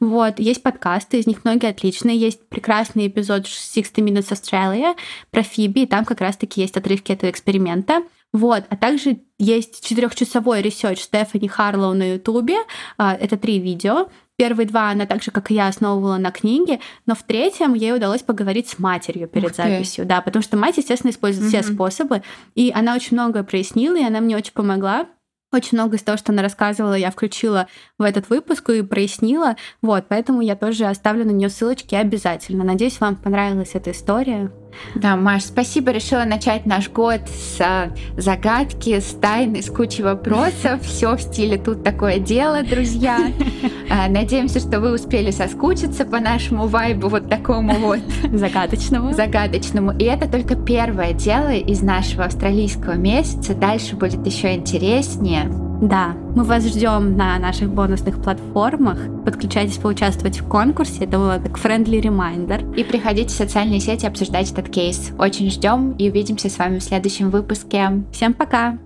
[0.00, 2.16] Вот, есть подкасты, из них многие отличные.
[2.16, 4.94] Есть прекрасный эпизод 60 Minutes Australia
[5.30, 8.02] про Фиби, и там как раз-таки есть отрывки этого эксперимента.
[8.32, 12.58] Вот, а также есть четырехчасовой research Стефани Харлоу на Ютубе.
[12.96, 14.08] А, это три видео.
[14.36, 17.94] Первые два она так же, как и я, основывала на книге, но в третьем ей
[17.94, 20.06] удалось поговорить с матерью перед записью.
[20.06, 21.62] Да, потому что мать, естественно, использует угу.
[21.62, 22.22] все способы,
[22.54, 25.06] и она очень многое прояснила, и она мне очень помогла.
[25.52, 27.66] Очень много из того, что она рассказывала, я включила
[27.98, 29.56] в этот выпуск и прояснила.
[29.82, 32.62] Вот, поэтому я тоже оставлю на нее ссылочки обязательно.
[32.62, 34.52] Надеюсь, вам понравилась эта история.
[34.94, 35.92] Да, Маш, спасибо.
[35.92, 40.80] Решила начать наш год с а, загадки, с тайны, с кучей вопросов.
[40.82, 43.18] Все в стиле «тут такое дело», друзья.
[43.88, 48.00] А, надеемся, что вы успели соскучиться по нашему вайбу вот такому вот.
[48.32, 49.12] Загадочному.
[49.12, 49.92] Загадочному.
[49.98, 53.54] И это только первое дело из нашего австралийского месяца.
[53.54, 55.69] Дальше будет еще интереснее.
[55.80, 58.98] Да, мы вас ждем на наших бонусных платформах.
[59.24, 61.04] Подключайтесь поучаствовать в конкурсе.
[61.04, 62.74] Это было так friendly reminder.
[62.76, 65.10] И приходите в социальные сети обсуждать этот кейс.
[65.18, 68.02] Очень ждем и увидимся с вами в следующем выпуске.
[68.12, 68.78] Всем пока!